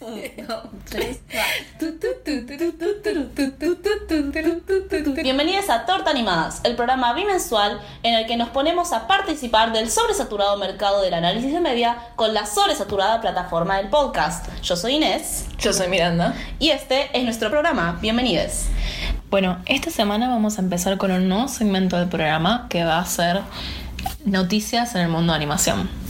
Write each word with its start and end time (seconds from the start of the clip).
Bienvenidos 5.22 5.68
a 5.68 5.84
Torta 5.84 6.10
Animadas, 6.10 6.62
el 6.64 6.74
programa 6.74 7.12
bimensual 7.12 7.78
en 8.02 8.14
el 8.14 8.26
que 8.26 8.38
nos 8.38 8.48
ponemos 8.48 8.94
a 8.94 9.06
participar 9.06 9.74
del 9.74 9.90
sobresaturado 9.90 10.56
mercado 10.56 11.02
del 11.02 11.12
análisis 11.12 11.52
de 11.52 11.60
media 11.60 11.98
con 12.16 12.32
la 12.32 12.46
sobresaturada 12.46 13.20
plataforma 13.20 13.76
del 13.76 13.88
podcast. 13.88 14.46
Yo 14.62 14.74
soy 14.74 14.94
Inés. 14.94 15.44
Yo 15.58 15.74
soy 15.74 15.88
Miranda. 15.88 16.34
Y 16.58 16.70
este 16.70 17.10
es 17.12 17.22
nuestro 17.24 17.50
programa. 17.50 17.98
Bienvenidos. 18.00 18.68
Bueno, 19.28 19.58
esta 19.66 19.90
semana 19.90 20.30
vamos 20.30 20.56
a 20.58 20.62
empezar 20.62 20.96
con 20.96 21.10
un 21.10 21.28
nuevo 21.28 21.48
segmento 21.48 21.98
del 21.98 22.08
programa 22.08 22.68
que 22.70 22.84
va 22.84 23.00
a 23.00 23.04
ser 23.04 23.42
noticias 24.24 24.94
en 24.94 25.02
el 25.02 25.08
mundo 25.08 25.34
de 25.34 25.36
animación. 25.36 26.09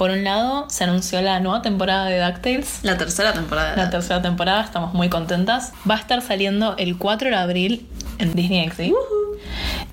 Por 0.00 0.12
un 0.12 0.24
lado, 0.24 0.64
se 0.70 0.84
anunció 0.84 1.20
la 1.20 1.40
nueva 1.40 1.60
temporada 1.60 2.06
de 2.06 2.20
DuckTales. 2.20 2.78
La 2.84 2.96
tercera 2.96 3.34
temporada. 3.34 3.76
La 3.76 3.90
tercera 3.90 4.22
temporada, 4.22 4.62
estamos 4.62 4.94
muy 4.94 5.10
contentas. 5.10 5.74
Va 5.88 5.96
a 5.96 5.98
estar 5.98 6.22
saliendo 6.22 6.74
el 6.78 6.96
4 6.96 7.28
de 7.28 7.36
abril 7.36 7.86
en 8.16 8.34
Disney 8.34 8.66
XD. 8.66 8.94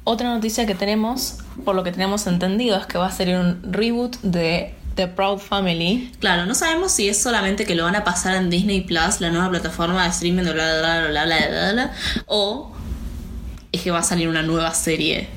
Otra 0.06 0.30
noticia 0.30 0.66
que 0.66 0.76
tenemos, 0.76 1.40
por 1.66 1.76
lo 1.76 1.84
que 1.84 1.92
tenemos 1.92 2.26
entendido, 2.26 2.78
es 2.78 2.86
que 2.86 2.98
va 2.98 3.08
a 3.08 3.12
ser 3.12 3.38
un 3.38 3.62
reboot 3.62 4.16
de 4.22 4.76
The 4.96 5.10
Proud 5.10 5.40
Family. 5.40 6.14
Claro, 6.22 6.46
no 6.46 6.56
sabemos 6.56 6.94
si 6.94 7.10
es 7.10 7.22
solamente 7.22 7.66
que 7.66 7.76
lo 7.76 7.84
van 7.84 7.98
a 7.98 8.06
pasar 8.06 8.38
en 8.38 8.50
Disney 8.50 8.80
Plus, 8.80 9.20
la 9.20 9.30
nueva 9.30 9.50
plataforma 9.50 10.04
de 10.04 10.12
streaming 10.12 10.44
de 10.44 10.54
bla 10.54 10.80
bla 10.80 11.00
bla 11.00 11.10
bla 11.10 11.26
bla 11.26 11.48
bla, 11.50 11.74
bla 11.74 11.92
o 12.28 12.72
es 13.74 13.82
que 13.82 13.92
va 13.92 14.00
a 14.00 14.04
salir 14.04 14.30
una 14.30 14.42
nueva 14.42 14.74
serie 14.74 15.28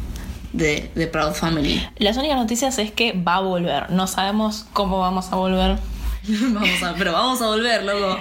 de, 0.52 0.90
de 0.94 1.06
Proud 1.06 1.32
Family. 1.32 1.86
Las 1.98 2.16
únicas 2.16 2.36
noticias 2.36 2.78
es 2.78 2.90
que 2.90 3.12
va 3.12 3.36
a 3.36 3.40
volver. 3.40 3.90
No 3.90 4.06
sabemos 4.06 4.66
cómo 4.72 4.98
vamos 4.98 5.32
a 5.32 5.36
volver. 5.36 5.78
vamos 6.28 6.82
a, 6.82 6.94
pero 6.94 7.12
vamos 7.12 7.40
a 7.42 7.46
volver, 7.46 7.84
loco. 7.84 8.18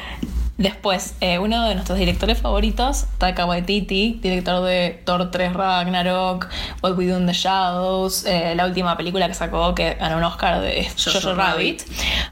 Después, 0.59 1.15
eh, 1.21 1.39
uno 1.39 1.69
de 1.69 1.73
nuestros 1.73 1.97
directores 1.97 2.37
favoritos, 2.37 3.05
Taika 3.17 3.45
Waititi, 3.45 4.19
director 4.21 4.61
de 4.65 5.01
Thor 5.05 5.31
3 5.31 5.53
Ragnarok, 5.53 6.49
What 6.83 6.97
We 6.97 7.07
Do 7.07 7.17
in 7.17 7.27
the 7.27 7.31
Shadows, 7.31 8.25
eh, 8.25 8.55
la 8.55 8.65
última 8.65 8.97
película 8.97 9.29
que 9.29 9.35
sacó 9.35 9.73
que 9.73 9.93
ganó 9.93 10.17
un 10.17 10.23
Oscar 10.25 10.59
de 10.59 10.85
Jojo, 11.01 11.33
Rabbit, 11.33 11.83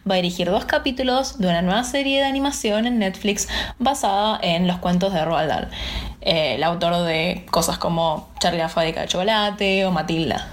va 0.06 0.16
a 0.16 0.18
dirigir 0.18 0.52
dos 0.52 0.66
capítulos 0.66 1.40
de 1.40 1.48
una 1.48 1.62
nueva 1.62 1.86
serie 1.86 2.20
de 2.20 2.26
animación 2.26 2.86
en 2.86 3.00
Netflix 3.00 3.48
basada 3.80 4.38
en 4.42 4.68
los 4.68 4.80
cuentos 4.80 5.14
de 5.14 5.24
Roald 5.24 5.48
Dahl, 5.48 5.70
eh, 6.22 6.56
el 6.56 6.64
autor 6.64 7.06
de 7.06 7.46
cosas 7.50 7.78
como 7.78 8.32
Charlie 8.40 8.60
la 8.60 8.84
de 8.84 9.08
chocolate 9.08 9.86
o 9.86 9.92
Matilda. 9.92 10.48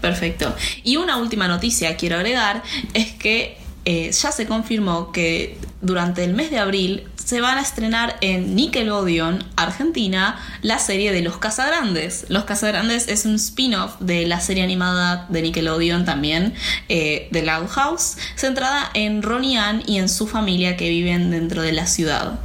Perfecto. 0.00 0.54
Y 0.82 0.96
una 0.96 1.16
última 1.18 1.46
noticia 1.46 1.96
quiero 1.96 2.16
agregar 2.16 2.62
es 2.94 3.12
que 3.12 3.58
eh, 3.84 4.10
ya 4.12 4.32
se 4.32 4.46
confirmó 4.46 5.12
que 5.12 5.58
durante 5.80 6.24
el 6.24 6.34
mes 6.34 6.50
de 6.50 6.58
abril 6.58 7.08
se 7.16 7.40
van 7.40 7.58
a 7.58 7.60
estrenar 7.60 8.16
en 8.20 8.54
Nickelodeon, 8.54 9.44
Argentina, 9.56 10.38
la 10.62 10.78
serie 10.78 11.12
de 11.12 11.22
Los 11.22 11.38
Casagrandes. 11.38 12.26
Los 12.28 12.44
Casagrandes 12.44 13.08
es 13.08 13.24
un 13.24 13.36
spin-off 13.36 13.94
de 14.00 14.26
la 14.26 14.40
serie 14.40 14.64
animada 14.64 15.26
de 15.28 15.42
Nickelodeon 15.42 16.04
también, 16.04 16.54
eh, 16.88 17.28
de 17.30 17.42
Loud 17.42 17.68
House, 17.68 18.16
centrada 18.34 18.90
en 18.94 19.22
Ronnie 19.22 19.58
Ann 19.58 19.82
y 19.86 19.98
en 19.98 20.08
su 20.08 20.26
familia 20.26 20.76
que 20.76 20.88
viven 20.88 21.30
dentro 21.30 21.62
de 21.62 21.72
la 21.72 21.86
ciudad. 21.86 22.40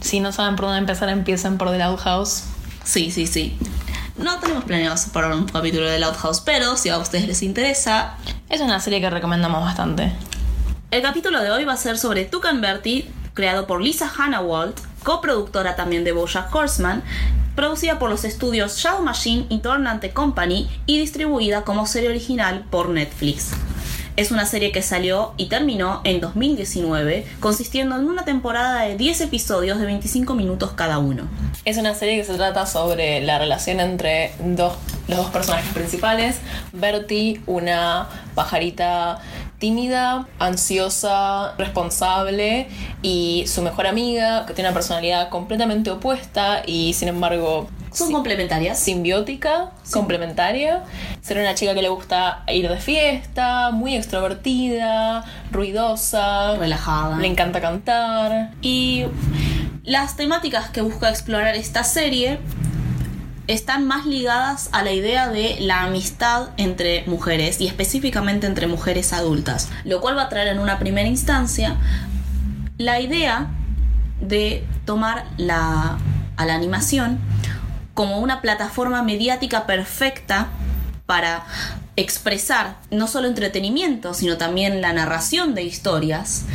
Si 0.00 0.20
no 0.20 0.32
saben 0.32 0.56
por 0.56 0.66
dónde 0.66 0.78
empezar, 0.78 1.08
empiecen 1.08 1.58
por 1.58 1.70
The 1.70 1.78
Loud 1.78 1.98
House. 1.98 2.44
Sí, 2.84 3.10
sí, 3.10 3.26
sí. 3.26 3.58
No 4.16 4.38
tenemos 4.38 4.64
planeado 4.64 4.96
separar 4.96 5.32
un 5.32 5.46
capítulo 5.46 5.88
de 5.88 5.98
Loud 5.98 6.16
House, 6.16 6.40
pero 6.40 6.76
si 6.76 6.88
a 6.88 6.98
ustedes 6.98 7.26
les 7.26 7.42
interesa... 7.42 8.16
Es 8.48 8.60
una 8.60 8.80
serie 8.80 9.00
que 9.00 9.10
recomendamos 9.10 9.62
bastante. 9.62 10.12
El 10.90 11.02
capítulo 11.02 11.40
de 11.40 11.50
hoy 11.50 11.64
va 11.64 11.74
a 11.74 11.76
ser 11.76 11.98
sobre 11.98 12.24
Tuck 12.24 12.46
and 12.46 12.60
Bertie, 12.60 13.10
creado 13.34 13.66
por 13.66 13.80
Lisa 13.80 14.10
Hannah-Walt, 14.14 14.80
coproductora 15.04 15.76
también 15.76 16.04
de 16.04 16.12
BoJack 16.12 16.54
Horseman, 16.54 17.02
producida 17.54 17.98
por 17.98 18.10
los 18.10 18.24
estudios 18.24 18.76
Shadow 18.76 19.02
Machine 19.02 19.46
y 19.48 19.58
Tornante 19.58 20.12
Company 20.12 20.68
y 20.86 20.98
distribuida 20.98 21.62
como 21.62 21.86
serie 21.86 22.08
original 22.08 22.64
por 22.70 22.88
Netflix. 22.88 23.52
Es 24.16 24.30
una 24.30 24.44
serie 24.46 24.72
que 24.72 24.82
salió 24.82 25.32
y 25.36 25.46
terminó 25.46 26.00
en 26.04 26.20
2019, 26.20 27.26
consistiendo 27.40 27.96
en 27.96 28.06
una 28.06 28.24
temporada 28.24 28.82
de 28.82 28.96
10 28.96 29.22
episodios 29.22 29.78
de 29.78 29.86
25 29.86 30.34
minutos 30.34 30.72
cada 30.72 30.98
uno. 30.98 31.24
Es 31.64 31.78
una 31.78 31.94
serie 31.94 32.16
que 32.16 32.24
se 32.24 32.34
trata 32.34 32.66
sobre 32.66 33.20
la 33.20 33.38
relación 33.38 33.80
entre 33.80 34.32
dos, 34.40 34.74
los 35.08 35.16
dos 35.16 35.30
personajes 35.30 35.72
principales. 35.72 36.38
Bertie, 36.72 37.40
una 37.46 38.08
pajarita 38.34 39.20
tímida, 39.58 40.26
ansiosa, 40.38 41.54
responsable 41.56 42.68
y 43.02 43.44
su 43.46 43.62
mejor 43.62 43.86
amiga, 43.86 44.46
que 44.46 44.54
tiene 44.54 44.70
una 44.70 44.74
personalidad 44.74 45.28
completamente 45.28 45.90
opuesta 45.90 46.62
y 46.66 46.94
sin 46.94 47.08
embargo 47.08 47.68
son 47.92 48.12
complementarias. 48.12 48.78
Simbiótica, 48.78 49.72
complementaria. 49.92 50.84
Ser 51.20 51.38
una 51.38 51.54
chica 51.54 51.74
que 51.74 51.82
le 51.82 51.88
gusta 51.88 52.44
ir 52.48 52.68
de 52.68 52.78
fiesta, 52.78 53.70
muy 53.70 53.96
extrovertida, 53.96 55.24
ruidosa, 55.50 56.56
relajada. 56.56 57.16
Le 57.18 57.26
encanta 57.26 57.60
cantar. 57.60 58.52
Y 58.62 59.04
las 59.84 60.16
temáticas 60.16 60.70
que 60.70 60.82
busca 60.82 61.10
explorar 61.10 61.56
esta 61.56 61.84
serie 61.84 62.38
están 63.46 63.86
más 63.86 64.06
ligadas 64.06 64.68
a 64.72 64.84
la 64.84 64.92
idea 64.92 65.28
de 65.28 65.56
la 65.60 65.82
amistad 65.82 66.50
entre 66.56 67.04
mujeres 67.06 67.60
y 67.60 67.66
específicamente 67.66 68.46
entre 68.46 68.68
mujeres 68.68 69.12
adultas, 69.12 69.68
lo 69.84 70.00
cual 70.00 70.16
va 70.16 70.22
a 70.22 70.28
traer 70.28 70.48
en 70.48 70.60
una 70.60 70.78
primera 70.78 71.08
instancia 71.08 71.76
la 72.78 73.00
idea 73.00 73.48
de 74.20 74.64
tomar 74.84 75.24
la, 75.36 75.98
a 76.36 76.46
la 76.46 76.54
animación 76.54 77.18
como 78.00 78.18
una 78.20 78.40
plataforma 78.40 79.02
mediática 79.02 79.66
perfecta 79.66 80.48
para 81.04 81.44
expresar 81.96 82.78
no 82.90 83.06
solo 83.06 83.28
entretenimiento, 83.28 84.14
sino 84.14 84.38
también 84.38 84.80
la 84.80 84.94
narración 84.94 85.54
de 85.54 85.64
historias 85.64 86.46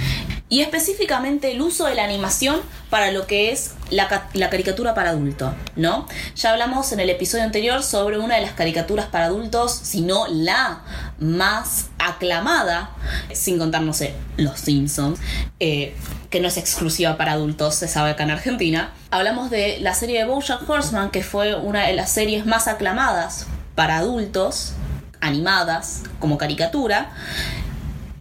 y 0.50 0.62
específicamente 0.62 1.52
el 1.52 1.62
uso 1.62 1.86
de 1.86 1.94
la 1.94 2.04
animación 2.04 2.62
para 2.90 3.12
lo 3.12 3.28
que 3.28 3.52
es 3.52 3.76
la, 3.92 4.08
caricatura 4.50 4.96
para 4.96 5.12
adulto, 5.12 5.54
¿no? 5.76 6.08
Ya 6.36 6.52
hablamos 6.52 6.92
en 6.94 7.00
el 7.00 7.12
episodio 7.12 7.44
anterior 7.44 7.84
sobre 7.84 8.18
una 8.18 8.38
de 8.38 8.42
las 8.42 8.54
caricaturas 8.54 9.06
para 9.06 9.26
adultos, 9.26 9.72
si 9.72 10.02
no 10.02 10.26
la 10.28 10.82
más 11.20 11.90
aclamada, 12.00 12.90
sin 13.34 13.60
contar, 13.60 13.84
no 13.84 13.94
sé, 13.94 14.16
Los 14.38 14.62
Simpsons, 14.62 15.20
eh, 15.60 15.96
que 16.36 16.42
no 16.42 16.50
es 16.50 16.58
exclusiva 16.58 17.16
para 17.16 17.32
adultos, 17.32 17.76
se 17.76 17.88
sabe 17.88 18.10
acá 18.10 18.24
en 18.24 18.32
Argentina. 18.32 18.92
Hablamos 19.10 19.50
de 19.50 19.78
la 19.80 19.94
serie 19.94 20.20
de 20.20 20.26
Bojack 20.26 20.70
Horseman, 20.70 21.10
que 21.10 21.24
fue 21.24 21.56
una 21.56 21.88
de 21.88 21.94
las 21.94 22.12
series 22.12 22.46
más 22.46 22.68
aclamadas 22.68 23.48
para 23.74 24.00
adultos, 24.00 24.74
animadas 25.22 26.04
como 26.20 26.38
caricatura 26.38 27.14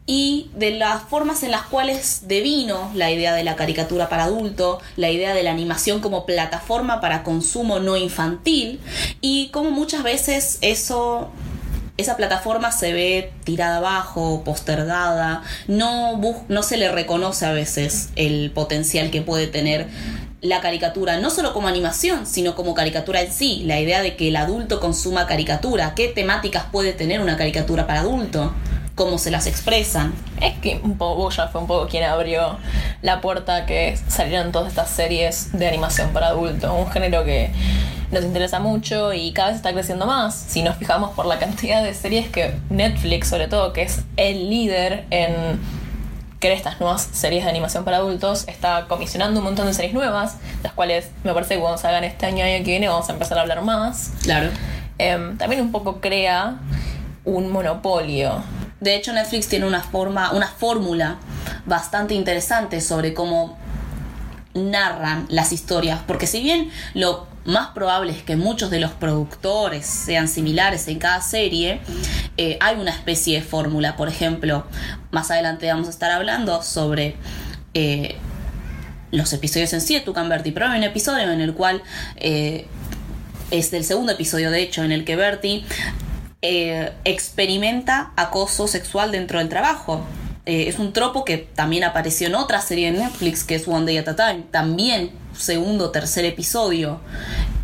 y 0.07 0.49
de 0.55 0.79
las 0.79 1.03
formas 1.03 1.43
en 1.43 1.51
las 1.51 1.63
cuales 1.63 2.29
devino 2.29 2.93
la 2.95 3.11
idea 3.11 3.35
de 3.35 3.43
la 3.43 3.57
caricatura 3.57 4.09
para 4.09 4.27
adulto, 4.27 4.81
la 4.95 5.11
idea 5.11 5.35
de 5.35 5.43
la 5.43 5.51
animación 5.51 5.99
como 5.99 6.25
plataforma 6.25 7.01
para 7.01 7.25
consumo 7.25 7.81
no 7.81 7.97
infantil 7.97 8.79
y 9.23 9.49
cómo 9.49 9.73
muchas 9.73 10.05
veces 10.05 10.59
eso 10.61 11.33
esa 11.97 12.17
plataforma 12.17 12.73
se 12.73 12.93
ve 12.93 13.33
tirada 13.45 13.77
abajo, 13.77 14.43
postergada, 14.45 15.43
no, 15.69 16.21
no 16.49 16.63
se 16.63 16.77
le 16.77 16.91
reconoce 16.91 17.47
a 17.47 17.53
veces 17.53 18.11
el 18.17 18.51
potencial 18.51 19.11
que 19.11 19.23
puede 19.23 19.47
tener 19.47 19.87
la 20.41 20.61
caricatura, 20.61 21.19
no 21.19 21.31
solo 21.31 21.55
como 21.55 21.69
animación, 21.69 22.27
sino 22.27 22.55
como 22.55 22.75
caricatura 22.75 23.23
en 23.23 23.33
sí, 23.33 23.63
la 23.65 23.81
idea 23.81 24.03
de 24.03 24.17
que 24.17 24.29
el 24.29 24.37
adulto 24.37 24.81
consuma 24.81 25.27
caricatura, 25.27 25.95
qué 25.95 26.09
temáticas 26.09 26.65
puede 26.71 26.93
tener 26.93 27.21
una 27.21 27.37
caricatura 27.37 27.87
para 27.87 28.01
adulto 28.01 28.53
cómo 28.95 29.19
se 29.19 29.31
las 29.31 29.47
expresan. 29.47 30.15
Es 30.41 30.55
que 30.59 30.81
un 30.83 30.97
poco 30.97 31.31
ya 31.31 31.49
fue 31.49 31.61
un 31.61 31.67
poco 31.67 31.89
quien 31.89 32.05
abrió 32.05 32.59
la 33.03 33.21
puerta 33.21 33.67
que 33.67 33.99
salieran 34.09 34.53
todas 34.53 34.69
estas 34.69 34.91
series 34.91 35.53
de 35.53 35.67
animación 35.67 36.13
para 36.13 36.29
adultos, 36.29 36.71
un 36.77 36.91
género 36.91 37.25
que 37.25 37.51
nos 38.11 38.25
interesa 38.25 38.61
mucho 38.61 39.13
y 39.13 39.33
cada 39.33 39.49
vez 39.49 39.57
está 39.57 39.73
creciendo 39.73 40.07
más. 40.07 40.35
Si 40.35 40.63
nos 40.63 40.77
fijamos 40.77 41.11
por 41.11 41.27
la 41.27 41.39
cantidad 41.39 41.83
de 41.83 41.95
series 41.95 42.29
que 42.29 42.55
Netflix, 42.71 43.29
sobre 43.29 43.49
todo, 43.49 43.73
que 43.73 43.83
es 43.83 44.03
el 44.17 44.51
líder 44.51 45.05
en 45.11 45.61
crear 46.39 46.57
estas 46.57 46.79
nuevas 46.81 47.09
series 47.13 47.45
de 47.45 47.51
animación 47.51 47.85
para 47.85 47.99
adultos, 47.99 48.47
está 48.49 48.87
comisionando 48.87 49.41
un 49.41 49.45
montón 49.45 49.67
de 49.67 49.75
series 49.75 49.95
nuevas, 49.95 50.37
las 50.63 50.73
cuales 50.73 51.11
me 51.25 51.33
parece 51.33 51.55
que 51.55 51.61
cuando 51.61 51.79
salgan 51.79 52.05
este 52.05 52.27
año 52.27 52.39
y 52.39 52.43
año 52.43 52.65
que 52.65 52.71
viene 52.71 52.89
vamos 52.89 53.09
a 53.09 53.13
empezar 53.13 53.39
a 53.39 53.43
hablar 53.43 53.63
más. 53.63 54.13
Claro. 54.23 54.51
Em, 54.99 55.37
también 55.39 55.63
un 55.63 55.73
poco 55.73 56.01
crea 56.01 56.59
un 57.25 57.51
monopolio 57.51 58.43
de 58.85 58.97
hecho, 58.97 59.15
Netflix 59.15 59.49
tiene 59.49 59.67
una 59.67 59.81
forma, 59.81 60.33
una 60.33 60.47
fórmula 60.47 61.17
bastante 61.65 62.13
interesante 62.13 62.83
sobre 62.83 63.15
cómo 63.15 63.57
narran 64.53 65.25
las 65.31 65.53
historias, 65.53 66.01
porque 66.07 66.27
si 66.27 66.43
bien 66.43 66.71
lo 66.93 67.27
más 67.45 67.69
probable 67.69 68.13
es 68.13 68.23
que 68.23 68.37
muchos 68.37 68.71
de 68.71 68.81
los 68.81 68.93
productores 68.93 69.85
sean 69.85 70.29
similares 70.29 70.89
en 70.89 70.99
cada 70.99 71.21
serie, 71.21 71.81
eh, 72.37 72.57
hay 72.61 72.77
una 72.77 72.91
especie 72.91 73.41
de 73.41 73.43
fórmula. 73.45 73.97
Por 73.97 74.09
ejemplo, 74.09 74.67
más 75.11 75.31
adelante 75.31 75.67
vamos 75.67 75.87
a 75.87 75.91
estar 75.91 76.11
hablando 76.11 76.63
sobre 76.63 77.17
eh, 77.75 78.17
los 79.11 79.33
episodios 79.33 79.73
en 79.73 79.81
sí 79.81 79.95
de 79.95 80.01
Tucan 80.01 80.29
Bertie, 80.29 80.53
pero 80.53 80.67
hay 80.67 80.79
un 80.79 80.85
episodio 80.85 81.31
en 81.31 81.41
el 81.41 81.55
cual 81.55 81.83
eh, 82.17 82.67
es 83.51 83.73
el 83.73 83.85
segundo 83.85 84.13
episodio, 84.13 84.51
de 84.51 84.63
hecho, 84.63 84.83
en 84.83 84.93
el 84.93 85.05
que 85.05 85.17
Bertie 85.17 85.65
experimenta 87.05 88.13
acoso 88.17 88.69
sexual 88.69 89.13
dentro 89.13 89.39
del 89.39 89.49
trabajo. 89.49 90.05
Es 90.45 90.79
un 90.79 90.93
tropo 90.93 91.25
que 91.25 91.39
también 91.39 91.85
apareció 91.85 92.27
en 92.27 92.35
otra 92.35 92.61
serie 92.61 92.93
de 92.93 92.99
Netflix 92.99 93.45
que 93.45 93.55
es 93.55 93.67
One 93.67 93.87
Day 93.87 93.97
at 93.97 94.09
a 94.09 94.15
Time. 94.15 94.45
También 94.51 95.11
segundo, 95.37 95.91
tercer 95.91 96.25
episodio. 96.25 97.01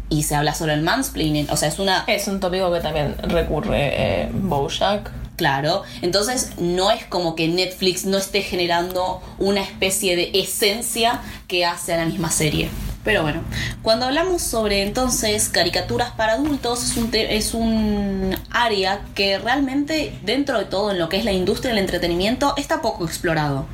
Y 0.09 0.25
se 0.25 0.35
habla 0.35 0.55
sobre 0.55 0.75
el 0.75 0.83
mansplaining. 0.83 1.49
O 1.51 1.57
sea, 1.57 1.69
es 1.69 1.79
una. 1.79 2.05
Es 2.07 2.27
un 2.27 2.41
tópico 2.41 2.73
que 2.73 2.81
también 2.81 3.17
recurre 3.23 4.25
eh, 4.25 4.31
Bojack. 4.33 5.11
Claro. 5.37 5.85
Entonces, 6.03 6.51
no 6.59 6.91
es 6.91 7.05
como 7.07 7.35
que 7.35 7.49
Netflix 7.49 8.05
no 8.05 8.19
esté 8.19 8.43
generando 8.43 9.23
una 9.39 9.63
especie 9.63 10.15
de 10.17 10.31
esencia 10.35 11.21
que 11.49 11.65
hace 11.65 11.95
a 11.95 11.97
la 11.97 12.05
misma 12.05 12.31
serie. 12.31 12.69
Pero 13.05 13.23
bueno, 13.23 13.41
cuando 13.81 14.05
hablamos 14.07 14.43
sobre 14.43 14.83
entonces 14.83 15.49
caricaturas 15.49 16.11
para 16.11 16.35
adultos, 16.35 16.85
es 16.85 16.97
un, 16.99 17.11
es 17.15 17.55
un 17.55 18.37
área 18.51 19.01
que 19.15 19.39
realmente 19.39 20.19
dentro 20.23 20.59
de 20.59 20.67
todo 20.67 20.91
en 20.91 20.99
lo 20.99 21.09
que 21.09 21.17
es 21.17 21.25
la 21.25 21.33
industria 21.33 21.71
del 21.71 21.79
entretenimiento 21.79 22.53
está 22.59 22.83
poco 22.83 23.07
explorado. 23.07 23.65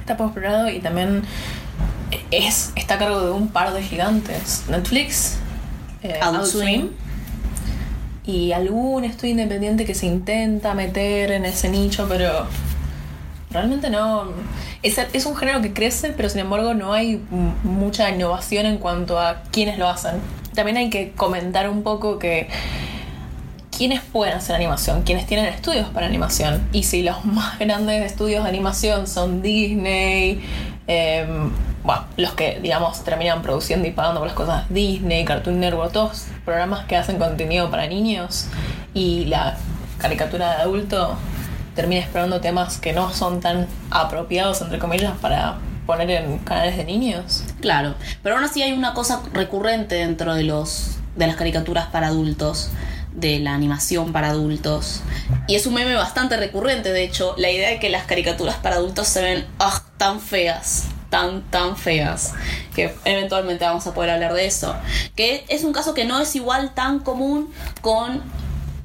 Está 0.00 0.18
poco 0.18 0.30
explorado 0.30 0.68
y 0.68 0.80
también 0.80 1.22
es, 2.30 2.72
está 2.76 2.94
a 2.94 2.98
cargo 2.98 3.20
de 3.20 3.30
un 3.30 3.48
par 3.48 3.72
de 3.72 3.82
gigantes. 3.82 4.64
Netflix, 4.68 5.38
eh, 6.02 6.20
y 8.26 8.52
algún 8.52 9.04
estudio 9.04 9.32
independiente 9.32 9.84
que 9.84 9.94
se 9.94 10.06
intenta 10.06 10.74
meter 10.74 11.30
en 11.30 11.44
ese 11.44 11.68
nicho, 11.68 12.06
pero 12.08 12.46
realmente 13.50 13.90
no. 13.90 14.28
Es, 14.82 14.98
es 14.98 15.26
un 15.26 15.36
género 15.36 15.60
que 15.62 15.72
crece, 15.72 16.10
pero 16.10 16.28
sin 16.28 16.40
embargo 16.40 16.74
no 16.74 16.92
hay 16.92 17.22
mucha 17.62 18.10
innovación 18.10 18.66
en 18.66 18.78
cuanto 18.78 19.18
a 19.18 19.42
quiénes 19.50 19.78
lo 19.78 19.88
hacen. 19.88 20.16
También 20.54 20.76
hay 20.76 20.90
que 20.90 21.12
comentar 21.12 21.68
un 21.68 21.82
poco 21.82 22.18
que 22.18 22.48
quiénes 23.76 24.00
pueden 24.00 24.34
hacer 24.34 24.54
animación, 24.54 25.02
quiénes 25.02 25.26
tienen 25.26 25.46
estudios 25.46 25.88
para 25.88 26.06
animación. 26.06 26.66
Y 26.72 26.84
si 26.84 27.02
los 27.02 27.24
más 27.26 27.58
grandes 27.58 28.04
estudios 28.04 28.44
de 28.44 28.48
animación 28.48 29.06
son 29.06 29.42
Disney, 29.42 30.42
em, 30.86 31.50
los 32.16 32.32
que, 32.32 32.60
digamos, 32.60 33.04
terminan 33.04 33.42
produciendo 33.42 33.86
y 33.86 33.90
pagando 33.90 34.20
por 34.20 34.28
las 34.28 34.36
cosas 34.36 34.64
Disney, 34.68 35.24
Cartoon 35.24 35.60
Network, 35.60 35.92
todos 35.92 36.26
programas 36.44 36.86
que 36.86 36.96
hacen 36.96 37.18
contenido 37.18 37.70
para 37.70 37.86
niños 37.86 38.46
y 38.94 39.26
la 39.26 39.56
caricatura 39.98 40.56
de 40.56 40.62
adulto 40.62 41.16
termina 41.74 42.00
explorando 42.00 42.40
temas 42.40 42.78
que 42.78 42.92
no 42.92 43.12
son 43.12 43.40
tan 43.40 43.66
apropiados, 43.90 44.60
entre 44.62 44.78
comillas, 44.78 45.12
para 45.20 45.58
poner 45.86 46.10
en 46.10 46.38
canales 46.38 46.76
de 46.76 46.84
niños. 46.84 47.44
Claro, 47.60 47.94
pero 48.22 48.36
aún 48.36 48.44
así 48.44 48.62
hay 48.62 48.72
una 48.72 48.94
cosa 48.94 49.22
recurrente 49.32 49.96
dentro 49.96 50.34
de 50.34 50.44
los 50.44 50.98
de 51.16 51.26
las 51.26 51.36
caricaturas 51.36 51.86
para 51.86 52.08
adultos, 52.08 52.70
de 53.14 53.38
la 53.38 53.54
animación 53.54 54.12
para 54.12 54.30
adultos. 54.30 55.00
Y 55.48 55.54
es 55.54 55.66
un 55.66 55.74
meme 55.74 55.94
bastante 55.94 56.36
recurrente, 56.36 56.92
de 56.92 57.04
hecho, 57.04 57.34
la 57.38 57.50
idea 57.50 57.70
de 57.70 57.78
que 57.78 57.88
las 57.88 58.04
caricaturas 58.04 58.56
para 58.56 58.76
adultos 58.76 59.08
se 59.08 59.22
ven 59.22 59.46
ah, 59.58 59.82
tan 59.96 60.20
feas, 60.20 60.86
tan 61.10 61.42
tan 61.50 61.76
feas, 61.76 62.32
que 62.74 62.94
eventualmente 63.04 63.64
vamos 63.64 63.86
a 63.86 63.94
poder 63.94 64.10
hablar 64.10 64.34
de 64.34 64.46
eso. 64.46 64.74
Que 65.16 65.44
es 65.48 65.64
un 65.64 65.72
caso 65.72 65.94
que 65.94 66.04
no 66.04 66.20
es 66.20 66.34
igual 66.36 66.74
tan 66.74 66.98
común 66.98 67.50
con 67.80 68.22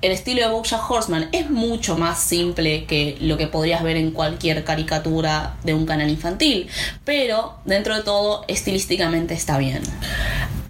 el 0.01 0.13
estilo 0.13 0.41
de 0.41 0.47
BoJack 0.47 0.89
Horseman 0.89 1.27
es 1.33 1.49
mucho 1.49 1.97
más 1.97 2.21
simple 2.21 2.85
que 2.85 3.17
lo 3.19 3.37
que 3.37 3.47
podrías 3.47 3.83
ver 3.83 3.97
en 3.97 4.11
cualquier 4.11 4.63
caricatura 4.63 5.57
de 5.65 5.73
un 5.73 5.85
canal 5.85 6.09
infantil, 6.09 6.69
pero 7.03 7.57
dentro 7.65 7.95
de 7.97 8.03
todo 8.03 8.45
estilísticamente 8.47 9.33
está 9.33 9.57
bien. 9.57 9.81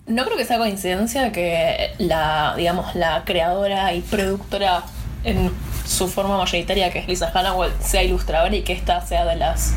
No 0.09 0.25
creo 0.25 0.37
que 0.37 0.45
sea 0.45 0.57
coincidencia 0.57 1.31
que 1.31 1.91
la, 1.99 2.55
digamos, 2.57 2.95
la 2.95 3.23
creadora 3.25 3.93
y 3.93 4.01
productora 4.01 4.81
en 5.23 5.51
su 5.85 6.07
forma 6.07 6.35
mayoritaria, 6.35 6.91
que 6.91 6.97
es 6.97 7.07
Lisa 7.07 7.31
Hannawell, 7.31 7.71
sea 7.79 8.01
ilustradora 8.01 8.55
y 8.55 8.63
que 8.63 8.73
esta 8.73 9.05
sea 9.05 9.23
de 9.25 9.35
las 9.35 9.75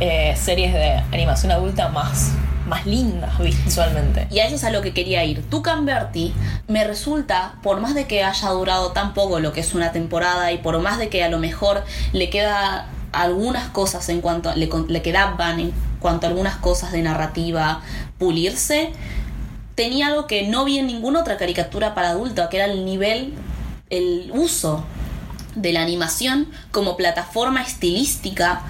eh, 0.00 0.34
series 0.36 0.74
de 0.74 0.94
animación 1.12 1.52
adulta 1.52 1.88
más, 1.90 2.32
más 2.66 2.86
lindas 2.86 3.38
visualmente. 3.38 4.26
Y 4.32 4.40
a 4.40 4.46
eso 4.46 4.56
es 4.56 4.64
a 4.64 4.70
lo 4.70 4.82
que 4.82 4.92
quería 4.92 5.22
ir. 5.22 5.48
Tucan 5.48 5.86
Bertie 5.86 6.32
me 6.66 6.82
resulta, 6.82 7.54
por 7.62 7.78
más 7.78 7.94
de 7.94 8.06
que 8.08 8.24
haya 8.24 8.48
durado 8.48 8.90
tan 8.90 9.14
poco 9.14 9.38
lo 9.38 9.52
que 9.52 9.60
es 9.60 9.74
una 9.74 9.92
temporada 9.92 10.50
y 10.50 10.58
por 10.58 10.80
más 10.80 10.98
de 10.98 11.08
que 11.08 11.22
a 11.22 11.28
lo 11.28 11.38
mejor 11.38 11.84
le 12.12 12.30
queda 12.30 12.88
algunas 13.12 13.68
cosas 13.68 14.08
en 14.08 14.20
cuanto 14.20 14.52
le, 14.56 14.68
le 14.88 15.02
quedaban 15.02 15.60
en 15.60 15.72
cuanto 16.00 16.26
a 16.26 16.30
algunas 16.30 16.56
cosas 16.56 16.90
de 16.90 17.02
narrativa 17.02 17.80
pulirse, 18.18 18.92
tenía 19.76 20.08
algo 20.08 20.26
que 20.26 20.48
no 20.48 20.64
vi 20.64 20.78
en 20.78 20.88
ninguna 20.88 21.20
otra 21.20 21.36
caricatura 21.36 21.94
para 21.94 22.10
adultos, 22.10 22.48
que 22.48 22.56
era 22.56 22.66
el 22.66 22.84
nivel, 22.84 23.34
el 23.90 24.30
uso 24.34 24.84
de 25.54 25.72
la 25.72 25.82
animación 25.82 26.48
como 26.72 26.96
plataforma 26.96 27.62
estilística 27.62 28.62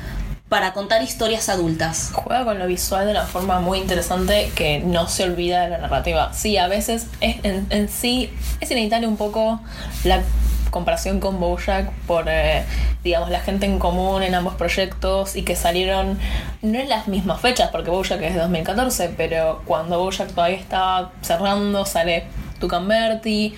para 0.48 0.72
contar 0.72 1.02
historias 1.02 1.48
adultas. 1.48 2.10
Juega 2.14 2.44
con 2.44 2.58
lo 2.58 2.66
visual 2.66 3.04
de 3.06 3.10
una 3.12 3.24
forma 3.24 3.60
muy 3.60 3.78
interesante 3.78 4.50
que 4.54 4.78
no 4.80 5.08
se 5.08 5.24
olvida 5.24 5.62
de 5.62 5.70
la 5.70 5.78
narrativa. 5.78 6.32
Sí, 6.32 6.56
a 6.56 6.68
veces 6.68 7.08
es, 7.20 7.36
en, 7.42 7.66
en 7.70 7.88
sí 7.88 8.30
es 8.60 8.70
inevitable 8.70 9.08
un 9.08 9.16
poco 9.16 9.60
la 10.04 10.22
comparación 10.70 11.20
con 11.20 11.40
Bojack 11.40 11.90
por, 12.06 12.26
eh, 12.28 12.64
digamos, 13.02 13.30
la 13.30 13.40
gente 13.40 13.66
en 13.66 13.78
común 13.78 14.22
en 14.22 14.34
ambos 14.34 14.54
proyectos 14.54 15.34
y 15.34 15.42
que 15.42 15.56
salieron 15.56 16.18
no 16.62 16.78
en 16.78 16.88
las 16.88 17.08
mismas 17.08 17.40
fechas, 17.40 17.70
porque 17.70 17.90
Bojack 17.90 18.20
es 18.22 18.34
de 18.34 18.40
2014, 18.40 19.14
pero 19.16 19.62
cuando 19.64 19.98
Bojack 19.98 20.28
todavía 20.32 20.58
estaba 20.58 21.12
cerrando 21.22 21.84
sale 21.86 22.24
Tucan 22.60 22.86
Bertie. 22.86 23.54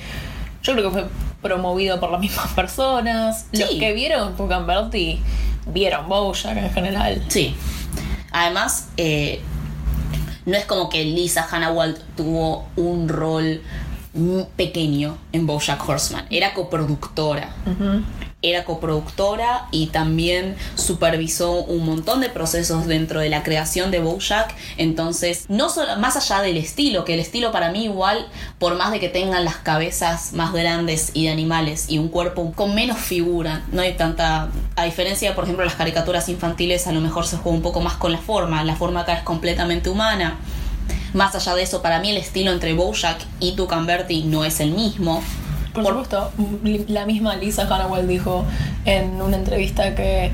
Yo 0.63 0.73
creo 0.75 0.91
que 0.91 1.01
fue 1.01 1.09
promovido 1.43 2.01
por 2.01 2.11
las 2.11 2.21
mismas 2.21 2.49
personas. 2.55 3.47
Los 3.53 3.69
Sí. 3.71 3.79
que 3.79 3.93
vieron 3.93 4.37
Tucan 4.37 4.67
Bertie 4.67 5.21
vieron 5.73 6.09
Bojack 6.09 6.57
en 6.57 6.71
general. 6.71 7.23
Sí. 7.29 7.55
Además, 8.31 8.89
eh, 8.97 9.41
no 10.47 10.57
es 10.57 10.65
como 10.65 10.89
que 10.89 11.05
Lisa 11.05 11.47
Hannawald 11.51 11.99
tuvo 12.17 12.67
un 12.77 13.09
rol 13.09 13.63
pequeño 14.57 15.19
en 15.33 15.47
BoJack 15.47 15.89
Horseman. 15.89 16.27
Era 16.31 16.55
coproductora. 16.55 17.51
Era 18.41 18.65
coproductora 18.65 19.67
y 19.73 19.89
también 19.89 20.57
supervisó 20.77 21.65
un 21.65 21.85
montón 21.85 22.21
de 22.21 22.29
procesos 22.29 22.87
dentro 22.87 23.21
de 23.21 23.29
la 23.29 23.43
creación 23.43 23.91
de 23.91 23.99
BoJack. 23.99 24.55
Entonces, 24.77 25.47
no 25.49 25.69
solo 25.69 25.97
más 25.97 26.17
allá 26.17 26.41
del 26.43 26.57
estilo, 26.57 27.05
que 27.05 27.15
el 27.15 27.21
estilo 27.21 27.51
para 27.51 27.73
mí 27.73 27.85
igual, 27.85 28.29
por 28.59 28.77
más 28.77 28.93
de 28.93 29.01
que 29.01 29.09
tengan 29.09 29.45
las 29.45 29.57
cabezas 29.57 30.33
más 30.35 30.53
grandes 30.53 31.11
y 31.15 31.25
de 31.25 31.31
animales 31.31 31.87
y 31.89 31.99
un 31.99 32.09
cuerpo 32.09 32.53
con 32.55 32.75
menos 32.75 32.99
figura, 32.99 33.65
no 33.73 33.83
hay 33.83 33.95
tanta 33.95 34.49
a 34.77 34.85
diferencia, 34.85 35.35
por 35.35 35.45
ejemplo, 35.45 35.65
las 35.65 35.75
caricaturas 35.75 36.29
infantiles 36.29 36.87
a 36.87 36.93
lo 36.93 37.01
mejor 37.01 37.27
se 37.27 37.37
juega 37.37 37.57
un 37.57 37.63
poco 37.63 37.81
más 37.81 37.95
con 37.95 38.13
la 38.13 38.19
forma, 38.19 38.63
la 38.63 38.77
forma 38.77 39.01
acá 39.01 39.15
es 39.15 39.23
completamente 39.23 39.91
humana. 39.91 40.39
Más 41.15 41.35
allá 41.35 41.55
de 41.55 41.63
eso, 41.63 41.83
para 41.83 42.01
mí 42.01 42.11
el 42.11 42.17
estilo 42.17 42.53
entre 42.53 42.75
BoJack 42.75 43.19
y 43.41 43.53
Tucan 43.57 43.87
Bertie 43.87 44.25
no 44.25 44.45
es 44.45 44.61
el 44.61 44.71
mismo. 44.71 45.23
Por, 45.73 45.87
supuesto, 45.87 46.31
li- 46.65 46.85
la 46.89 47.07
misma 47.07 47.37
Lisa 47.37 47.63
Hannawell 47.69 48.07
dijo 48.09 48.45
en 48.85 49.21
una 49.23 49.37
entrevista 49.37 49.95
que 49.95 50.31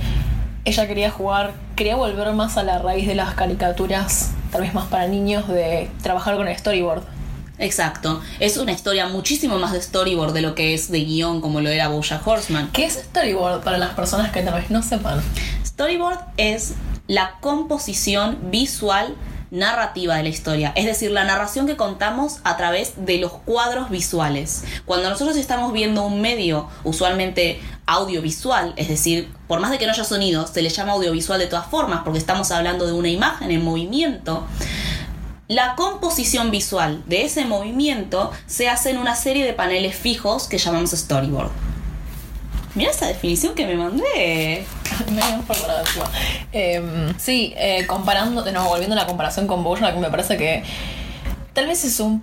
ella 0.65 0.87
quería 0.87 1.11
jugar, 1.11 1.53
quería 1.77 1.97
volver 1.97 2.33
más 2.33 2.57
a 2.57 2.63
la 2.63 2.79
raíz 2.79 3.07
de 3.07 3.15
las 3.15 3.35
caricaturas, 3.35 4.31
tal 4.51 4.63
vez 4.63 4.73
más 4.75 4.87
para 4.87 5.07
niños, 5.09 5.47
de 5.49 5.91
trabajar 6.03 6.37
con 6.37 6.49
el 6.49 6.57
storyboard. 6.57 7.03
Exacto. 7.59 8.21
Es 8.41 8.57
una 8.57 8.73
historia 8.73 9.07
muchísimo 9.07 9.59
más 9.59 9.73
de 9.73 9.81
storyboard 9.81 10.33
de 10.33 10.43
lo 10.43 10.55
que 10.55 10.75
es 10.75 10.91
de 10.91 11.05
guion 11.05 11.41
como 11.41 11.61
lo 11.61 11.69
era 11.69 11.89
BoJack 11.89 12.27
Horseman. 12.27 12.71
¿Qué 12.73 12.85
es 12.87 12.95
storyboard 12.95 13.63
para 13.63 13.79
las 13.79 13.91
personas 13.91 14.33
que 14.33 14.43
tal 14.43 14.55
vez 14.55 14.71
no 14.71 14.83
sepan? 14.83 15.21
Storyboard 15.65 16.19
es 16.37 16.75
la 17.07 17.35
composición 17.41 18.39
visual 18.51 19.15
narrativa 19.51 20.17
de 20.17 20.23
la 20.23 20.29
historia, 20.29 20.73
es 20.77 20.87
decir, 20.87 21.11
la 21.11 21.25
narración 21.25 21.67
que 21.67 21.77
contamos 21.77 22.39
a 22.45 22.57
través 22.57 22.95
de 23.05 23.19
los 23.19 23.33
cuadros 23.33 23.91
visuales. 23.91 24.65
Cuando 24.85 25.09
nosotros 25.11 25.37
estamos 25.37 25.73
viendo 25.73 26.05
un 26.05 26.21
medio, 26.21 26.69
usualmente 26.85 27.61
audiovisual, 27.87 28.73
es 28.77 28.89
decir, 28.89 29.33
por 29.47 29.61
más 29.61 29.71
de 29.71 29.79
que 29.79 29.87
no 29.87 29.93
haya 29.93 30.05
sonido, 30.05 30.47
se 30.47 30.63
le 30.63 30.71
llama 30.71 30.93
audiovisual 30.93 31.39
de 31.39 31.47
todas 31.47 31.67
formas, 31.67 32.01
porque 32.05 32.19
estamos 32.19 32.51
hablando 32.51 32.87
de 32.87 32.93
una 32.93 33.09
imagen 33.09 33.51
en 33.51 33.65
movimiento. 33.65 34.47
La 35.47 35.75
composición 35.75 36.51
visual 36.51 37.03
de 37.07 37.25
ese 37.25 37.45
movimiento 37.45 38.33
se 38.47 38.69
hace 38.69 38.91
en 38.91 38.99
una 38.99 39.15
serie 39.15 39.45
de 39.45 39.53
paneles 39.53 39.95
fijos 39.95 40.49
que 40.49 40.57
llamamos 40.57 40.93
storyboard. 40.93 41.74
Mira 42.75 42.91
esa 42.91 43.07
definición 43.07 43.55
que 43.55 43.67
me 43.67 43.77
mandé. 43.77 44.65
Me. 45.11 45.25
Em, 46.53 47.19
sí, 47.19 47.55
eh, 47.57 47.87
comparando, 47.87 48.45
volviendo 48.65 48.95
a 48.95 48.99
la 48.99 49.07
comparación 49.07 49.47
con 49.47 49.63
Bojack, 49.63 49.97
me 49.97 50.11
parece 50.11 50.37
que 50.37 50.63
tal 51.53 51.67
vez 51.67 51.85
es 51.85 52.01
un, 52.01 52.23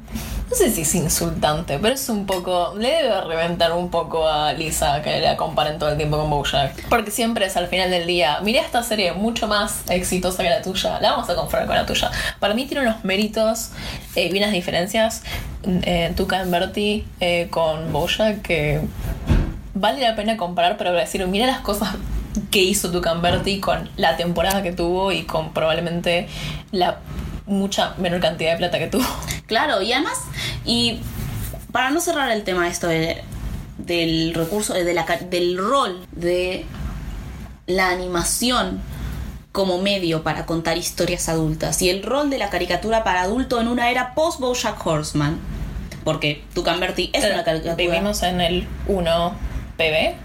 no 0.49 0.55
sé 0.55 0.69
si 0.69 0.81
es 0.81 0.93
insultante, 0.95 1.79
pero 1.79 1.93
es 1.95 2.09
un 2.09 2.25
poco. 2.25 2.73
Le 2.77 2.89
debe 2.89 3.21
reventar 3.21 3.71
un 3.71 3.89
poco 3.89 4.27
a 4.27 4.51
Lisa 4.51 5.01
que 5.01 5.21
la 5.21 5.37
comparen 5.37 5.79
todo 5.79 5.89
el 5.89 5.97
tiempo 5.97 6.17
con 6.17 6.29
Bojack. 6.29 6.89
Porque 6.89 7.11
siempre 7.11 7.45
es 7.45 7.55
al 7.55 7.67
final 7.67 7.89
del 7.89 8.05
día. 8.05 8.39
Miré 8.41 8.59
esta 8.59 8.83
serie 8.83 9.13
mucho 9.13 9.47
más 9.47 9.83
exitosa 9.89 10.43
que 10.43 10.49
la 10.49 10.61
tuya. 10.61 10.99
La 10.99 11.11
vamos 11.11 11.29
a 11.29 11.35
comparar 11.35 11.67
con 11.67 11.75
la 11.77 11.85
tuya. 11.85 12.11
Para 12.39 12.53
mí 12.53 12.65
tiene 12.65 12.85
unos 12.85 13.03
méritos 13.05 13.69
eh, 14.15 14.29
y 14.31 14.37
unas 14.37 14.51
diferencias. 14.51 15.23
Eh, 15.63 16.11
Tuca 16.17 16.41
en 16.41 16.51
eh, 17.19 17.47
con 17.49 17.93
Bojack 17.93 18.41
que 18.41 18.81
vale 19.73 20.01
la 20.01 20.15
pena 20.15 20.37
comparar, 20.37 20.77
pero 20.77 20.91
decir, 20.93 21.25
mira 21.27 21.47
las 21.47 21.59
cosas 21.61 21.95
que 22.49 22.59
hizo 22.63 22.91
Tuca 22.91 23.11
en 23.11 23.21
Bertie 23.21 23.59
con 23.59 23.89
la 23.97 24.15
temporada 24.17 24.63
que 24.63 24.71
tuvo 24.71 25.11
y 25.11 25.23
con 25.23 25.53
probablemente 25.53 26.27
la 26.71 26.99
mucha 27.45 27.93
menor 27.97 28.19
cantidad 28.21 28.51
de 28.51 28.57
plata 28.57 28.79
que 28.79 28.87
tuvo. 28.87 29.05
Claro, 29.47 29.81
y 29.81 29.91
además, 29.91 30.17
y 30.63 30.99
para 31.73 31.89
no 31.89 31.99
cerrar 31.99 32.31
el 32.31 32.43
tema 32.43 32.69
esto 32.69 32.87
de- 32.87 33.21
del 33.77 34.33
recurso, 34.33 34.73
de 34.73 34.93
la, 34.93 35.03
ca- 35.05 35.17
del 35.17 35.57
rol 35.57 36.05
de 36.13 36.65
la 37.67 37.89
animación 37.89 38.79
como 39.51 39.79
medio 39.81 40.23
para 40.23 40.45
contar 40.45 40.77
historias 40.77 41.27
adultas 41.27 41.81
y 41.81 41.89
el 41.89 42.01
rol 42.03 42.29
de 42.29 42.37
la 42.37 42.49
caricatura 42.49 43.03
para 43.03 43.23
adulto 43.23 43.59
en 43.59 43.67
una 43.67 43.89
era 43.91 44.13
post 44.15 44.39
Bojack 44.39 44.85
Horseman, 44.87 45.37
porque 46.05 46.43
Tu 46.53 46.63
Bertie 46.63 47.09
es 47.11 47.25
una 47.25 47.43
caricatura. 47.43 47.75
Vivimos 47.75 48.23
en 48.23 48.39
el 48.39 48.67
1 48.87 49.33
PB. 49.81 50.15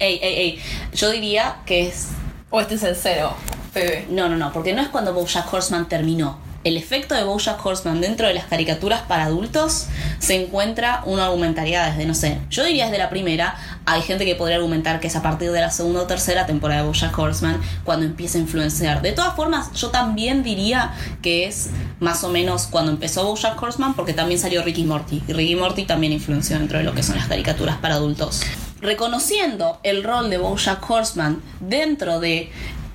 Ey, 0.00 0.18
ey, 0.22 0.34
ey. 0.34 0.58
Yo 0.92 1.10
diría 1.10 1.58
que 1.66 1.86
es 1.86 2.08
O 2.50 2.60
este 2.60 2.74
es 2.74 2.82
el 2.82 2.96
0 2.96 3.32
PB. 3.74 4.10
No, 4.10 4.28
no, 4.28 4.36
no, 4.36 4.52
porque 4.52 4.72
no 4.72 4.82
es 4.82 4.88
cuando 4.88 5.14
Bojack 5.14 5.52
Horseman 5.52 5.88
terminó. 5.88 6.38
El 6.64 6.76
efecto 6.76 7.16
de 7.16 7.24
Bojack 7.24 7.64
Horseman 7.64 8.00
dentro 8.00 8.28
de 8.28 8.34
las 8.34 8.44
caricaturas 8.44 9.02
para 9.02 9.24
adultos 9.24 9.86
se 10.20 10.40
encuentra, 10.40 11.02
uno 11.06 11.22
argumentaría 11.22 11.84
desde, 11.86 12.06
no 12.06 12.14
sé, 12.14 12.38
yo 12.50 12.64
diría 12.64 12.84
desde 12.84 12.98
la 12.98 13.10
primera, 13.10 13.56
hay 13.84 14.00
gente 14.02 14.24
que 14.24 14.36
podría 14.36 14.58
argumentar 14.58 15.00
que 15.00 15.08
es 15.08 15.16
a 15.16 15.22
partir 15.22 15.50
de 15.50 15.60
la 15.60 15.72
segunda 15.72 16.02
o 16.02 16.06
tercera 16.06 16.46
temporada 16.46 16.82
de 16.82 16.86
Bojack 16.86 17.18
Horseman 17.18 17.60
cuando 17.82 18.06
empieza 18.06 18.38
a 18.38 18.42
influenciar. 18.42 19.02
De 19.02 19.10
todas 19.10 19.34
formas, 19.34 19.72
yo 19.72 19.90
también 19.90 20.44
diría 20.44 20.92
que 21.20 21.46
es 21.46 21.70
más 21.98 22.22
o 22.22 22.28
menos 22.28 22.68
cuando 22.68 22.92
empezó 22.92 23.24
Bojack 23.24 23.60
Horseman 23.60 23.94
porque 23.94 24.12
también 24.12 24.38
salió 24.38 24.62
Ricky 24.62 24.84
Morty. 24.84 25.20
Y 25.26 25.32
Ricky 25.32 25.56
Morty 25.56 25.84
también 25.84 26.12
influenció 26.12 26.58
dentro 26.58 26.78
de 26.78 26.84
lo 26.84 26.94
que 26.94 27.02
son 27.02 27.16
las 27.16 27.26
caricaturas 27.26 27.78
para 27.78 27.94
adultos. 27.94 28.42
Reconociendo 28.82 29.78
el 29.84 30.02
rol 30.02 30.28
de 30.28 30.38
Bojack 30.38 30.90
Horseman 30.90 31.40
dentro 31.60 32.18
de 32.18 32.50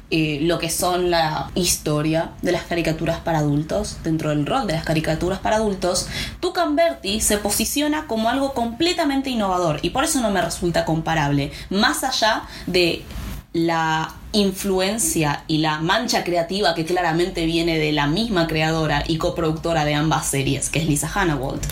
eh, 0.10 0.40
lo 0.42 0.60
que 0.60 0.70
son 0.70 1.10
la 1.10 1.50
historia 1.56 2.32
de 2.42 2.52
las 2.52 2.64
caricaturas 2.64 3.22
para 3.22 3.40
adultos, 3.40 3.98
dentro 4.04 4.32
del 4.32 4.46
rol 4.46 4.68
de 4.68 4.74
las 4.74 4.84
caricaturas 4.84 5.40
para 5.40 5.56
adultos, 5.56 6.10
Tucan 6.42 6.76
Bertie 6.76 7.22
se 7.22 7.38
posiciona 7.38 8.06
como 8.06 8.30
algo 8.30 8.54
completamente 8.54 9.30
innovador 9.30 9.80
y 9.82 9.92
por 9.92 10.04
eso 10.04 10.20
no 10.20 10.30
me 10.30 10.42
resulta 10.42 10.84
comparable, 10.84 11.54
más 11.70 12.04
allá 12.04 12.44
de 12.66 13.06
la 13.54 14.14
influencia 14.34 15.44
y 15.48 15.60
la 15.60 15.80
mancha 15.80 16.24
creativa 16.24 16.76
que 16.76 16.86
claramente 16.86 17.46
viene 17.46 17.80
de 17.80 17.92
la 17.92 18.08
misma 18.08 18.48
creadora 18.48 19.04
y 19.08 19.18
coproductora 19.18 19.86
de 19.86 19.96
ambas 19.96 20.28
series, 20.28 20.70
que 20.70 20.80
es 20.80 20.86
Lisa 20.86 21.08
Hannawalt. 21.08 21.64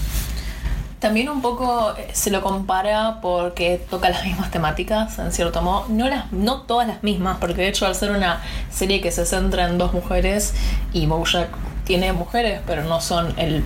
También 1.06 1.30
un 1.30 1.44
poco 1.44 1.94
eh, 1.96 2.08
se 2.14 2.32
lo 2.32 2.42
compara 2.42 3.20
porque 3.22 3.80
toca 3.92 4.10
las 4.10 4.26
mismas 4.26 4.50
temáticas, 4.50 5.20
en 5.20 5.32
cierto 5.32 5.62
modo. 5.62 5.86
No, 5.88 6.10
las, 6.10 6.32
no 6.32 6.62
todas 6.62 6.88
las 6.88 7.04
mismas, 7.04 7.38
porque 7.40 7.62
de 7.62 7.68
hecho 7.68 7.86
al 7.86 7.94
ser 7.94 8.10
una 8.10 8.42
serie 8.72 9.02
que 9.02 9.12
se 9.12 9.24
centra 9.28 9.70
en 9.70 9.78
dos 9.78 9.94
mujeres 9.94 10.56
y 10.94 11.06
Bojack 11.06 11.50
tiene 11.84 12.12
mujeres, 12.12 12.60
pero 12.66 12.84
no 12.86 13.02
son 13.02 13.36
el 13.38 13.64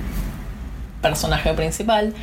personaje 1.02 1.54
principal. 1.54 2.14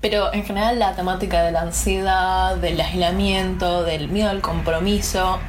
Pero 0.00 0.32
en 0.32 0.44
general 0.44 0.78
la 0.78 0.94
temática 0.94 1.42
de 1.42 1.50
la 1.50 1.62
ansiedad, 1.62 2.54
del 2.54 2.80
aislamiento, 2.80 3.82
del 3.82 4.06
miedo 4.06 4.30
al 4.30 4.42
compromiso, 4.42 5.40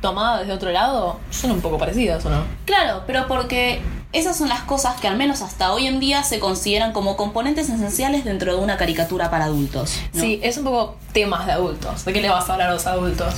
tomada 0.00 0.40
desde 0.40 0.52
otro 0.52 0.70
lado, 0.70 1.18
son 1.30 1.50
un 1.52 1.60
poco 1.60 1.78
parecidas, 1.78 2.24
¿o 2.24 2.30
no? 2.30 2.44
Claro, 2.64 3.02
pero 3.06 3.26
porque 3.26 3.80
esas 4.12 4.36
son 4.36 4.48
las 4.48 4.62
cosas 4.62 5.00
que 5.00 5.08
al 5.08 5.16
menos 5.16 5.42
hasta 5.42 5.72
hoy 5.72 5.86
en 5.86 6.00
día 6.00 6.22
se 6.22 6.38
consideran 6.38 6.92
como 6.92 7.16
componentes 7.16 7.68
esenciales 7.68 8.24
dentro 8.24 8.56
de 8.56 8.62
una 8.62 8.76
caricatura 8.76 9.30
para 9.30 9.44
adultos. 9.44 9.98
¿no? 10.14 10.20
Sí, 10.20 10.40
es 10.42 10.56
un 10.56 10.64
poco 10.64 10.96
temas 11.12 11.46
de 11.46 11.52
adultos. 11.52 12.04
¿De 12.04 12.12
qué 12.12 12.20
le 12.20 12.30
vas 12.30 12.48
a 12.48 12.54
hablar 12.54 12.70
a 12.70 12.74
los 12.74 12.86
adultos? 12.86 13.34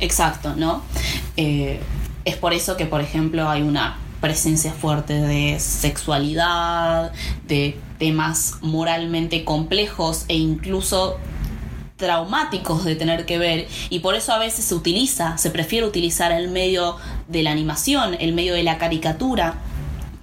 Exacto, 0.00 0.54
¿no? 0.56 0.82
Eh, 1.36 1.80
es 2.24 2.36
por 2.36 2.54
eso 2.54 2.76
que, 2.76 2.86
por 2.86 3.00
ejemplo, 3.00 3.48
hay 3.48 3.62
una 3.62 3.98
presencia 4.20 4.72
fuerte 4.72 5.20
de 5.20 5.60
sexualidad, 5.60 7.12
de 7.46 7.78
temas 7.98 8.54
moralmente 8.62 9.44
complejos 9.44 10.24
e 10.28 10.36
incluso 10.36 11.18
traumáticos 11.96 12.84
de 12.84 12.96
tener 12.96 13.24
que 13.24 13.38
ver 13.38 13.68
y 13.88 14.00
por 14.00 14.14
eso 14.14 14.32
a 14.32 14.38
veces 14.38 14.64
se 14.64 14.74
utiliza, 14.74 15.38
se 15.38 15.50
prefiere 15.50 15.86
utilizar 15.86 16.32
el 16.32 16.48
medio 16.48 16.96
de 17.28 17.42
la 17.42 17.52
animación, 17.52 18.16
el 18.18 18.32
medio 18.32 18.54
de 18.54 18.64
la 18.64 18.78
caricatura 18.78 19.54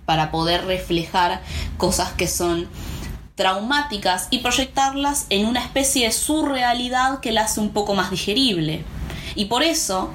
para 0.06 0.32
poder 0.32 0.66
reflejar 0.66 1.42
cosas 1.78 2.12
que 2.12 2.28
son 2.28 2.68
traumáticas 3.36 4.28
y 4.30 4.40
proyectarlas 4.40 5.26
en 5.30 5.46
una 5.46 5.62
especie 5.62 6.06
de 6.06 6.12
surrealidad 6.12 7.22
que 7.22 7.32
la 7.32 7.44
hace 7.44 7.60
un 7.60 7.70
poco 7.70 7.96
más 7.96 8.12
digerible. 8.12 8.84
Y 9.36 9.46
por 9.46 9.64
eso 9.64 10.12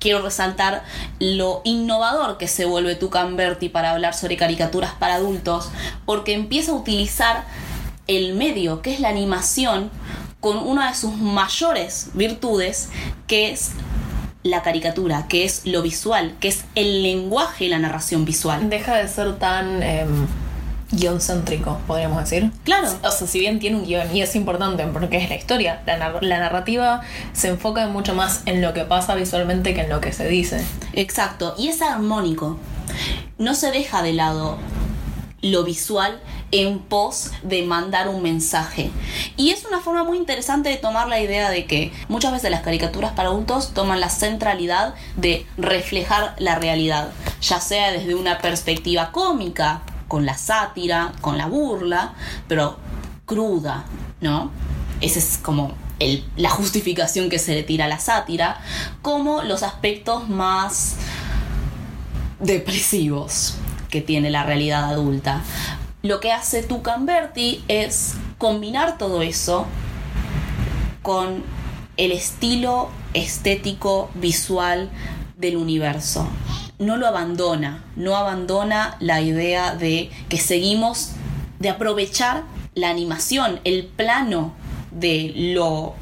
quiero 0.00 0.22
resaltar 0.22 0.84
lo 1.20 1.60
innovador 1.64 2.38
que 2.38 2.48
se 2.48 2.64
vuelve 2.64 2.96
Tucan 2.96 3.36
Berti 3.36 3.68
para 3.68 3.92
hablar 3.92 4.14
sobre 4.14 4.36
caricaturas 4.36 4.92
para 4.94 5.14
adultos, 5.14 5.70
porque 6.04 6.34
empieza 6.34 6.72
a 6.72 6.74
utilizar 6.74 7.44
el 8.06 8.34
medio, 8.34 8.82
que 8.82 8.92
es 8.92 9.00
la 9.00 9.08
animación, 9.08 9.90
con 10.40 10.56
una 10.58 10.88
de 10.90 10.94
sus 10.96 11.16
mayores 11.16 12.08
virtudes, 12.14 12.88
que 13.26 13.50
es 13.50 13.70
la 14.44 14.62
caricatura, 14.62 15.26
que 15.28 15.44
es 15.44 15.62
lo 15.66 15.82
visual, 15.82 16.34
que 16.40 16.48
es 16.48 16.64
el 16.74 17.02
lenguaje 17.02 17.64
y 17.64 17.68
la 17.68 17.78
narración 17.78 18.24
visual. 18.24 18.70
Deja 18.70 18.94
de 18.96 19.08
ser 19.08 19.36
tan 19.38 19.82
em, 19.82 20.26
guioncéntrico, 20.92 21.78
podríamos 21.86 22.20
decir. 22.22 22.50
Claro. 22.64 22.88
O 23.02 23.10
sea, 23.10 23.26
si 23.26 23.40
bien 23.40 23.58
tiene 23.58 23.76
un 23.76 23.84
guion 23.84 24.14
y 24.14 24.22
es 24.22 24.34
importante 24.36 24.86
porque 24.86 25.18
es 25.18 25.28
la 25.28 25.36
historia, 25.36 25.82
la, 25.86 25.98
nar- 25.98 26.22
la 26.22 26.38
narrativa 26.38 27.02
se 27.32 27.48
enfoca 27.48 27.86
mucho 27.88 28.14
más 28.14 28.42
en 28.46 28.62
lo 28.62 28.72
que 28.72 28.84
pasa 28.84 29.14
visualmente 29.14 29.74
que 29.74 29.82
en 29.82 29.90
lo 29.90 30.00
que 30.00 30.12
se 30.12 30.28
dice. 30.28 30.64
Exacto, 30.94 31.54
y 31.58 31.68
es 31.68 31.82
armónico. 31.82 32.58
No 33.38 33.54
se 33.54 33.70
deja 33.70 34.02
de 34.02 34.12
lado 34.14 34.56
lo 35.42 35.62
visual 35.62 36.20
en 36.50 36.78
pos 36.78 37.30
de 37.42 37.62
mandar 37.62 38.08
un 38.08 38.22
mensaje. 38.22 38.90
Y 39.36 39.50
es 39.50 39.64
una 39.64 39.80
forma 39.80 40.04
muy 40.04 40.16
interesante 40.16 40.68
de 40.68 40.76
tomar 40.76 41.08
la 41.08 41.20
idea 41.20 41.50
de 41.50 41.66
que 41.66 41.92
muchas 42.08 42.32
veces 42.32 42.50
las 42.50 42.62
caricaturas 42.62 43.12
para 43.12 43.28
adultos 43.28 43.74
toman 43.74 44.00
la 44.00 44.08
centralidad 44.08 44.94
de 45.16 45.46
reflejar 45.56 46.34
la 46.38 46.54
realidad, 46.54 47.10
ya 47.40 47.60
sea 47.60 47.92
desde 47.92 48.14
una 48.14 48.38
perspectiva 48.38 49.12
cómica, 49.12 49.82
con 50.08 50.24
la 50.24 50.38
sátira, 50.38 51.12
con 51.20 51.36
la 51.36 51.46
burla, 51.46 52.14
pero 52.48 52.78
cruda, 53.26 53.84
¿no? 54.20 54.50
Esa 55.00 55.18
es 55.18 55.38
como 55.38 55.74
la 56.36 56.48
justificación 56.48 57.28
que 57.28 57.38
se 57.38 57.54
le 57.54 57.62
tira 57.62 57.84
a 57.84 57.88
la 57.88 57.98
sátira, 57.98 58.60
como 59.02 59.42
los 59.42 59.62
aspectos 59.62 60.28
más 60.28 60.96
depresivos 62.40 63.54
que 63.90 64.00
tiene 64.00 64.30
la 64.30 64.44
realidad 64.44 64.84
adulta. 64.84 65.42
Lo 66.08 66.20
que 66.20 66.32
hace 66.32 66.62
Tucan 66.62 67.04
Berti 67.04 67.62
es 67.68 68.14
combinar 68.38 68.96
todo 68.96 69.20
eso 69.20 69.66
con 71.02 71.44
el 71.98 72.12
estilo 72.12 72.88
estético 73.12 74.08
visual 74.14 74.88
del 75.36 75.58
universo. 75.58 76.26
No 76.78 76.96
lo 76.96 77.06
abandona, 77.06 77.84
no 77.94 78.16
abandona 78.16 78.96
la 79.00 79.20
idea 79.20 79.74
de 79.74 80.10
que 80.30 80.38
seguimos 80.38 81.10
de 81.58 81.68
aprovechar 81.68 82.44
la 82.74 82.88
animación, 82.88 83.60
el 83.64 83.84
plano 83.84 84.54
de 84.90 85.34
lo 85.34 85.94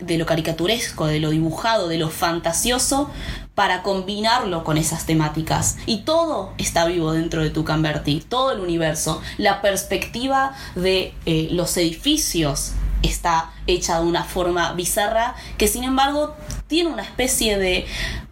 de 0.00 0.18
lo 0.18 0.26
caricaturesco, 0.26 1.06
de 1.06 1.20
lo 1.20 1.30
dibujado, 1.30 1.88
de 1.88 1.96
lo 1.96 2.10
fantasioso, 2.10 3.08
para 3.54 3.82
combinarlo 3.82 4.64
con 4.64 4.78
esas 4.78 5.04
temáticas. 5.06 5.76
Y 5.86 5.98
todo 5.98 6.52
está 6.58 6.86
vivo 6.86 7.12
dentro 7.12 7.42
de 7.42 7.50
Tucan 7.50 7.82
Berti, 7.82 8.20
todo 8.26 8.50
el 8.52 8.60
universo. 8.60 9.20
La 9.38 9.60
perspectiva 9.60 10.54
de 10.74 11.12
eh, 11.26 11.48
los 11.50 11.76
edificios 11.76 12.72
está 13.02 13.50
hecha 13.66 14.00
de 14.00 14.06
una 14.06 14.24
forma 14.24 14.72
bizarra 14.72 15.34
que 15.58 15.66
sin 15.68 15.82
embargo 15.84 16.34
tiene 16.68 16.90
una 16.90 17.02
especie 17.02 17.58
de 17.58 17.84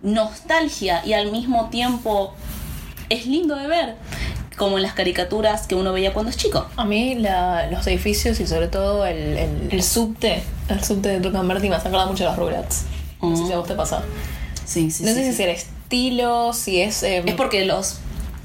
nostalgia 0.02 1.04
y 1.04 1.12
al 1.12 1.30
mismo 1.30 1.68
tiempo 1.70 2.32
es 3.08 3.26
lindo 3.26 3.56
de 3.56 3.66
ver, 3.66 3.96
como 4.56 4.76
en 4.76 4.82
las 4.84 4.92
caricaturas 4.94 5.66
que 5.66 5.74
uno 5.74 5.92
veía 5.92 6.12
cuando 6.12 6.30
es 6.30 6.36
chico. 6.36 6.66
A 6.76 6.84
mí 6.84 7.16
la- 7.16 7.66
los 7.70 7.86
edificios 7.86 8.38
y 8.40 8.46
sobre 8.46 8.68
todo 8.68 9.04
el, 9.06 9.16
el, 9.36 9.68
el 9.72 9.82
subte, 9.82 10.42
el 10.68 10.82
subte 10.84 11.08
de 11.08 11.20
Tucumberti 11.20 11.68
me 11.68 11.76
hace 11.76 11.88
acordar 11.88 12.06
mucho 12.08 12.24
de 12.24 12.30
los 12.30 12.38
Rugrats. 12.38 12.84
No 13.20 13.36
sé 13.36 13.46
si 13.46 13.52
a 13.52 13.58
vos 13.58 13.66
te 13.66 13.74
pasa. 13.74 14.02
Sí, 14.70 14.90
sí, 14.90 15.02
no 15.02 15.08
sí, 15.10 15.14
sé 15.16 15.22
si 15.24 15.28
es 15.30 15.40
el 15.40 15.48
estilo, 15.50 16.52
si 16.52 16.80
es... 16.80 17.02
em, 17.02 17.26
Es 17.26 17.34
porque 17.34 17.64
los 17.64 17.98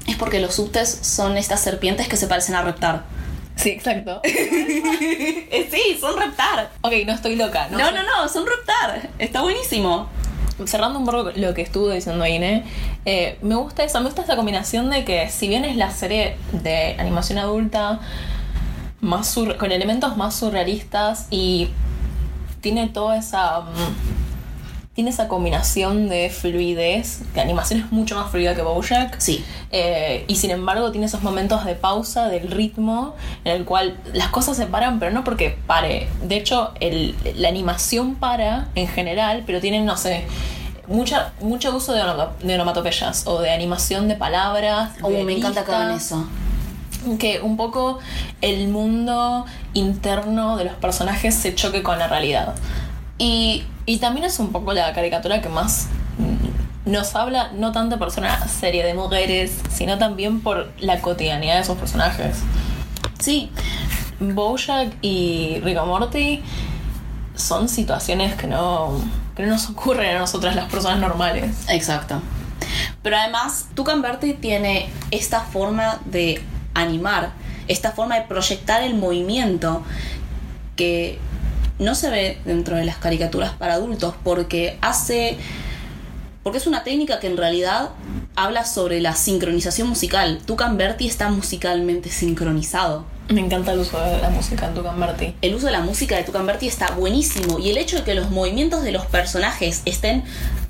es 0.08 0.16
porque 0.16 0.40
los 0.40 0.54
subtes 0.54 0.98
son 1.02 1.36
estas 1.36 1.60
serpientes 1.60 2.08
que 2.08 2.16
se 2.16 2.26
parecen 2.26 2.54
a 2.56 2.62
reptar. 2.62 3.04
Sí, 3.56 3.70
exacto. 3.70 4.20
Eh, 5.48 5.68
sí, 5.70 5.96
son 6.00 6.16
Reptar. 6.20 6.70
ok, 6.82 6.92
no 7.06 7.12
estoy 7.12 7.36
loca, 7.36 7.68
¿no? 7.70 7.78
No, 7.78 7.90
no, 7.92 8.02
no, 8.02 8.28
son 8.28 8.44
Reptar. 8.46 9.08
Está 9.18 9.42
buenísimo. 9.42 10.08
cerrando 10.66 10.98
un 10.98 11.04
poco 11.06 11.30
lo 11.36 11.54
que 11.54 11.62
estuvo 11.62 11.90
diciendo 11.90 12.26
Ine, 12.26 12.64
eh, 13.04 13.38
me 13.42 13.54
gusta 13.54 13.84
eso, 13.84 13.98
me 14.00 14.06
gusta 14.06 14.22
esta 14.22 14.36
combinación 14.36 14.90
de 14.90 15.04
que 15.04 15.28
si 15.30 15.48
bien 15.48 15.64
es 15.64 15.76
la 15.76 15.90
serie 15.92 16.36
de 16.52 16.96
animación 16.98 17.38
adulta 17.38 18.00
más 19.00 19.28
sur- 19.28 19.56
con 19.58 19.70
elementos 19.72 20.16
más 20.16 20.34
surrealistas 20.34 21.26
y 21.30 21.68
tiene 22.60 22.88
toda 22.88 23.16
esa 23.18 23.60
mm, 23.60 24.15
tiene 24.96 25.10
esa 25.10 25.28
combinación 25.28 26.08
de 26.08 26.30
fluidez, 26.30 27.20
que 27.34 27.40
animación 27.42 27.80
es 27.80 27.92
mucho 27.92 28.16
más 28.16 28.30
fluida 28.30 28.54
que 28.56 28.62
Bojack. 28.62 29.20
Sí. 29.20 29.44
Eh, 29.70 30.24
y 30.26 30.36
sin 30.36 30.50
embargo 30.50 30.90
tiene 30.90 31.06
esos 31.06 31.22
momentos 31.22 31.64
de 31.66 31.74
pausa 31.74 32.28
del 32.28 32.50
ritmo 32.50 33.14
en 33.44 33.52
el 33.56 33.64
cual 33.66 33.98
las 34.14 34.28
cosas 34.28 34.56
se 34.56 34.66
paran, 34.66 34.98
pero 34.98 35.12
no 35.12 35.22
porque 35.22 35.58
pare. 35.66 36.08
De 36.22 36.36
hecho, 36.38 36.72
el- 36.80 37.14
la 37.36 37.48
animación 37.48 38.14
para 38.16 38.68
en 38.74 38.88
general, 38.88 39.44
pero 39.46 39.60
tienen, 39.60 39.84
no 39.84 39.98
sé, 39.98 40.24
mucha, 40.88 41.32
mucho 41.40 41.76
uso 41.76 41.92
de, 41.92 42.00
de 42.46 42.54
onomatopeyas 42.54 43.26
o 43.26 43.40
de 43.42 43.50
animación 43.50 44.08
de 44.08 44.14
palabras. 44.16 44.92
Oh, 45.02 45.10
de 45.10 45.24
me 45.24 45.34
encanta 45.36 45.62
que 45.64 45.72
hagan 45.72 45.90
eso. 45.94 46.26
Que 47.18 47.40
un 47.40 47.56
poco 47.58 47.98
el 48.40 48.68
mundo 48.68 49.44
interno 49.74 50.56
de 50.56 50.64
los 50.64 50.74
personajes 50.74 51.34
se 51.34 51.54
choque 51.54 51.82
con 51.82 51.98
la 51.98 52.08
realidad. 52.08 52.54
Y, 53.18 53.64
y 53.86 53.98
también 53.98 54.26
es 54.26 54.38
un 54.38 54.52
poco 54.52 54.72
la 54.72 54.92
caricatura 54.92 55.40
que 55.40 55.48
más 55.48 55.88
nos 56.86 57.16
habla, 57.16 57.50
no 57.54 57.72
tanto 57.72 57.98
por 57.98 58.10
ser 58.10 58.24
una 58.24 58.46
serie 58.48 58.84
de 58.84 58.94
mujeres, 58.94 59.58
sino 59.70 59.98
también 59.98 60.40
por 60.40 60.70
la 60.78 61.00
cotidianidad 61.00 61.56
de 61.56 61.62
esos 61.62 61.76
personajes. 61.76 62.38
Sí, 63.18 63.50
Bojack 64.20 64.94
y 65.02 65.60
Rick 65.62 65.84
Morty 65.84 66.42
son 67.34 67.68
situaciones 67.68 68.34
que 68.34 68.46
no, 68.46 69.00
que 69.34 69.42
no 69.42 69.48
nos 69.48 69.68
ocurren 69.68 70.16
a 70.16 70.18
nosotras 70.20 70.54
las 70.54 70.70
personas 70.70 70.98
normales. 70.98 71.64
exacto. 71.68 72.22
Pero 73.02 73.16
además, 73.16 73.66
Tucan 73.74 74.00
Berti 74.00 74.34
tiene 74.34 74.88
esta 75.10 75.40
forma 75.40 76.00
de 76.06 76.42
animar, 76.74 77.32
esta 77.68 77.92
forma 77.92 78.16
de 78.16 78.22
proyectar 78.22 78.82
el 78.82 78.94
movimiento 78.94 79.82
que 80.76 81.18
no 81.78 81.94
se 81.94 82.10
ve 82.10 82.38
dentro 82.44 82.76
de 82.76 82.84
las 82.84 82.96
caricaturas 82.96 83.52
para 83.52 83.74
adultos 83.74 84.14
porque 84.24 84.78
hace 84.80 85.38
porque 86.42 86.58
es 86.58 86.68
una 86.68 86.84
técnica 86.84 87.18
que 87.18 87.26
en 87.26 87.36
realidad 87.36 87.90
habla 88.36 88.64
sobre 88.64 89.00
la 89.00 89.16
sincronización 89.16 89.88
musical. 89.88 90.38
Tucan 90.46 90.76
Berti 90.76 91.08
está 91.08 91.28
musicalmente 91.28 92.08
sincronizado. 92.08 93.04
Me 93.28 93.40
encanta 93.40 93.72
el 93.72 93.80
uso 93.80 93.98
de 94.00 94.18
la 94.18 94.30
música 94.30 94.68
en 94.68 94.74
Tucan 94.74 95.00
Berti. 95.00 95.34
el 95.42 95.56
uso 95.56 95.66
de 95.66 95.72
la 95.72 95.80
música 95.80 96.16
de 96.16 96.22
Tucan 96.22 96.46
Berti 96.46 96.68
está 96.68 96.92
buenísimo 96.92 97.58
y 97.58 97.70
el 97.70 97.78
hecho 97.78 97.96
de 97.96 98.04
que 98.04 98.14
los 98.14 98.30
movimientos 98.30 98.84
de 98.84 98.92
los 98.92 99.06
personajes 99.06 99.82
estén 99.86 100.22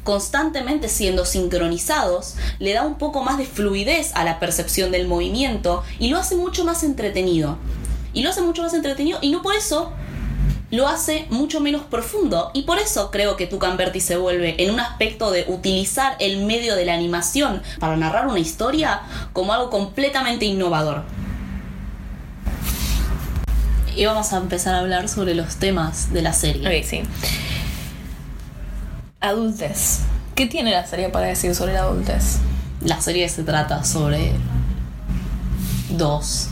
constantemente 0.03 0.89
siendo 0.89 1.27
sincronizados 1.27 2.37
le 2.59 2.73
da 2.73 2.87
un 2.87 2.97
poco 2.97 3.23
más 3.23 3.37
de 3.37 3.45
fluidez 3.45 4.13
a 4.15 4.25
la 4.25 4.39
percepción 4.39 4.93
del 4.93 5.07
movimiento 5.07 5.83
y 5.99 6.09
lo 6.09 6.17
hace 6.17 6.37
mucho 6.37 6.65
más 6.65 6.85
entretenido. 6.85 7.59
Y 8.15 8.23
lo 8.23 8.31
hace 8.31 8.41
mucho 8.41 8.63
más 8.63 8.73
entretenido 8.73 9.19
y 9.21 9.31
no 9.31 9.43
por 9.43 9.55
eso 9.55 9.93
lo 10.71 10.89
hace 10.89 11.27
mucho 11.31 11.61
menos 11.61 11.83
profundo 11.83 12.51
y 12.53 12.63
por 12.63 12.79
eso 12.79 13.11
creo 13.11 13.37
que 13.37 13.47
Tucan 13.47 13.77
Berti 13.77 14.01
se 14.01 14.17
vuelve 14.17 14.63
en 14.63 14.73
un 14.73 14.81
aspecto 14.81 15.31
de 15.31 15.45
utilizar 15.49 16.17
el 16.19 16.45
medio 16.45 16.75
de 16.75 16.85
la 16.85 16.95
animación 16.95 17.63
para 17.79 17.97
narrar 17.97 18.27
una 18.27 18.41
historia 18.41 19.03
como 19.33 19.53
algo 19.53 19.71
completamente 19.71 20.45
innovador. 20.45 21.05
Y 23.95 24.05
vamos 24.05 24.33
a 24.33 24.39
empezar 24.39 24.75
a 24.75 24.81
hablar 24.81 25.09
sobre 25.09 25.35
los 25.35 25.57
temas 25.57 26.13
de 26.13 26.21
la 26.21 26.33
serie. 26.33 26.67
Ok, 26.67 26.85
sí. 26.85 27.03
Adultez. 29.21 30.01
¿Qué 30.35 30.47
tiene 30.47 30.71
la 30.73 30.87
serie 30.87 31.09
para 31.09 31.29
decir 31.29 31.55
sobre 31.55 31.73
la 31.73 31.81
adultez? 31.81 32.39
La 32.83 33.01
serie 33.01 33.27
se 33.31 33.43
trata 33.43 33.85
sobre 33.85 34.33
dos 35.91 36.49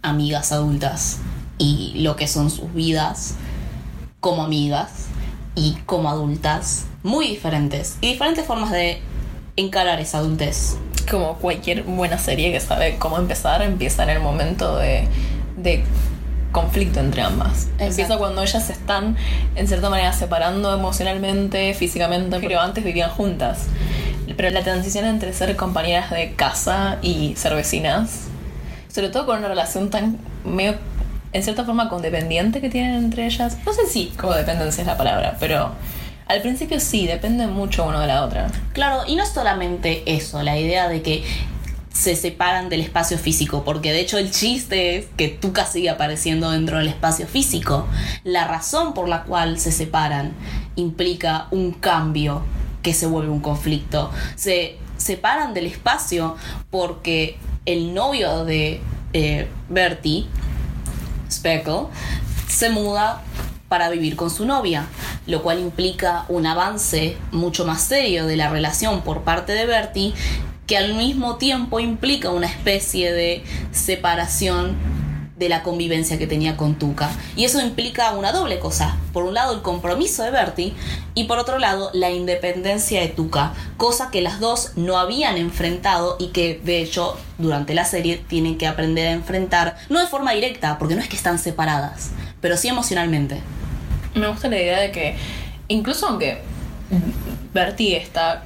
amigas 0.00 0.52
adultas 0.52 1.18
y 1.58 1.92
lo 1.96 2.16
que 2.16 2.26
son 2.26 2.50
sus 2.50 2.72
vidas 2.72 3.34
como 4.20 4.42
amigas 4.42 5.06
y 5.54 5.74
como 5.86 6.08
adultas 6.08 6.86
muy 7.02 7.28
diferentes 7.28 7.96
y 8.00 8.12
diferentes 8.12 8.44
formas 8.44 8.70
de 8.70 9.00
encarar 9.56 10.00
esa 10.00 10.18
adultez. 10.18 10.76
Como 11.10 11.36
cualquier 11.38 11.84
buena 11.84 12.18
serie 12.18 12.52
que 12.52 12.60
sabe 12.60 12.96
cómo 12.98 13.18
empezar, 13.18 13.62
empieza 13.62 14.02
en 14.02 14.10
el 14.10 14.20
momento 14.20 14.76
de, 14.76 15.08
de 15.56 15.82
conflicto 16.52 17.00
entre 17.00 17.22
ambas. 17.22 17.68
Empieza 17.78 18.18
cuando 18.18 18.42
ellas 18.42 18.66
se 18.66 18.72
están, 18.72 19.16
en 19.54 19.68
cierta 19.68 19.90
manera, 19.90 20.12
separando 20.12 20.74
emocionalmente, 20.74 21.72
físicamente, 21.74 22.38
pero 22.40 22.60
antes 22.60 22.84
vivían 22.84 23.10
juntas. 23.10 23.66
Pero 24.36 24.50
la 24.50 24.62
transición 24.62 25.06
entre 25.06 25.32
ser 25.32 25.56
compañeras 25.56 26.10
de 26.10 26.34
casa 26.34 26.98
y 27.02 27.34
ser 27.36 27.54
vecinas, 27.54 28.24
sobre 28.88 29.08
todo 29.08 29.26
con 29.26 29.38
una 29.38 29.48
relación 29.48 29.90
tan 29.90 30.18
medio, 30.44 30.76
en 31.32 31.42
cierta 31.42 31.64
forma, 31.64 31.88
condependiente 31.88 32.60
que 32.60 32.70
tienen 32.70 32.94
entre 32.94 33.26
ellas. 33.26 33.58
No 33.64 33.72
sé 33.72 33.86
si 33.86 34.06
codependencia 34.16 34.82
es 34.82 34.86
la 34.86 34.96
palabra, 34.96 35.36
pero 35.38 35.72
al 36.26 36.42
principio 36.42 36.80
sí, 36.80 37.06
depende 37.06 37.46
mucho 37.46 37.86
uno 37.86 38.00
de 38.00 38.06
la 38.06 38.24
otra. 38.24 38.48
Claro, 38.72 39.02
y 39.06 39.16
no 39.16 39.22
es 39.22 39.30
solamente 39.30 40.02
eso, 40.06 40.42
la 40.42 40.58
idea 40.58 40.88
de 40.88 41.02
que 41.02 41.24
se 41.92 42.14
separan 42.14 42.68
del 42.68 42.80
espacio 42.80 43.18
físico, 43.18 43.64
porque 43.64 43.90
de 43.92 44.00
hecho 44.00 44.18
el 44.18 44.30
chiste 44.30 44.98
es 44.98 45.06
que 45.16 45.28
Tuca 45.28 45.66
sigue 45.66 45.90
apareciendo 45.90 46.50
dentro 46.50 46.78
del 46.78 46.86
espacio 46.86 47.26
físico. 47.26 47.88
La 48.22 48.46
razón 48.46 48.94
por 48.94 49.08
la 49.08 49.24
cual 49.24 49.58
se 49.58 49.72
separan 49.72 50.32
implica 50.76 51.48
un 51.50 51.72
cambio 51.72 52.42
que 52.82 52.94
se 52.94 53.06
vuelve 53.06 53.30
un 53.30 53.40
conflicto. 53.40 54.12
Se 54.36 54.76
separan 54.96 55.54
del 55.54 55.66
espacio 55.66 56.36
porque 56.70 57.36
el 57.66 57.94
novio 57.94 58.44
de 58.44 58.80
eh, 59.12 59.48
Bertie, 59.68 60.26
Speckle, 61.30 61.86
se 62.48 62.70
muda 62.70 63.22
para 63.68 63.90
vivir 63.90 64.16
con 64.16 64.30
su 64.30 64.46
novia, 64.46 64.86
lo 65.26 65.42
cual 65.42 65.58
implica 65.58 66.24
un 66.28 66.46
avance 66.46 67.16
mucho 67.32 67.64
más 67.64 67.82
serio 67.82 68.26
de 68.26 68.36
la 68.36 68.48
relación 68.48 69.02
por 69.02 69.22
parte 69.22 69.52
de 69.52 69.66
Bertie, 69.66 70.14
que 70.66 70.76
al 70.76 70.94
mismo 70.94 71.36
tiempo 71.36 71.80
implica 71.80 72.30
una 72.30 72.46
especie 72.46 73.12
de 73.12 73.44
separación 73.72 74.76
de 75.38 75.48
la 75.48 75.62
convivencia 75.62 76.18
que 76.18 76.26
tenía 76.26 76.56
con 76.56 76.74
Tuca. 76.74 77.10
Y 77.36 77.44
eso 77.44 77.60
implica 77.60 78.12
una 78.12 78.32
doble 78.32 78.58
cosa. 78.58 78.96
Por 79.12 79.24
un 79.24 79.34
lado 79.34 79.54
el 79.54 79.62
compromiso 79.62 80.22
de 80.22 80.30
Bertie 80.30 80.74
y 81.14 81.24
por 81.24 81.38
otro 81.38 81.58
lado 81.58 81.90
la 81.94 82.10
independencia 82.10 83.00
de 83.00 83.08
Tuca, 83.08 83.54
cosa 83.76 84.10
que 84.10 84.20
las 84.20 84.40
dos 84.40 84.72
no 84.76 84.98
habían 84.98 85.36
enfrentado 85.36 86.16
y 86.18 86.28
que 86.28 86.60
de 86.62 86.82
hecho 86.82 87.16
durante 87.38 87.74
la 87.74 87.84
serie 87.84 88.16
tienen 88.16 88.58
que 88.58 88.66
aprender 88.66 89.08
a 89.08 89.12
enfrentar, 89.12 89.76
no 89.88 90.00
de 90.00 90.06
forma 90.06 90.32
directa, 90.32 90.78
porque 90.78 90.94
no 90.94 91.00
es 91.00 91.08
que 91.08 91.16
están 91.16 91.38
separadas, 91.38 92.10
pero 92.40 92.56
sí 92.56 92.68
emocionalmente. 92.68 93.40
Me 94.14 94.26
gusta 94.26 94.48
la 94.48 94.56
idea 94.56 94.80
de 94.80 94.90
que, 94.90 95.16
incluso 95.68 96.08
aunque 96.08 96.42
Bertie 97.52 97.96
está 97.96 98.44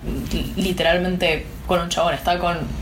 literalmente 0.56 1.46
con 1.66 1.80
un 1.80 1.88
chabón, 1.88 2.14
está 2.14 2.38
con. 2.38 2.81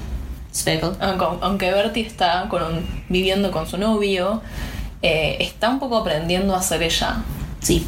Speckle. 0.54 0.92
Aunque, 1.00 1.24
aunque 1.42 1.70
Bertie 1.72 2.06
está 2.06 2.46
con 2.48 2.62
un- 2.62 3.04
viviendo 3.08 3.50
con 3.50 3.66
su 3.66 3.78
novio, 3.78 4.42
eh, 5.02 5.36
está 5.40 5.68
un 5.68 5.78
poco 5.78 5.98
aprendiendo 5.98 6.54
a 6.54 6.62
ser 6.62 6.82
ella. 6.82 7.16
Sí, 7.60 7.86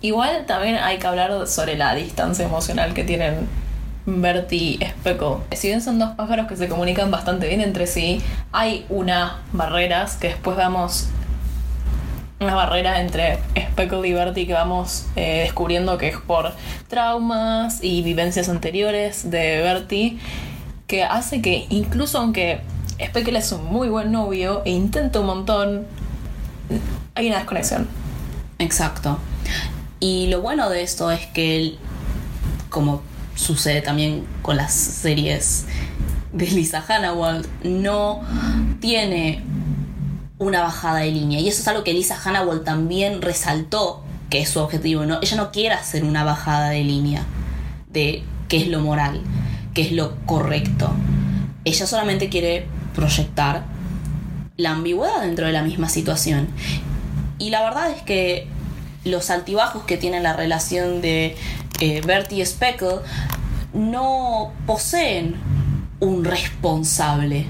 Igual 0.00 0.44
también 0.44 0.74
hay 0.76 0.98
que 0.98 1.06
hablar 1.06 1.46
sobre 1.46 1.78
la 1.78 1.94
distancia 1.94 2.44
emocional 2.44 2.92
que 2.92 3.04
tienen 3.04 3.48
Bertie 4.04 4.76
y 4.78 4.84
Speckle. 4.84 5.36
Si 5.52 5.68
bien 5.68 5.80
son 5.80 5.98
dos 5.98 6.10
pájaros 6.10 6.46
que 6.46 6.56
se 6.58 6.68
comunican 6.68 7.10
bastante 7.10 7.48
bien 7.48 7.62
entre 7.62 7.86
sí, 7.86 8.20
hay 8.52 8.84
unas 8.90 9.32
barreras 9.52 10.16
que 10.16 10.28
después 10.28 10.58
vamos 10.58 11.08
una 12.40 12.54
barrera 12.54 13.00
entre 13.00 13.38
Speckle 13.58 14.06
y 14.06 14.12
Bertie 14.12 14.46
que 14.46 14.52
vamos 14.52 15.06
eh, 15.16 15.44
descubriendo 15.44 15.96
que 15.96 16.08
es 16.08 16.18
por 16.18 16.52
traumas 16.88 17.82
y 17.82 18.02
vivencias 18.02 18.50
anteriores 18.50 19.30
de 19.30 19.62
Bertie, 19.62 20.18
que 20.86 21.04
hace 21.04 21.40
que 21.40 21.66
incluso 21.70 22.18
aunque 22.18 22.60
Speckle 23.02 23.38
es 23.38 23.50
un 23.52 23.64
muy 23.64 23.88
buen 23.88 24.12
novio 24.12 24.62
e 24.64 24.70
intenta 24.70 25.20
un 25.20 25.26
montón, 25.26 25.86
hay 27.14 27.28
una 27.28 27.38
desconexión. 27.38 27.88
Exacto. 28.58 29.18
Y 30.00 30.28
lo 30.28 30.40
bueno 30.40 30.68
de 30.70 30.82
esto 30.82 31.10
es 31.10 31.26
que, 31.26 31.56
él, 31.56 31.78
como 32.70 33.02
sucede 33.34 33.82
también 33.82 34.24
con 34.42 34.56
las 34.56 34.72
series 34.72 35.66
de 36.32 36.46
Lisa 36.46 36.84
Hannawald, 36.86 37.46
no 37.64 38.20
tiene 38.80 39.42
una 40.38 40.62
bajada 40.62 40.98
de 41.00 41.10
línea. 41.10 41.40
Y 41.40 41.48
eso 41.48 41.62
es 41.62 41.68
algo 41.68 41.84
que 41.84 41.92
Lisa 41.92 42.16
Hannawald 42.22 42.64
también 42.64 43.22
resaltó, 43.22 44.04
que 44.30 44.40
es 44.40 44.50
su 44.50 44.60
objetivo. 44.60 45.04
¿no? 45.04 45.18
Ella 45.22 45.36
no 45.36 45.52
quiere 45.52 45.74
hacer 45.74 46.04
una 46.04 46.24
bajada 46.24 46.70
de 46.70 46.84
línea 46.84 47.24
de 47.90 48.22
qué 48.48 48.58
es 48.58 48.68
lo 48.68 48.80
moral, 48.80 49.20
qué 49.74 49.82
es 49.82 49.92
lo 49.92 50.16
correcto. 50.24 50.90
Ella 51.64 51.86
solamente 51.86 52.28
quiere 52.28 52.66
proyectar 52.94 53.64
la 54.56 54.70
ambigüedad 54.70 55.22
dentro 55.22 55.46
de 55.46 55.52
la 55.52 55.62
misma 55.62 55.88
situación. 55.88 56.48
Y 57.38 57.50
la 57.50 57.62
verdad 57.62 57.90
es 57.90 58.02
que 58.02 58.46
los 59.04 59.30
altibajos 59.30 59.84
que 59.84 59.96
tiene 59.96 60.20
la 60.20 60.32
relación 60.32 61.02
de 61.02 61.36
eh, 61.80 62.00
Bertie 62.06 62.40
y 62.40 62.46
Speckle 62.46 63.00
no 63.72 64.52
poseen 64.66 65.34
un 66.00 66.24
responsable. 66.24 67.46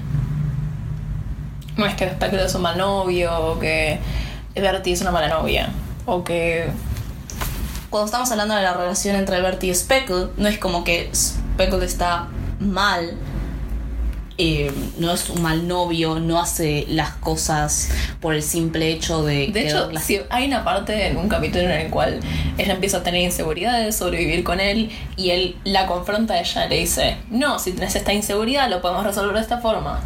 No 1.77 1.85
es 1.85 1.93
que 1.95 2.09
Speckle 2.09 2.45
es 2.45 2.55
un 2.55 2.63
mal 2.63 2.77
novio, 2.77 3.31
o 3.37 3.59
que 3.59 3.99
Bertie 4.55 4.93
es 4.93 5.01
una 5.01 5.11
mala 5.11 5.27
novia, 5.27 5.69
o 6.05 6.23
que 6.23 6.69
Cuando 7.89 8.05
estamos 8.05 8.31
hablando 8.31 8.55
de 8.55 8.63
la 8.63 8.73
relación 8.73 9.15
entre 9.15 9.41
Bertie 9.41 9.71
y 9.71 9.75
Speckle, 9.75 10.29
no 10.37 10.47
es 10.47 10.57
como 10.57 10.83
que 10.83 11.09
Speckle 11.55 11.85
está 11.85 12.27
mal, 12.59 13.13
eh, 14.37 14.69
no 14.99 15.13
es 15.13 15.29
un 15.29 15.41
mal 15.41 15.65
novio, 15.67 16.19
no 16.19 16.39
hace 16.41 16.85
las 16.89 17.11
cosas 17.11 17.89
por 18.19 18.33
el 18.33 18.43
simple 18.43 18.91
hecho 18.91 19.23
de... 19.23 19.47
De 19.47 19.67
hecho, 19.67 19.89
sí, 20.01 20.19
hay 20.29 20.45
una 20.47 20.65
parte 20.65 21.07
en 21.07 21.15
un 21.15 21.29
capítulo 21.29 21.63
en 21.63 21.71
el 21.71 21.89
cual 21.89 22.19
ella 22.57 22.73
empieza 22.73 22.97
a 22.97 23.03
tener 23.03 23.21
inseguridades 23.21 23.95
sobre 23.95 24.17
vivir 24.17 24.43
con 24.43 24.59
él 24.59 24.91
y 25.15 25.29
él 25.29 25.55
la 25.63 25.87
confronta 25.87 26.33
a 26.33 26.39
ella 26.41 26.65
y 26.65 26.69
le 26.69 26.79
dice, 26.79 27.15
no, 27.29 27.59
si 27.59 27.71
tenés 27.71 27.95
esta 27.95 28.11
inseguridad 28.13 28.69
lo 28.69 28.81
podemos 28.81 29.05
resolver 29.05 29.33
de 29.35 29.41
esta 29.41 29.59
forma. 29.59 30.01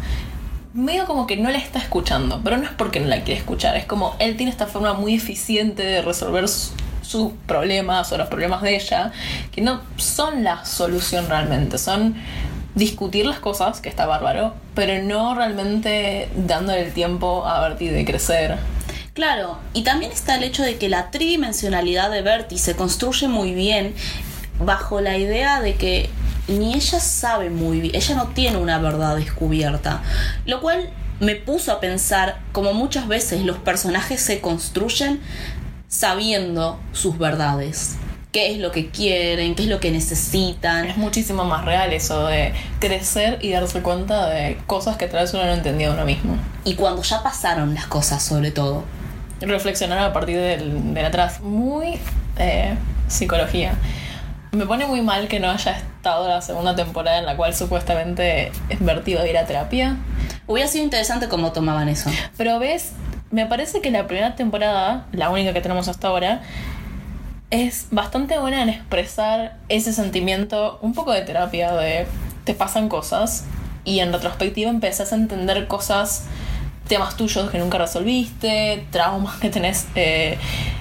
Medio 0.72 1.04
como 1.06 1.26
que 1.26 1.36
no 1.36 1.50
la 1.50 1.58
está 1.58 1.80
escuchando, 1.80 2.40
pero 2.44 2.56
no 2.56 2.62
es 2.62 2.70
porque 2.70 3.00
no 3.00 3.08
la 3.08 3.24
quiere 3.24 3.40
escuchar, 3.40 3.76
es 3.76 3.86
como 3.86 4.14
él 4.20 4.36
tiene 4.36 4.52
esta 4.52 4.66
forma 4.68 4.92
muy 4.92 5.14
eficiente 5.16 5.82
de 5.82 6.02
resolver 6.02 6.46
su- 6.46 6.70
sus 7.02 7.32
problemas 7.46 8.12
o 8.12 8.18
los 8.18 8.28
problemas 8.28 8.62
de 8.62 8.76
ella, 8.76 9.12
que 9.52 9.60
no 9.60 9.80
son 9.96 10.44
la 10.44 10.64
solución 10.64 11.28
realmente, 11.28 11.78
son 11.78 12.14
discutir 12.74 13.26
las 13.26 13.40
cosas, 13.40 13.80
que 13.80 13.88
está 13.88 14.06
bárbaro, 14.06 14.54
pero 14.74 15.02
no 15.02 15.34
realmente 15.34 16.28
dándole 16.36 16.86
el 16.86 16.92
tiempo 16.92 17.46
a 17.46 17.60
Bertie 17.60 17.90
de 17.90 18.04
crecer. 18.04 18.58
Claro, 19.14 19.58
y 19.74 19.82
también 19.82 20.12
está 20.12 20.36
el 20.36 20.44
hecho 20.44 20.62
de 20.62 20.76
que 20.78 20.88
la 20.88 21.10
tridimensionalidad 21.10 22.10
de 22.10 22.22
Bertie 22.22 22.58
se 22.58 22.76
construye 22.76 23.28
muy 23.28 23.54
bien 23.54 23.94
bajo 24.60 25.00
la 25.00 25.16
idea 25.16 25.60
de 25.60 25.74
que 25.74 26.10
ni 26.48 26.74
ella 26.74 27.00
sabe 27.00 27.50
muy 27.50 27.80
bien, 27.80 27.94
ella 27.94 28.14
no 28.14 28.28
tiene 28.28 28.56
una 28.58 28.78
verdad 28.78 29.16
descubierta, 29.16 30.02
lo 30.46 30.60
cual 30.60 30.90
me 31.20 31.36
puso 31.36 31.70
a 31.70 31.80
pensar 31.80 32.40
como 32.52 32.72
muchas 32.72 33.06
veces 33.08 33.42
los 33.42 33.58
personajes 33.58 34.20
se 34.22 34.40
construyen 34.40 35.20
sabiendo 35.90 36.78
sus 36.92 37.18
verdades, 37.18 37.96
qué 38.32 38.52
es 38.52 38.58
lo 38.58 38.70
que 38.70 38.90
quieren, 38.90 39.54
qué 39.56 39.64
es 39.64 39.68
lo 39.68 39.80
que 39.80 39.90
necesitan. 39.90 40.86
Es 40.86 40.96
muchísimo 40.96 41.44
más 41.44 41.64
real 41.64 41.92
eso 41.92 42.28
de 42.28 42.54
crecer 42.78 43.38
y 43.42 43.50
darse 43.50 43.82
cuenta 43.82 44.28
de 44.28 44.56
cosas 44.66 44.96
que 44.96 45.08
tal 45.08 45.20
vez 45.20 45.34
uno 45.34 45.44
no 45.44 45.52
entendía 45.52 45.90
uno 45.90 46.04
mismo. 46.04 46.36
Y 46.64 46.74
cuando 46.74 47.02
ya 47.02 47.22
pasaron 47.22 47.74
las 47.74 47.86
cosas 47.86 48.22
sobre 48.22 48.52
todo. 48.52 48.84
Reflexionar 49.40 49.98
a 49.98 50.12
partir 50.12 50.38
del, 50.38 50.94
del 50.94 51.04
atrás. 51.04 51.40
Muy 51.40 51.98
eh, 52.38 52.76
psicología. 53.08 53.74
Me 54.52 54.66
pone 54.66 54.86
muy 54.86 55.00
mal 55.02 55.28
que 55.28 55.40
no 55.40 55.50
haya 55.50 55.72
estado 55.72 56.28
la 56.28 56.40
segunda 56.40 56.76
temporada 56.76 57.18
en 57.18 57.26
la 57.26 57.36
cual 57.36 57.54
supuestamente 57.54 58.52
iba 59.06 59.22
a 59.22 59.28
ir 59.28 59.38
a 59.38 59.44
terapia. 59.44 59.96
Hubiera 60.46 60.68
sido 60.68 60.84
interesante 60.84 61.28
cómo 61.28 61.52
tomaban 61.52 61.88
eso. 61.88 62.10
Pero 62.36 62.58
ves, 62.58 62.92
me 63.30 63.46
parece 63.46 63.80
que 63.80 63.90
la 63.90 64.06
primera 64.06 64.34
temporada, 64.34 65.06
la 65.12 65.30
única 65.30 65.52
que 65.52 65.60
tenemos 65.60 65.88
hasta 65.88 66.08
ahora, 66.08 66.42
es 67.50 67.88
bastante 67.90 68.38
buena 68.38 68.62
en 68.62 68.68
expresar 68.68 69.56
ese 69.68 69.92
sentimiento, 69.92 70.78
un 70.82 70.94
poco 70.94 71.12
de 71.12 71.22
terapia, 71.22 71.72
de 71.72 72.06
te 72.44 72.54
pasan 72.54 72.88
cosas 72.88 73.44
y 73.84 74.00
en 74.00 74.12
retrospectiva 74.12 74.70
empezás 74.70 75.12
a 75.12 75.16
entender 75.16 75.66
cosas, 75.66 76.26
temas 76.88 77.16
tuyos 77.16 77.50
que 77.50 77.58
nunca 77.58 77.78
resolviste, 77.78 78.86
traumas 78.90 79.38
que 79.38 79.50
tenés, 79.50 79.86
eh, 79.94 80.38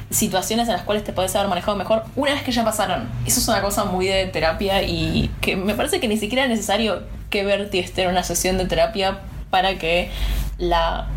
situaciones 0.09 0.67
en 0.67 0.73
las 0.73 0.83
cuales 0.83 1.03
te 1.03 1.13
podés 1.13 1.35
haber 1.35 1.49
manejado 1.49 1.77
mejor 1.77 2.03
una 2.15 2.33
vez 2.33 2.43
que 2.43 2.51
ya 2.51 2.63
pasaron. 2.63 3.09
Eso 3.25 3.39
es 3.39 3.47
una 3.47 3.61
cosa 3.61 3.85
muy 3.85 4.07
de 4.07 4.25
terapia 4.25 4.81
y 4.83 5.29
que 5.41 5.55
me 5.55 5.75
parece 5.75 5.99
que 5.99 6.07
ni 6.07 6.17
siquiera 6.17 6.43
es 6.43 6.49
necesario 6.49 7.03
que 7.29 7.43
Bertie 7.43 7.79
esté 7.79 8.03
en 8.03 8.09
una 8.09 8.23
sesión 8.23 8.57
de 8.57 8.65
terapia 8.65 9.19
para 9.51 9.77
que 9.77 10.09
la 10.57 11.07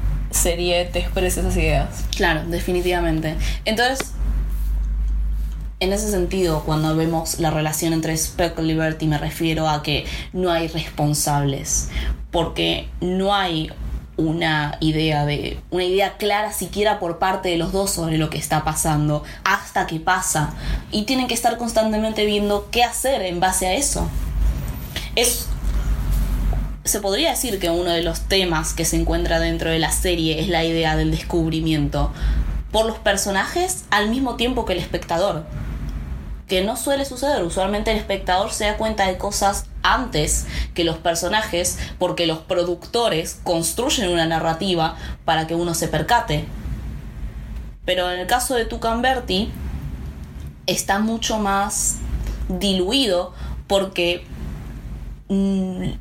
serie 0.42 0.84
te 0.86 0.98
exprese 0.98 1.40
esas 1.40 1.56
ideas. 1.56 2.04
Claro, 2.16 2.42
definitivamente. 2.46 3.36
Entonces, 3.64 4.12
en 5.80 5.92
ese 5.92 6.10
sentido, 6.10 6.62
cuando 6.64 6.94
vemos 6.96 7.38
la 7.38 7.50
relación 7.50 7.92
entre 7.92 8.16
Speckle 8.16 8.72
y 8.72 8.76
Bertie, 8.76 9.08
me 9.08 9.18
refiero 9.18 9.68
a 9.68 9.82
que 9.82 10.04
no 10.32 10.50
hay 10.50 10.68
responsables, 10.68 11.88
porque 12.30 12.88
no 13.00 13.34
hay 13.34 13.70
una 14.16 14.76
idea 14.80 15.24
de 15.24 15.58
una 15.70 15.84
idea 15.84 16.18
clara 16.18 16.52
siquiera 16.52 16.98
por 17.00 17.18
parte 17.18 17.48
de 17.48 17.56
los 17.56 17.72
dos 17.72 17.90
sobre 17.90 18.18
lo 18.18 18.28
que 18.28 18.36
está 18.36 18.62
pasando 18.62 19.24
hasta 19.42 19.86
que 19.86 20.00
pasa 20.00 20.54
y 20.90 21.04
tienen 21.04 21.28
que 21.28 21.34
estar 21.34 21.56
constantemente 21.56 22.26
viendo 22.26 22.68
qué 22.70 22.84
hacer 22.84 23.22
en 23.22 23.40
base 23.40 23.66
a 23.66 23.74
eso. 23.74 24.08
Es 25.16 25.46
se 26.84 27.00
podría 27.00 27.30
decir 27.30 27.60
que 27.60 27.70
uno 27.70 27.90
de 27.90 28.02
los 28.02 28.22
temas 28.22 28.74
que 28.74 28.84
se 28.84 28.96
encuentra 28.96 29.38
dentro 29.38 29.70
de 29.70 29.78
la 29.78 29.92
serie 29.92 30.40
es 30.40 30.48
la 30.48 30.64
idea 30.64 30.96
del 30.96 31.10
descubrimiento 31.10 32.12
por 32.72 32.86
los 32.86 32.98
personajes 32.98 33.84
al 33.90 34.10
mismo 34.10 34.36
tiempo 34.36 34.64
que 34.64 34.72
el 34.72 34.80
espectador. 34.80 35.44
Que 36.48 36.64
no 36.64 36.76
suele 36.76 37.04
suceder, 37.04 37.44
usualmente 37.44 37.92
el 37.92 37.98
espectador 37.98 38.52
se 38.52 38.64
da 38.64 38.76
cuenta 38.76 39.06
de 39.06 39.16
cosas 39.16 39.66
antes 39.82 40.46
que 40.74 40.84
los 40.84 40.96
personajes 40.96 41.78
porque 41.98 42.26
los 42.26 42.38
productores 42.38 43.38
construyen 43.44 44.10
una 44.10 44.26
narrativa 44.26 44.96
para 45.24 45.46
que 45.46 45.54
uno 45.54 45.74
se 45.74 45.88
percate. 45.88 46.46
Pero 47.84 48.10
en 48.10 48.20
el 48.20 48.26
caso 48.26 48.54
de 48.54 48.64
Tucan 48.64 49.02
Bertie 49.02 49.50
está 50.66 50.98
mucho 50.98 51.38
más 51.38 51.98
diluido 52.48 53.32
porque 53.66 54.24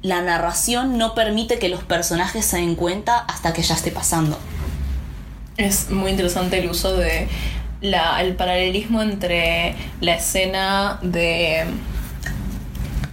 la 0.01 0.21
narración 0.21 0.97
no 0.97 1.13
permite 1.15 1.59
que 1.59 1.69
los 1.69 1.83
personajes 1.83 2.45
se 2.45 2.57
den 2.57 2.75
cuenta 2.75 3.19
hasta 3.19 3.53
que 3.53 3.61
ya 3.61 3.75
esté 3.75 3.91
pasando. 3.91 4.37
Es 5.57 5.89
muy 5.89 6.11
interesante 6.11 6.59
el 6.59 6.69
uso 6.69 6.95
de 6.95 7.27
la, 7.81 8.21
el 8.21 8.35
paralelismo 8.35 9.01
entre 9.01 9.75
la 9.99 10.15
escena 10.15 10.99
de 11.01 11.65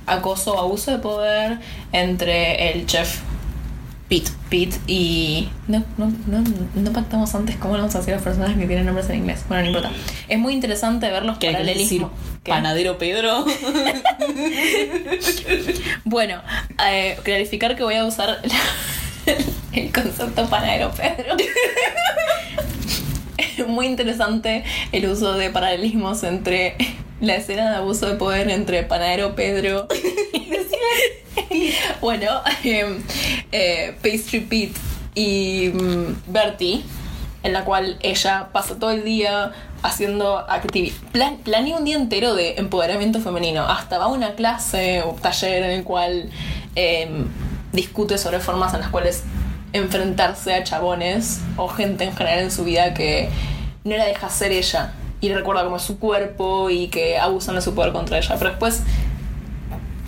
acoso 0.06 0.54
o 0.54 0.58
abuso 0.58 0.90
de 0.90 0.98
poder 0.98 1.58
entre 1.92 2.72
el 2.72 2.86
chef 2.86 3.20
Pete. 4.08 4.30
Pete 4.48 4.76
y... 4.86 5.50
No, 5.66 5.84
no, 5.98 6.06
no, 6.26 6.42
no 6.74 6.92
pactamos 6.92 7.34
antes 7.34 7.56
cómo 7.56 7.74
vamos 7.74 7.94
a 7.94 7.98
hacer 7.98 8.14
los 8.14 8.22
personajes 8.22 8.56
que 8.56 8.66
tienen 8.66 8.86
nombres 8.86 9.08
en 9.10 9.16
inglés. 9.16 9.44
Bueno, 9.48 9.64
no 9.64 9.68
importa. 9.68 9.90
Es 10.28 10.38
muy 10.38 10.54
interesante 10.54 11.10
ver 11.10 11.24
los 11.26 11.36
¿Qué 11.38 11.48
querés 11.52 11.66
decir? 11.66 12.00
paralelismos. 12.02 12.10
Panadero 12.44 12.98
Pedro. 12.98 13.44
Bueno, 16.04 16.40
eh, 16.90 17.18
clarificar 17.22 17.76
que 17.76 17.82
voy 17.82 17.94
a 17.96 18.04
usar 18.04 18.40
la- 18.42 19.34
el 19.78 19.92
concepto 19.92 20.46
panadero 20.48 20.90
Pedro. 20.92 21.36
Muy 23.66 23.86
interesante 23.86 24.64
el 24.92 25.08
uso 25.08 25.34
de 25.34 25.50
paralelismos 25.50 26.22
entre 26.22 26.76
la 27.20 27.36
escena 27.36 27.70
de 27.70 27.76
abuso 27.76 28.06
de 28.06 28.14
poder 28.14 28.48
entre 28.50 28.82
panadero 28.84 29.34
Pedro 29.34 29.88
y 31.50 31.72
bueno, 32.00 32.42
eh, 32.64 32.98
eh, 33.52 33.96
Pastry 34.02 34.40
Pete 34.40 34.78
y 35.14 35.70
mm, 35.72 36.32
Bertie, 36.32 36.82
en 37.42 37.52
la 37.52 37.64
cual 37.64 37.98
ella 38.02 38.50
pasa 38.52 38.78
todo 38.78 38.90
el 38.90 39.04
día 39.04 39.52
haciendo 39.82 40.38
actividad. 40.38 40.96
Plan, 41.12 41.38
planea 41.38 41.76
un 41.76 41.84
día 41.84 41.96
entero 41.96 42.34
de 42.34 42.56
empoderamiento 42.56 43.20
femenino. 43.20 43.62
Hasta 43.66 43.98
va 43.98 44.04
a 44.04 44.08
una 44.08 44.34
clase 44.34 45.02
o 45.02 45.12
taller 45.14 45.62
en 45.62 45.70
el 45.70 45.84
cual 45.84 46.30
eh, 46.76 47.08
discute 47.72 48.18
sobre 48.18 48.40
formas 48.40 48.74
en 48.74 48.80
las 48.80 48.90
cuales 48.90 49.24
enfrentarse 49.72 50.54
a 50.54 50.64
chabones 50.64 51.40
o 51.56 51.68
gente 51.68 52.04
en 52.04 52.14
general 52.16 52.40
en 52.40 52.50
su 52.50 52.64
vida 52.64 52.94
que 52.94 53.28
no 53.84 53.96
la 53.96 54.04
deja 54.04 54.28
ser 54.28 54.52
ella. 54.52 54.92
Y 55.20 55.30
recuerda 55.32 55.64
como 55.64 55.78
su 55.78 55.98
cuerpo 55.98 56.70
y 56.70 56.88
que 56.88 57.18
abusan 57.18 57.56
de 57.56 57.60
su 57.62 57.74
poder 57.74 57.92
contra 57.92 58.18
ella. 58.18 58.36
Pero 58.38 58.50
después 58.50 58.82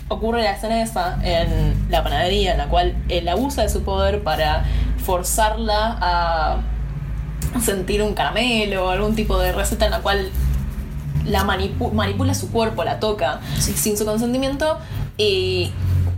ocurre 0.07 0.43
la 0.43 0.51
escena 0.51 0.81
esa 0.81 1.19
en 1.23 1.75
la 1.89 2.03
panadería 2.03 2.51
en 2.53 2.57
la 2.57 2.67
cual 2.67 2.95
él 3.09 3.27
abusa 3.27 3.61
de 3.61 3.69
su 3.69 3.83
poder 3.83 4.23
para 4.23 4.65
forzarla 5.03 5.97
a 6.01 6.57
sentir 7.63 8.01
un 8.01 8.13
caramelo 8.13 8.87
o 8.87 8.89
algún 8.89 9.15
tipo 9.15 9.37
de 9.39 9.51
receta 9.51 9.85
en 9.85 9.91
la 9.91 9.99
cual 9.99 10.29
la 11.25 11.43
manipu- 11.43 11.91
manipula 11.91 12.33
su 12.33 12.51
cuerpo, 12.51 12.83
la 12.83 12.99
toca 12.99 13.41
sin 13.59 13.97
su 13.97 14.05
consentimiento 14.05 14.77
y 15.17 15.71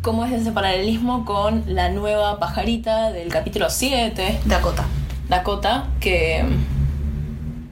cómo 0.04 0.26
es 0.26 0.34
ese 0.34 0.52
paralelismo 0.52 1.26
con 1.26 1.64
la 1.66 1.90
nueva 1.90 2.38
pajarita 2.40 3.12
del 3.12 3.30
capítulo 3.30 3.70
7, 3.70 4.42
Dakota. 4.46 4.86
Dakota, 5.30 5.88
que, 6.00 6.44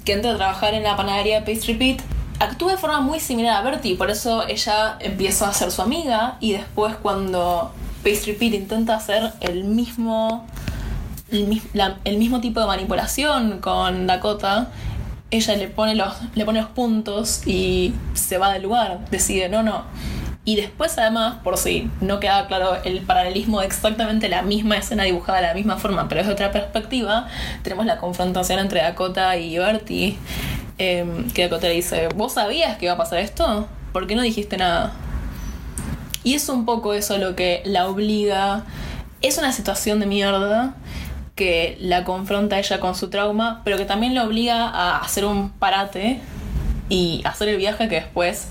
que 0.06 0.14
entra 0.14 0.32
a 0.32 0.36
trabajar 0.38 0.74
en 0.74 0.84
la 0.84 0.96
panadería 0.96 1.42
de 1.42 1.54
Pastry 1.54 1.74
Pete, 1.76 2.04
actúa 2.40 2.72
de 2.72 2.78
forma 2.78 3.02
muy 3.02 3.20
similar 3.20 3.58
a 3.58 3.62
Bertie, 3.62 3.96
por 3.96 4.10
eso 4.10 4.48
ella 4.48 4.96
empieza 5.02 5.50
a 5.50 5.54
ser 5.54 5.72
su 5.72 5.82
amiga 5.82 6.38
y 6.40 6.54
después 6.54 6.96
cuando 6.96 7.72
Pastry 8.04 8.34
Pete 8.34 8.56
intenta 8.56 8.96
hacer 8.96 9.34
el 9.42 9.66
mismo 9.66 10.46
el, 11.32 11.62
la- 11.74 11.98
el 12.06 12.18
mismo 12.18 12.40
tipo 12.42 12.60
de 12.62 12.66
manipulación 12.68 13.60
con 13.60 14.08
Dakota. 14.08 14.70
Ella 15.34 15.56
le 15.56 15.68
pone, 15.70 15.96
los, 15.96 16.14
le 16.36 16.44
pone 16.44 16.60
los 16.60 16.70
puntos 16.72 17.48
y 17.48 17.94
se 18.16 18.38
va 18.38 18.52
del 18.52 18.64
lugar, 18.64 19.00
decide, 19.12 19.48
no, 19.48 19.64
no. 19.64 19.84
Y 20.44 20.56
después, 20.56 20.98
además, 20.98 21.36
por 21.44 21.58
si 21.58 21.92
no 22.02 22.20
queda 22.20 22.48
claro 22.48 22.78
el 22.84 23.02
paralelismo 23.02 23.60
de 23.60 23.68
exactamente 23.68 24.28
la 24.28 24.42
misma 24.42 24.78
escena 24.78 25.04
dibujada 25.04 25.40
de 25.40 25.48
la 25.48 25.54
misma 25.54 25.78
forma, 25.78 26.10
pero 26.10 26.22
es 26.22 26.28
de 26.28 26.34
otra 26.34 26.52
perspectiva, 26.52 27.28
tenemos 27.62 27.86
la 27.86 27.98
confrontación 27.98 28.58
entre 28.60 28.82
Dakota 28.82 29.38
y 29.38 29.58
Bertie. 29.58 30.18
em, 30.78 31.30
que 31.30 31.44
Dakota 31.44 31.68
le 31.68 31.74
dice, 31.74 32.08
¿vos 32.16 32.34
sabías 32.34 32.78
que 32.78 32.86
iba 32.86 32.96
a 32.96 32.98
pasar 32.98 33.20
esto? 33.20 33.68
¿Por 33.94 34.08
qué 34.08 34.16
no 34.16 34.24
dijiste 34.24 34.58
nada? 34.58 34.94
Y 36.24 36.34
es 36.34 36.50
un 36.50 36.66
poco 36.66 36.94
eso 36.94 37.18
lo 37.20 37.36
que 37.36 37.62
la 37.66 37.88
obliga. 37.88 38.64
Es 39.22 39.38
una 39.38 39.52
situación 39.52 40.00
de 40.00 40.08
mierda 40.08 40.74
que 41.36 41.78
la 41.80 42.04
confronta 42.04 42.58
ella 42.58 42.80
con 42.80 42.96
su 42.96 43.10
trauma, 43.10 43.62
pero 43.64 43.78
que 43.78 43.86
también 43.86 44.16
la 44.16 44.24
obliga 44.24 44.68
a 44.68 44.98
hacer 44.98 45.26
un 45.26 45.52
parate 45.52 46.20
y 46.90 47.22
hacer 47.26 47.50
el 47.50 47.58
viaje 47.58 47.88
que 47.88 47.96
después 47.96 48.48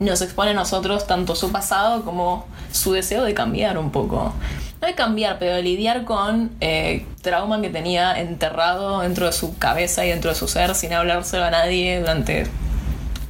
nos 0.00 0.22
expone 0.22 0.52
a 0.52 0.54
nosotros 0.54 1.06
tanto 1.06 1.36
su 1.36 1.52
pasado 1.52 2.02
como 2.04 2.46
su 2.72 2.92
deseo 2.92 3.22
de 3.22 3.34
cambiar 3.34 3.78
un 3.78 3.90
poco. 3.92 4.32
No 4.80 4.86
de 4.88 4.94
cambiar, 4.94 5.38
pero 5.38 5.54
de 5.56 5.62
lidiar 5.62 6.04
con 6.04 6.50
eh, 6.60 7.06
trauma 7.20 7.60
que 7.60 7.68
tenía 7.68 8.18
enterrado 8.18 9.00
dentro 9.00 9.26
de 9.26 9.32
su 9.32 9.58
cabeza 9.58 10.06
y 10.06 10.08
dentro 10.08 10.30
de 10.30 10.36
su 10.36 10.48
ser 10.48 10.74
sin 10.74 10.94
hablárselo 10.94 11.44
a 11.44 11.50
nadie 11.50 12.00
durante 12.00 12.46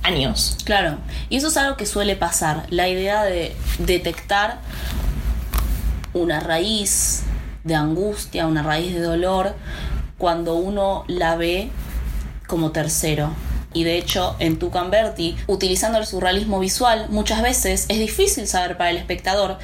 años. 0.04 0.56
Claro, 0.64 0.98
y 1.28 1.36
eso 1.36 1.48
es 1.48 1.56
algo 1.56 1.76
que 1.76 1.86
suele 1.86 2.14
pasar, 2.14 2.66
la 2.70 2.88
idea 2.88 3.24
de 3.24 3.56
detectar 3.80 4.58
una 6.12 6.38
raíz 6.38 7.24
de 7.64 7.74
angustia, 7.74 8.46
una 8.46 8.62
raíz 8.62 8.94
de 8.94 9.00
dolor, 9.00 9.56
cuando 10.18 10.54
uno 10.54 11.04
la 11.08 11.34
ve 11.34 11.68
como 12.46 12.70
tercero. 12.70 13.34
Y 13.72 13.84
de 13.84 13.98
hecho, 13.98 14.36
en 14.38 14.58
Tucan 14.58 14.90
Berti, 14.90 15.36
utilizando 15.46 15.98
el 15.98 16.06
surrealismo 16.06 16.58
visual, 16.58 17.06
muchas 17.10 17.40
veces 17.42 17.86
es 17.88 17.98
difícil 17.98 18.46
saber 18.46 18.76
para 18.76 18.90
el 18.90 18.96
espectador 18.96 19.58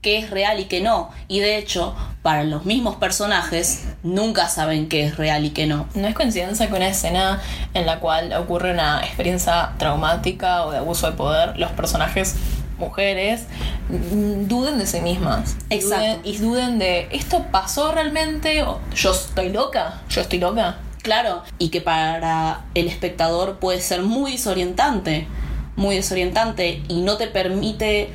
qué 0.00 0.16
es 0.18 0.30
real 0.30 0.58
y 0.60 0.64
qué 0.64 0.80
no. 0.80 1.10
Y 1.28 1.40
de 1.40 1.58
hecho, 1.58 1.94
para 2.22 2.42
los 2.44 2.64
mismos 2.64 2.96
personajes, 2.96 3.82
nunca 4.02 4.48
saben 4.48 4.88
qué 4.88 5.04
es 5.04 5.18
real 5.18 5.44
y 5.44 5.50
qué 5.50 5.66
no. 5.66 5.86
No 5.94 6.08
es 6.08 6.14
coincidencia 6.14 6.68
que 6.68 6.74
una 6.74 6.88
escena 6.88 7.40
en 7.74 7.84
la 7.84 8.00
cual 8.00 8.32
ocurre 8.32 8.72
una 8.72 9.04
experiencia 9.04 9.72
traumática 9.78 10.64
o 10.64 10.70
de 10.70 10.78
abuso 10.78 11.10
de 11.10 11.16
poder, 11.18 11.58
los 11.58 11.70
personajes 11.72 12.36
mujeres 12.78 13.42
mm, 13.90 14.46
duden 14.48 14.78
de 14.78 14.86
sí 14.86 15.02
mismas. 15.02 15.54
Exacto. 15.68 16.02
Duden- 16.02 16.20
y 16.24 16.38
duden 16.38 16.78
de, 16.78 17.08
¿esto 17.12 17.44
pasó 17.52 17.92
realmente? 17.92 18.62
¿O 18.62 18.80
yo 18.94 19.12
estoy 19.12 19.50
loca? 19.50 20.00
¿Yo 20.08 20.22
estoy 20.22 20.38
loca? 20.38 20.78
Claro, 21.10 21.42
y 21.58 21.70
que 21.70 21.80
para 21.80 22.66
el 22.72 22.86
espectador 22.86 23.58
puede 23.58 23.80
ser 23.80 24.02
muy 24.02 24.30
desorientante, 24.30 25.26
muy 25.74 25.96
desorientante 25.96 26.84
y 26.86 27.00
no 27.00 27.16
te 27.16 27.26
permite 27.26 28.10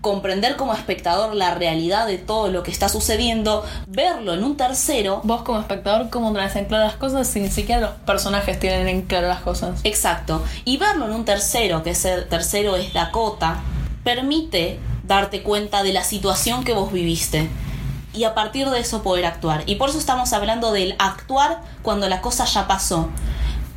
comprender 0.00 0.54
como 0.54 0.72
espectador 0.72 1.34
la 1.34 1.54
realidad 1.54 2.06
de 2.06 2.18
todo 2.18 2.46
lo 2.46 2.62
que 2.62 2.70
está 2.70 2.88
sucediendo, 2.88 3.64
verlo 3.88 4.32
en 4.32 4.44
un 4.44 4.56
tercero. 4.56 5.22
Vos 5.24 5.42
como 5.42 5.58
espectador, 5.58 6.08
¿cómo 6.08 6.32
tenés 6.32 6.54
en 6.54 6.66
claro 6.66 6.84
las 6.84 6.94
cosas 6.94 7.26
si 7.26 7.40
ni 7.40 7.50
siquiera 7.50 7.80
los 7.80 7.90
personajes 8.06 8.60
tienen 8.60 8.86
en 8.86 9.02
claro 9.02 9.26
las 9.26 9.40
cosas? 9.40 9.80
Exacto. 9.82 10.44
Y 10.64 10.76
verlo 10.76 11.06
en 11.06 11.14
un 11.14 11.24
tercero, 11.24 11.82
que 11.82 11.90
ese 11.90 12.22
tercero 12.22 12.76
es 12.76 12.92
Dakota, 12.92 13.60
permite 14.04 14.78
darte 15.02 15.42
cuenta 15.42 15.82
de 15.82 15.92
la 15.92 16.04
situación 16.04 16.62
que 16.62 16.74
vos 16.74 16.92
viviste. 16.92 17.50
Y 18.16 18.24
a 18.24 18.34
partir 18.34 18.70
de 18.70 18.80
eso 18.80 19.02
poder 19.02 19.26
actuar. 19.26 19.62
Y 19.66 19.74
por 19.74 19.90
eso 19.90 19.98
estamos 19.98 20.32
hablando 20.32 20.72
del 20.72 20.96
actuar 20.98 21.60
cuando 21.82 22.08
la 22.08 22.22
cosa 22.22 22.46
ya 22.46 22.66
pasó. 22.66 23.10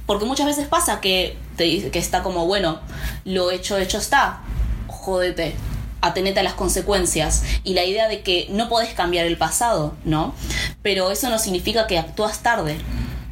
Porque 0.06 0.26
muchas 0.26 0.46
veces 0.46 0.68
pasa 0.68 1.02
que, 1.02 1.38
te, 1.58 1.92
que 1.92 2.00
está 2.00 2.24
como, 2.24 2.46
bueno, 2.46 2.80
lo 3.26 3.52
hecho, 3.52 3.78
hecho 3.78 3.98
está. 3.98 4.40
Jódete. 4.88 5.56
Atenete 6.02 6.40
a 6.40 6.44
las 6.44 6.54
consecuencias. 6.54 7.44
Y 7.66 7.74
la 7.74 7.84
idea 7.84 8.08
de 8.08 8.22
que 8.22 8.48
no 8.50 8.70
podés 8.70 8.94
cambiar 8.94 9.26
el 9.26 9.38
pasado, 9.38 9.94
¿no? 10.06 10.34
Pero 10.82 11.12
eso 11.12 11.30
no 11.30 11.38
significa 11.38 11.86
que 11.86 12.00
actúas 12.00 12.40
tarde. 12.40 12.78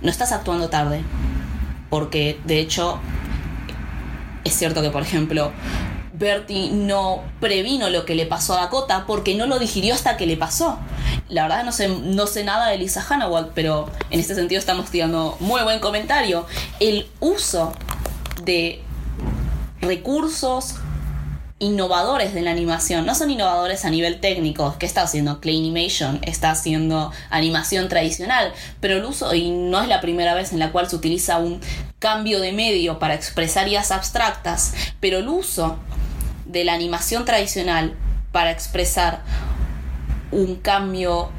No 0.01 0.11
estás 0.11 0.33
actuando 0.33 0.69
tarde. 0.69 1.01
Porque, 1.89 2.37
de 2.43 2.59
hecho, 2.59 2.99
es 4.43 4.53
cierto 4.57 4.81
que, 4.81 4.89
por 4.89 5.03
ejemplo, 5.03 5.53
Bertie 6.17 6.71
no 6.71 7.21
previno 7.39 7.89
lo 7.89 8.05
que 8.05 8.15
le 8.15 8.25
pasó 8.25 8.53
a 8.57 8.61
Dakota 8.61 9.05
porque 9.05 9.35
no 9.35 9.45
lo 9.45 9.59
digirió 9.59 9.93
hasta 9.93 10.17
que 10.17 10.25
le 10.25 10.37
pasó. 10.37 10.79
La 11.29 11.43
verdad 11.43 11.63
no 11.63 11.71
sé, 11.71 11.89
no 11.89 12.25
sé 12.27 12.43
nada 12.43 12.69
de 12.69 12.77
Lisa 12.77 13.01
Hannawalt, 13.07 13.51
pero 13.53 13.89
en 14.09 14.19
este 14.19 14.33
sentido 14.33 14.59
estamos 14.59 14.89
tirando 14.89 15.37
muy 15.39 15.61
buen 15.61 15.79
comentario. 15.79 16.45
El 16.79 17.07
uso 17.19 17.73
de 18.43 18.81
recursos 19.81 20.75
innovadores 21.59 22.33
de 22.33 22.41
la 22.41 22.51
animación. 22.51 23.05
No 23.05 23.15
son 23.15 23.31
innovadores 23.31 23.83
a 23.85 23.89
nivel 23.89 24.19
técnico, 24.19 24.75
que 24.77 24.85
está 24.85 25.01
haciendo 25.01 25.39
Claymation, 25.39 26.19
está 26.23 26.51
haciendo 26.51 27.11
animación 27.29 27.89
tradicional, 27.89 28.53
pero 28.79 28.97
el 28.97 29.05
uso, 29.05 29.33
y 29.33 29.49
no 29.49 29.81
es 29.81 29.87
la 29.87 30.01
primera 30.01 30.35
vez 30.35 30.53
en 30.53 30.59
la 30.59 30.71
cual 30.71 30.87
se 30.87 30.95
utiliza 30.95 31.39
un 31.39 31.59
cambio 31.99 32.39
de 32.39 32.51
medio 32.51 32.99
para 32.99 33.15
expresar 33.15 33.67
ideas 33.67 33.91
abstractas, 33.91 34.73
pero 34.99 35.17
el 35.17 35.27
uso 35.27 35.77
de 36.47 36.63
la 36.63 36.73
animación 36.73 37.25
tradicional 37.25 37.93
para 38.31 38.51
expresar 38.51 39.21
un 40.31 40.55
cambio 40.55 41.29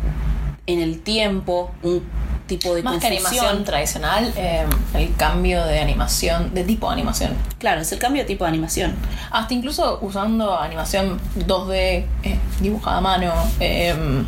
en 0.66 0.80
el 0.80 1.00
tiempo, 1.00 1.70
un 1.82 2.02
tipo 2.46 2.74
de 2.74 2.82
Más 2.82 2.98
que 2.98 3.06
animación 3.06 3.64
tradicional, 3.64 4.32
eh, 4.36 4.64
el 4.94 5.14
cambio 5.16 5.64
de 5.64 5.80
animación, 5.80 6.54
de 6.54 6.64
tipo 6.64 6.88
de 6.88 6.94
animación. 6.94 7.32
Claro, 7.58 7.82
es 7.82 7.92
el 7.92 7.98
cambio 7.98 8.22
de 8.22 8.26
tipo 8.26 8.44
de 8.44 8.48
animación. 8.48 8.94
Hasta 9.30 9.54
incluso 9.54 9.98
usando 10.00 10.58
animación 10.58 11.20
2D 11.46 11.72
eh, 11.74 12.06
dibujada 12.60 12.98
a 12.98 13.00
mano. 13.00 13.32
eh, 13.60 14.24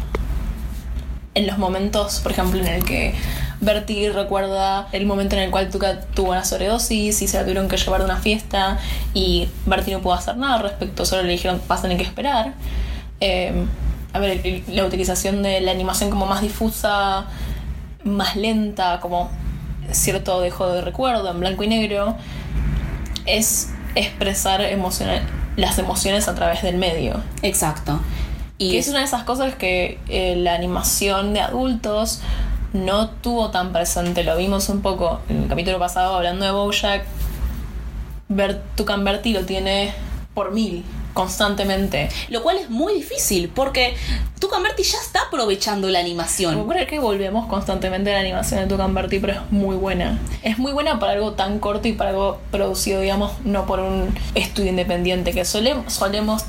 en 1.34 1.46
los 1.46 1.58
momentos, 1.58 2.20
por 2.20 2.32
ejemplo, 2.32 2.60
en 2.60 2.66
el 2.66 2.84
que 2.84 3.14
Bertie 3.60 4.10
recuerda 4.10 4.88
el 4.92 5.04
momento 5.06 5.36
en 5.36 5.42
el 5.42 5.50
cual 5.50 5.68
Tuca 5.70 6.00
tuvo 6.14 6.30
una 6.30 6.44
sobredosis 6.44 7.20
y 7.22 7.28
se 7.28 7.36
la 7.36 7.42
tuvieron 7.42 7.68
que 7.68 7.76
llevar 7.76 8.00
a 8.00 8.04
una 8.04 8.16
fiesta 8.16 8.78
y 9.12 9.48
Bertie 9.66 9.92
no 9.94 10.00
pudo 10.00 10.14
hacer 10.14 10.36
nada 10.36 10.54
al 10.56 10.62
respecto, 10.62 11.04
solo 11.04 11.22
le 11.22 11.32
dijeron 11.32 11.60
vas 11.68 11.80
a 11.80 11.82
tener 11.82 11.98
que 11.98 12.04
esperar. 12.04 12.54
Eh, 13.20 13.52
a 14.12 14.18
ver, 14.18 14.40
el- 14.44 14.64
la 14.68 14.84
utilización 14.86 15.42
de 15.42 15.60
la 15.60 15.72
animación 15.72 16.08
como 16.10 16.26
más 16.26 16.40
difusa, 16.40 17.26
más 18.02 18.34
lenta, 18.36 18.98
como 19.00 19.30
cierto 19.92 20.40
dejo 20.40 20.68
de 20.72 20.80
recuerdo 20.80 21.30
en 21.30 21.40
blanco 21.40 21.62
y 21.64 21.68
negro, 21.68 22.16
es 23.26 23.70
expresar 23.94 24.62
emociona- 24.62 25.22
las 25.56 25.78
emociones 25.78 26.28
a 26.28 26.34
través 26.34 26.62
del 26.62 26.76
medio. 26.76 27.20
Exacto. 27.42 28.00
Y 28.56 28.72
Que 28.72 28.78
es 28.78 28.88
una 28.88 29.00
de 29.00 29.04
esas 29.04 29.24
cosas 29.24 29.54
que 29.54 29.98
eh, 30.08 30.36
la 30.36 30.54
animación 30.54 31.32
de 31.34 31.40
adultos 31.40 32.20
no 32.72 33.10
tuvo 33.10 33.50
tan 33.50 33.72
presente. 33.72 34.24
Lo 34.24 34.36
vimos 34.36 34.68
un 34.68 34.82
poco 34.82 35.20
en 35.28 35.42
el 35.42 35.48
capítulo 35.48 35.78
pasado 35.78 36.16
hablando 36.16 36.44
de 36.44 36.52
Bojack. 36.52 37.04
Bert, 38.28 38.60
Tucan 38.76 39.04
lo 39.04 39.44
tiene 39.44 39.92
por 40.34 40.52
mil, 40.52 40.84
constantemente. 41.12 42.08
Lo 42.28 42.42
cual 42.42 42.58
es 42.58 42.70
muy 42.70 42.94
difícil 42.94 43.48
porque 43.48 43.96
Tucan 44.38 44.62
Berti 44.62 44.84
ya 44.84 44.98
está 44.98 45.22
aprovechando 45.22 45.88
la 45.88 45.98
animación. 45.98 46.68
Creer 46.68 46.86
que 46.86 47.00
volvemos 47.00 47.46
constantemente 47.46 48.10
a 48.10 48.14
la 48.14 48.20
animación 48.20 48.60
de 48.60 48.66
Tucan 48.66 48.94
Bertie, 48.94 49.20
pero 49.20 49.32
es 49.32 49.40
muy 49.50 49.76
buena. 49.76 50.18
Es 50.42 50.58
muy 50.58 50.72
buena 50.72 51.00
para 51.00 51.12
algo 51.12 51.32
tan 51.32 51.58
corto 51.58 51.88
y 51.88 51.92
para 51.92 52.10
algo 52.10 52.38
producido, 52.50 53.00
digamos, 53.00 53.32
no 53.44 53.66
por 53.66 53.80
un 53.80 54.14
estudio 54.34 54.70
independiente, 54.70 55.32
que 55.32 55.44
solemos, 55.44 55.92
solemos 55.92 56.44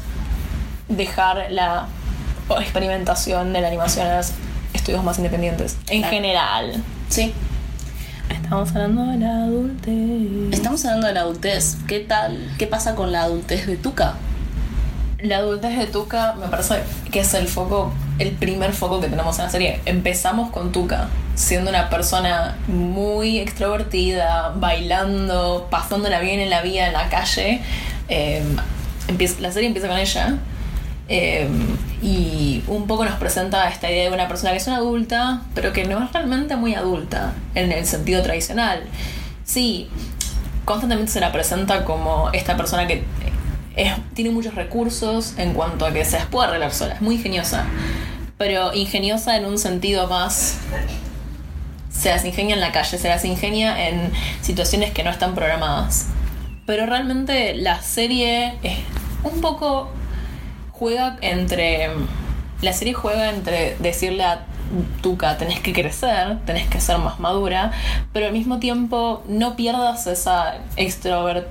dejar 0.87 1.51
la 1.51 1.87
experimentación 2.59 3.53
de 3.53 3.61
la 3.61 3.67
animación 3.69 4.07
a 4.07 4.17
los 4.17 4.33
estudios 4.81 5.03
más 5.03 5.17
independientes. 5.17 5.77
En 5.89 5.99
Claro. 6.01 6.15
general. 6.15 6.83
Sí. 7.09 7.33
Estamos 8.29 8.69
hablando 8.75 9.05
de 9.05 9.17
la 9.17 9.43
adultez. 9.43 10.53
Estamos 10.53 10.83
hablando 10.85 11.07
de 11.07 11.13
la 11.13 11.19
adultez. 11.21 11.77
¿Qué 11.87 11.99
tal? 11.99 12.51
¿Qué 12.57 12.65
pasa 12.67 12.95
con 12.95 13.11
la 13.11 13.23
adultez 13.23 13.67
de 13.67 13.75
Tuca? 13.77 14.15
La 15.19 15.37
adultez 15.37 15.77
de 15.77 15.85
Tuca 15.85 16.33
me 16.39 16.47
parece 16.47 16.79
que 17.11 17.19
es 17.19 17.33
el 17.35 17.47
foco, 17.47 17.93
el 18.17 18.31
primer 18.31 18.73
foco 18.73 18.99
que 18.99 19.07
tenemos 19.07 19.37
en 19.37 19.45
la 19.45 19.51
serie. 19.51 19.79
Empezamos 19.85 20.49
con 20.49 20.71
Tuca, 20.71 21.09
siendo 21.35 21.69
una 21.69 21.89
persona 21.91 22.55
muy 22.67 23.37
extrovertida, 23.37 24.51
bailando, 24.55 25.67
pasándola 25.69 26.19
bien 26.21 26.39
en 26.39 26.49
la 26.49 26.61
vida, 26.63 26.87
en 26.87 26.93
la 26.93 27.07
calle. 27.09 27.61
Eh, 28.09 28.41
empieza- 29.07 29.41
la 29.41 29.51
serie 29.51 29.67
empieza 29.67 29.87
con 29.87 29.97
ella. 29.99 30.37
Eh, 31.13 31.47
y 32.01 32.63
un 32.67 32.87
poco 32.87 33.03
nos 33.05 33.15
presenta 33.15 33.67
esta 33.69 33.91
idea 33.91 34.05
de 34.05 34.11
una 34.15 34.27
persona 34.27 34.51
que 34.51 34.57
es 34.57 34.67
una 34.67 34.77
adulta, 34.77 35.41
pero 35.53 35.73
que 35.73 35.83
no 35.83 36.01
es 36.03 36.11
realmente 36.13 36.55
muy 36.55 36.73
adulta 36.73 37.33
en 37.53 37.71
el 37.71 37.85
sentido 37.85 38.23
tradicional. 38.23 38.83
Sí, 39.43 39.89
constantemente 40.65 41.11
se 41.11 41.19
la 41.19 41.31
presenta 41.31 41.83
como 41.83 42.29
esta 42.31 42.55
persona 42.55 42.87
que 42.87 43.03
es- 43.75 43.93
tiene 44.13 44.31
muchos 44.31 44.55
recursos 44.55 45.33
en 45.37 45.53
cuanto 45.53 45.85
a 45.85 45.91
que 45.91 46.05
se 46.05 46.17
puede 46.27 46.47
arreglar 46.47 46.71
sola, 46.73 46.93
es 46.95 47.01
muy 47.01 47.15
ingeniosa. 47.15 47.65
pero 48.37 48.73
ingeniosa 48.73 49.37
en 49.37 49.45
un 49.45 49.59
sentido 49.59 50.07
más 50.07 50.55
se 51.91 52.09
las 52.09 52.25
ingenia 52.25 52.55
en 52.55 52.61
la 52.61 52.71
calle, 52.71 52.97
se 52.97 53.07
las 53.07 53.23
ingenia 53.23 53.87
en 53.89 54.11
situaciones 54.41 54.91
que 54.91 55.03
no 55.03 55.11
están 55.11 55.35
programadas. 55.35 56.07
Pero 56.65 56.87
realmente 56.87 57.53
la 57.53 57.79
serie 57.83 58.55
es 58.63 58.77
un 59.23 59.41
poco 59.41 59.91
juega 60.81 61.15
entre 61.21 61.91
la 62.63 62.73
serie 62.73 62.95
juega 62.95 63.29
entre 63.29 63.75
decirle 63.77 64.23
a 64.23 64.45
Tuca, 65.03 65.37
tenés 65.37 65.59
que 65.59 65.73
crecer, 65.73 66.39
tenés 66.47 66.67
que 66.69 66.81
ser 66.81 66.97
más 66.97 67.19
madura, 67.19 67.71
pero 68.13 68.25
al 68.25 68.33
mismo 68.33 68.57
tiempo 68.57 69.21
no 69.27 69.55
pierdas 69.55 70.07
esa 70.07 70.55
extrovert 70.77 71.47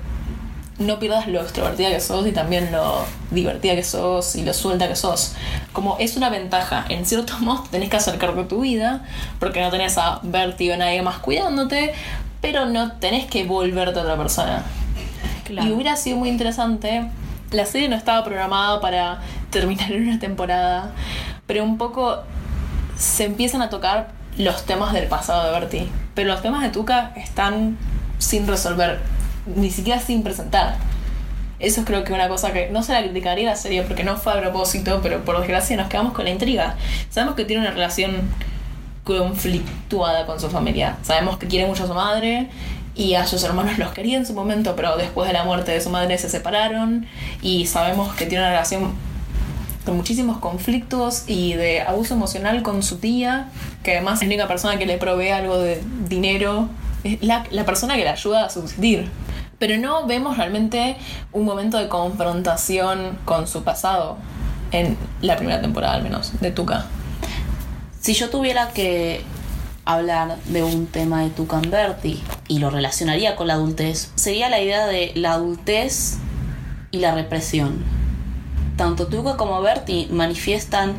no 0.79 0.99
pierdas 0.99 1.29
lo 1.29 1.43
extrovertida 1.43 1.91
que 1.91 2.01
sos 2.01 2.27
y 2.27 2.33
también 2.33 2.73
lo 2.73 3.05
divertida 3.31 3.77
que 3.77 3.85
sos 3.85 4.35
y 4.35 4.43
lo 4.43 4.53
suelta 4.53 4.89
que 4.89 4.97
sos. 4.97 5.35
Como 5.73 5.97
es 6.01 6.17
una 6.17 6.29
ventaja, 6.29 6.85
en 6.89 7.07
cierto 7.07 7.39
modo 7.41 7.63
tenés 7.71 7.89
que 7.89 7.99
acercar 7.99 8.35
de 8.35 8.45
tu 8.45 8.63
vida 8.63 9.05
porque 9.39 9.61
no 9.61 9.71
tenés 9.71 9.97
a 9.97 10.19
vértigo 10.25 10.77
nadie 10.77 11.03
más 11.03 11.19
cuidándote, 11.19 11.93
pero 12.41 12.67
no 12.67 12.93
tenés 12.93 13.27
que 13.27 13.45
volverte 13.45 14.01
otra 14.01 14.17
persona. 14.17 14.65
Y 15.51 15.71
hubiera 15.71 15.95
sido 15.95 16.17
muy 16.17 16.29
interesante. 16.29 17.11
La 17.53 17.67
serie 17.67 17.89
no 17.89 17.97
estaba 17.97 18.25
programada 18.25 18.81
para 18.81 19.21
terminar 19.51 19.91
en 19.93 20.03
una 20.09 20.19
temporada, 20.19 20.93
pero 21.47 21.65
un 21.65 21.79
poco 21.79 22.23
se 22.97 23.25
empiezan 23.25 23.63
a 23.63 23.71
tocar 23.71 24.09
los 24.37 24.65
temas 24.65 24.93
del 24.93 25.09
pasado 25.09 25.47
de 25.47 25.59
Bertie. 25.59 25.89
Pero 26.15 26.29
los 26.29 26.43
temas 26.43 26.63
de 26.63 26.69
Tuca 26.69 27.13
están 27.17 27.77
sin 28.19 28.47
resolver 28.47 29.01
ni 29.47 29.71
siquiera 29.71 30.01
sin 30.01 30.23
presentar. 30.23 30.77
Eso 31.59 31.81
es 31.81 31.87
creo 31.87 32.05
que 32.05 32.13
una 32.13 32.29
cosa 32.29 32.53
que 32.53 32.71
no 32.71 32.83
se 32.83 32.93
la 32.93 33.03
criticaría 33.03 33.51
la 33.51 33.57
serie 33.57 33.83
porque 33.83 34.05
no 34.05 34.17
fue 34.17 34.33
a 34.33 34.41
propósito, 34.41 35.01
pero 35.03 35.25
por 35.25 35.39
desgracia 35.39 35.77
nos 35.77 35.89
quedamos 35.89 36.13
con 36.13 36.25
la 36.25 36.31
intriga. 36.31 36.77
Sabemos 37.11 37.35
que 37.35 37.45
tiene 37.45 37.63
una 37.63 37.71
relación 37.71 38.31
conflictuada 39.05 40.25
con 40.25 40.41
su 40.41 40.49
familia. 40.49 40.97
Sabemos 41.03 41.37
que 41.37 41.49
quiere 41.49 41.67
mucho 41.67 41.85
a 41.85 41.87
su 41.87 41.95
madre 41.95 42.49
y 42.95 43.15
a 43.15 43.27
sus 43.27 43.43
hermanos 43.45 43.79
los 43.79 43.93
quería 43.93 44.17
en 44.19 44.27
su 44.27 44.35
momento, 44.35 44.77
pero 44.77 44.97
después 44.97 45.29
de 45.29 45.33
la 45.33 45.45
muerte 45.45 45.73
de 45.73 45.81
su 45.81 45.91
madre 45.91 46.19
se 46.19 46.29
separaron 46.29 47.07
y 47.43 47.67
sabemos 47.67 48.15
que 48.15 48.27
tiene 48.27 48.45
una 48.45 48.51
relación 48.51 48.93
con 49.85 49.97
muchísimos 49.97 50.39
conflictos 50.39 51.25
y 51.27 51.55
de 51.55 51.81
abuso 51.81 52.15
emocional 52.15 52.63
con 52.63 52.83
su 52.83 52.99
tía, 52.99 53.49
que 53.83 53.93
además 53.93 54.21
es 54.21 54.29
la 54.29 54.35
única 54.35 54.49
persona 54.49 54.79
que 54.79 54.87
le 54.87 54.99
provee 54.99 55.31
algo 55.31 55.59
de 55.59 55.83
dinero, 56.09 56.69
es 57.05 57.23
la, 57.23 57.45
la 57.51 57.65
persona 57.65 57.97
que 57.97 58.03
le 58.03 58.11
ayuda 58.11 58.45
a 58.45 58.51
subsistir 58.51 59.09
pero 59.61 59.77
no 59.77 60.07
vemos 60.07 60.39
realmente 60.39 60.97
un 61.33 61.45
momento 61.45 61.77
de 61.77 61.89
confrontación 61.89 63.19
con 63.27 63.47
su 63.47 63.63
pasado 63.63 64.17
en 64.73 64.97
la 65.21 65.37
primera 65.37 65.61
temporada 65.61 65.95
al 65.95 66.03
menos 66.03 66.41
de 66.41 66.51
Tuca. 66.51 66.87
Si 68.01 68.15
yo 68.15 68.31
tuviera 68.31 68.71
que 68.71 69.23
hablar 69.93 70.37
de 70.47 70.63
un 70.63 70.87
tema 70.87 71.23
de 71.23 71.31
Tuca 71.31 71.61
Berti 71.61 72.23
y 72.49 72.59
lo 72.59 72.71
relacionaría 72.71 73.37
con 73.37 73.47
la 73.47 73.55
adultez, 73.55 74.11
sería 74.15 74.49
la 74.49 74.61
idea 74.61 74.87
de 74.87 75.13
la 75.15 75.33
adultez 75.33 76.19
y 76.91 76.99
la 76.99 77.15
represión. 77.15 77.85
Tanto 78.77 79.07
Tuca 79.07 79.37
como 79.37 79.61
Berti 79.61 80.09
manifiestan 80.11 80.97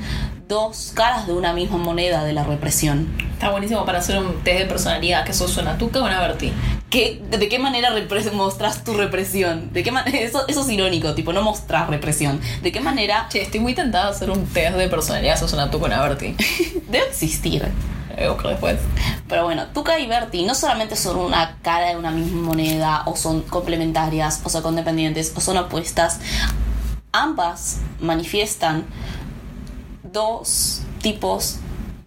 dos 0.48 0.92
caras 0.94 1.28
de 1.28 1.34
una 1.34 1.54
misma 1.54 1.78
moneda 1.78 2.24
de 2.24 2.34
la 2.34 2.44
represión. 2.44 3.08
Está 3.34 3.50
buenísimo 3.50 3.86
para 3.86 4.00
hacer 4.00 4.20
un 4.20 4.44
test 4.44 4.60
de 4.60 4.66
personalidad, 4.66 5.26
que 5.26 5.34
sos 5.34 5.58
una 5.58 5.78
Tuca 5.78 6.00
o 6.00 6.06
una 6.06 6.20
Berti. 6.20 6.52
¿De 6.92 7.48
qué 7.50 7.58
manera 7.58 7.90
mostras 8.34 8.84
tu 8.84 8.94
represión? 8.94 9.72
¿De 9.72 9.82
qué 9.82 9.92
eso, 10.14 10.46
eso 10.48 10.62
es 10.62 10.70
irónico, 10.70 11.16
tipo, 11.16 11.32
no 11.32 11.42
mostras 11.42 11.90
represión. 11.90 12.42
¿De 12.62 12.72
qué 12.72 12.82
manera...? 12.82 13.28
Che, 13.30 13.42
estoy 13.42 13.62
muy 13.62 13.74
tentada 13.74 14.08
a 14.08 14.10
hacer 14.10 14.30
un 14.30 14.46
test 14.46 14.76
de 14.76 14.90
personalidad, 14.90 15.40
sos 15.40 15.54
una 15.54 15.72
Tuca 15.72 15.86
o 15.86 15.88
una 15.88 16.02
Berti. 16.02 16.36
Debe 16.90 17.08
existir. 17.08 17.66
Pero 19.28 19.44
bueno, 19.44 19.68
Tuca 19.68 20.00
y 20.00 20.08
Berti 20.08 20.44
no 20.44 20.56
solamente 20.56 20.96
son 20.96 21.18
una 21.18 21.58
cara 21.62 21.90
de 21.90 21.98
una 21.98 22.12
misma 22.12 22.42
moneda, 22.42 23.04
o 23.06 23.16
son 23.16 23.42
complementarias, 23.42 24.42
o 24.44 24.50
son 24.50 24.62
condependientes, 24.62 25.34
o 25.36 25.42
son 25.42 25.58
opuestas. 25.58 26.20
Ambas 27.12 27.78
manifiestan 28.00 28.86
dos 30.04 30.82
tipos 31.02 31.58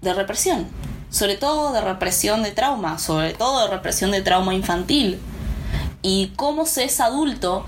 de 0.01 0.15
represión 0.15 0.67
sobre 1.15 1.37
todo 1.37 1.73
de 1.73 1.81
represión 1.81 2.43
de 2.43 2.51
trauma, 2.51 2.99
sobre 2.99 3.35
todo 3.35 3.63
de 3.63 3.71
represión 3.71 4.11
de 4.11 4.21
trauma 4.21 4.53
infantil. 4.53 5.21
Y 6.03 6.33
cómo 6.35 6.67
se 6.67 6.83
es 6.83 6.99
adulto 6.99 7.65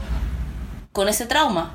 con 0.91 1.09
ese 1.09 1.27
trauma. 1.27 1.71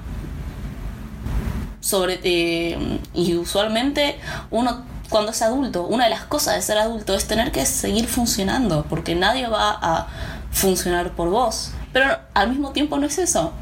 Sobre, 1.79 2.19
eh, 2.23 2.99
y 3.13 3.35
usualmente 3.35 4.19
uno 4.49 4.83
cuando 5.11 5.31
es 5.31 5.41
adulto, 5.41 5.85
una 5.85 6.05
de 6.05 6.09
las 6.09 6.23
cosas 6.23 6.55
de 6.55 6.61
ser 6.61 6.77
adulto 6.77 7.13
es 7.13 7.25
tener 7.25 7.51
que 7.51 7.65
seguir 7.65 8.07
funcionando, 8.07 8.85
porque 8.89 9.13
nadie 9.13 9.45
va 9.45 9.77
a 9.79 10.07
funcionar 10.51 11.11
por 11.11 11.29
vos. 11.29 11.71
Pero 11.91 12.17
al 12.33 12.49
mismo 12.49 12.71
tiempo 12.71 12.97
no 12.97 13.05
es 13.05 13.19
eso. 13.19 13.53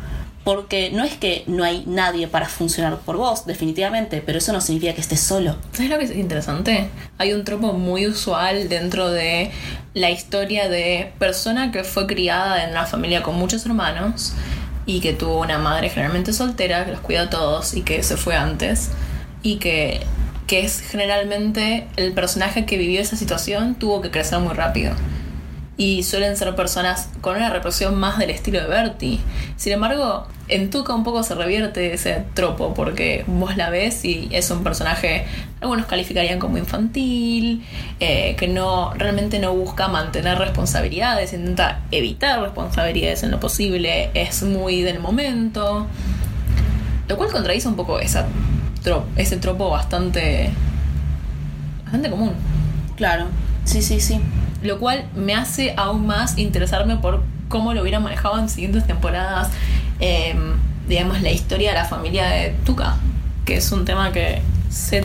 Porque 0.45 0.89
no 0.91 1.03
es 1.03 1.15
que 1.15 1.43
no 1.47 1.63
hay 1.63 1.83
nadie 1.85 2.27
para 2.27 2.47
funcionar 2.47 2.99
por 2.99 3.17
vos, 3.17 3.45
definitivamente, 3.45 4.23
pero 4.25 4.37
eso 4.37 4.53
no 4.53 4.61
significa 4.61 4.93
que 4.93 5.01
estés 5.01 5.19
solo. 5.19 5.57
¿Sabes 5.73 5.89
lo 5.89 5.97
que 5.97 6.05
es 6.05 6.15
interesante? 6.15 6.89
Hay 7.17 7.33
un 7.33 7.43
tropo 7.43 7.73
muy 7.73 8.07
usual 8.07 8.69
dentro 8.69 9.09
de 9.09 9.51
la 9.95 10.11
historia 10.11 10.69
de 10.69 11.11
persona 11.19 11.71
que 11.71 11.83
fue 11.83 12.07
criada 12.07 12.63
en 12.63 12.71
una 12.71 12.85
familia 12.85 13.21
con 13.21 13.35
muchos 13.35 13.65
hermanos 13.65 14.33
y 14.85 15.01
que 15.01 15.13
tuvo 15.13 15.41
una 15.41 15.57
madre 15.57 15.89
generalmente 15.89 16.31
soltera 16.31 16.85
que 16.85 16.91
los 16.91 17.01
cuida 17.01 17.23
a 17.23 17.29
todos 17.29 17.73
y 17.73 17.81
que 17.81 18.01
se 18.01 18.17
fue 18.17 18.35
antes 18.35 18.89
y 19.43 19.57
que, 19.57 20.01
que 20.49 20.65
es 20.65 20.81
generalmente 20.81 21.85
el 21.95 22.11
personaje 22.11 22.65
que 22.65 22.75
vivió 22.75 22.99
esa 22.99 23.15
situación 23.15 23.75
tuvo 23.75 24.01
que 24.01 24.09
crecer 24.09 24.39
muy 24.39 24.55
rápido 24.55 24.95
y 25.77 26.01
suelen 26.01 26.35
ser 26.35 26.55
personas 26.55 27.07
con 27.21 27.37
una 27.37 27.51
represión 27.51 27.99
más 27.99 28.17
del 28.17 28.31
estilo 28.31 28.59
de 28.59 28.67
Bertie. 28.67 29.19
Sin 29.57 29.73
embargo, 29.73 30.27
en 30.47 30.71
Tuca 30.71 30.95
un 30.95 31.03
poco 31.03 31.21
se 31.21 31.35
revierte 31.35 31.93
ese 31.93 32.23
tropo 32.33 32.73
porque 32.73 33.23
vos 33.27 33.57
la 33.57 33.69
ves 33.69 34.03
y 34.03 34.27
es 34.31 34.49
un 34.49 34.63
personaje, 34.63 35.27
algunos 35.61 35.85
calificarían 35.85 36.39
como 36.39 36.57
infantil, 36.57 37.63
eh, 37.99 38.35
que 38.35 38.47
no 38.47 38.91
realmente 38.95 39.37
no 39.37 39.53
busca 39.53 39.87
mantener 39.87 40.39
responsabilidades, 40.39 41.31
intenta 41.31 41.81
evitar 41.91 42.41
responsabilidades 42.41 43.21
en 43.21 43.29
lo 43.29 43.39
posible, 43.39 44.09
es 44.15 44.41
muy 44.41 44.81
del 44.81 44.99
momento, 44.99 45.85
lo 47.07 47.17
cual 47.17 47.31
contradice 47.31 47.67
un 47.67 47.75
poco 47.75 47.99
esa 47.99 48.25
ese 49.15 49.37
tropo 49.37 49.69
bastante, 49.69 50.51
bastante 51.83 52.09
común. 52.09 52.33
Claro, 52.95 53.25
sí, 53.65 53.81
sí, 53.81 53.99
sí 53.99 54.19
lo 54.61 54.79
cual 54.79 55.05
me 55.15 55.35
hace 55.35 55.73
aún 55.77 56.05
más 56.05 56.37
interesarme 56.37 56.97
por 56.97 57.23
cómo 57.47 57.73
lo 57.73 57.81
hubiera 57.81 57.99
manejado 57.99 58.39
en 58.39 58.49
siguientes 58.49 58.85
temporadas, 58.85 59.49
em, 59.99 60.53
digamos, 60.87 61.21
la 61.21 61.31
historia 61.31 61.69
de 61.69 61.77
la 61.77 61.85
familia 61.85 62.27
de 62.27 62.49
Tuca, 62.65 62.97
que 63.45 63.57
es 63.57 63.71
un 63.71 63.85
tema 63.85 64.11
que 64.11 64.41
se, 64.69 65.03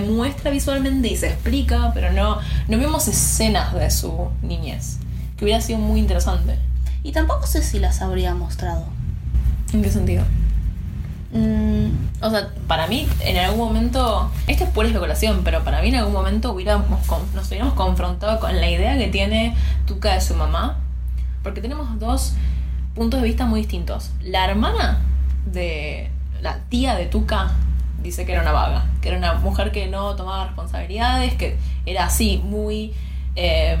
muestra 0.00 0.50
visualmente 0.50 1.08
y 1.08 1.16
se 1.16 1.28
explica, 1.28 1.92
pero 1.94 2.12
no, 2.12 2.38
no 2.68 2.78
vemos 2.78 3.08
escenas 3.08 3.74
de 3.74 3.90
su 3.90 4.28
niñez, 4.42 4.98
que 5.36 5.44
hubiera 5.44 5.60
sido 5.60 5.78
muy 5.78 5.98
interesante. 5.98 6.58
Y 7.02 7.12
tampoco 7.12 7.46
sé 7.46 7.62
si 7.62 7.78
las 7.78 8.02
habría 8.02 8.34
mostrado. 8.34 8.84
¿En 9.72 9.82
qué 9.82 9.90
sentido? 9.90 10.24
Mm, 11.30 11.88
o 12.22 12.30
sea, 12.30 12.48
para 12.66 12.86
mí, 12.86 13.06
en 13.20 13.36
algún 13.36 13.58
momento, 13.58 14.30
esto 14.46 14.64
es 14.64 14.70
pura 14.70 14.88
especulación, 14.88 15.42
pero 15.44 15.62
para 15.62 15.82
mí 15.82 15.88
en 15.88 15.96
algún 15.96 16.14
momento 16.14 16.52
hubiéramos, 16.52 16.88
nos 17.34 17.48
hubiéramos 17.48 17.74
confrontado 17.74 18.40
con 18.40 18.58
la 18.58 18.70
idea 18.70 18.96
que 18.96 19.08
tiene 19.08 19.54
Tuca 19.86 20.14
de 20.14 20.20
su 20.20 20.34
mamá, 20.34 20.78
porque 21.42 21.60
tenemos 21.60 21.98
dos 21.98 22.34
puntos 22.94 23.20
de 23.20 23.26
vista 23.26 23.46
muy 23.46 23.60
distintos. 23.60 24.10
La 24.22 24.44
hermana 24.46 25.00
de 25.44 26.10
la 26.40 26.60
tía 26.68 26.94
de 26.94 27.06
Tuca 27.06 27.52
dice 28.02 28.24
que 28.24 28.32
era 28.32 28.42
una 28.42 28.52
vaga, 28.52 28.86
que 29.02 29.08
era 29.08 29.18
una 29.18 29.34
mujer 29.34 29.70
que 29.70 29.86
no 29.86 30.16
tomaba 30.16 30.46
responsabilidades, 30.46 31.34
que 31.34 31.58
era 31.84 32.06
así, 32.06 32.42
muy... 32.44 32.94
Eh, 33.36 33.78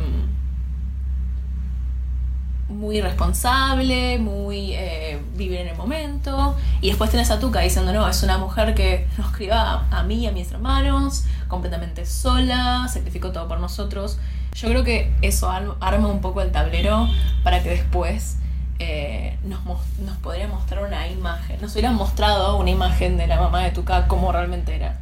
muy 2.68 3.00
responsable, 3.00 4.18
muy 4.18 4.74
eh, 4.74 5.20
vivir 5.34 5.60
en 5.60 5.68
el 5.68 5.76
momento. 5.76 6.56
Y 6.80 6.88
después 6.88 7.10
tenés 7.10 7.30
a 7.30 7.40
Tuca 7.40 7.60
diciendo, 7.60 7.92
no, 7.92 8.08
es 8.08 8.22
una 8.22 8.38
mujer 8.38 8.74
que 8.74 9.06
nos 9.16 9.32
crió 9.32 9.54
a, 9.54 10.02
mí 10.06 10.16
y 10.16 10.26
a 10.26 10.32
mis 10.32 10.50
hermanos, 10.52 11.24
completamente 11.48 12.04
sola, 12.06 12.86
sacrificó 12.88 13.32
todo 13.32 13.48
por 13.48 13.60
nosotros. 13.60 14.18
Yo 14.54 14.68
creo 14.68 14.84
que 14.84 15.12
eso 15.22 15.50
arma 15.50 16.08
un 16.08 16.20
poco 16.20 16.42
el 16.42 16.52
tablero 16.52 17.08
para 17.42 17.62
que 17.62 17.70
después 17.70 18.36
eh, 18.78 19.38
nos, 19.44 19.60
nos 20.00 20.16
podría 20.18 20.48
mostrar 20.48 20.84
una 20.84 21.08
imagen, 21.08 21.60
nos 21.60 21.72
hubieran 21.72 21.94
mostrado 21.94 22.56
una 22.58 22.70
imagen 22.70 23.16
de 23.16 23.26
la 23.26 23.40
mamá 23.40 23.62
de 23.62 23.70
Tuca 23.70 24.06
como 24.08 24.30
realmente 24.32 24.74
era. 24.74 24.98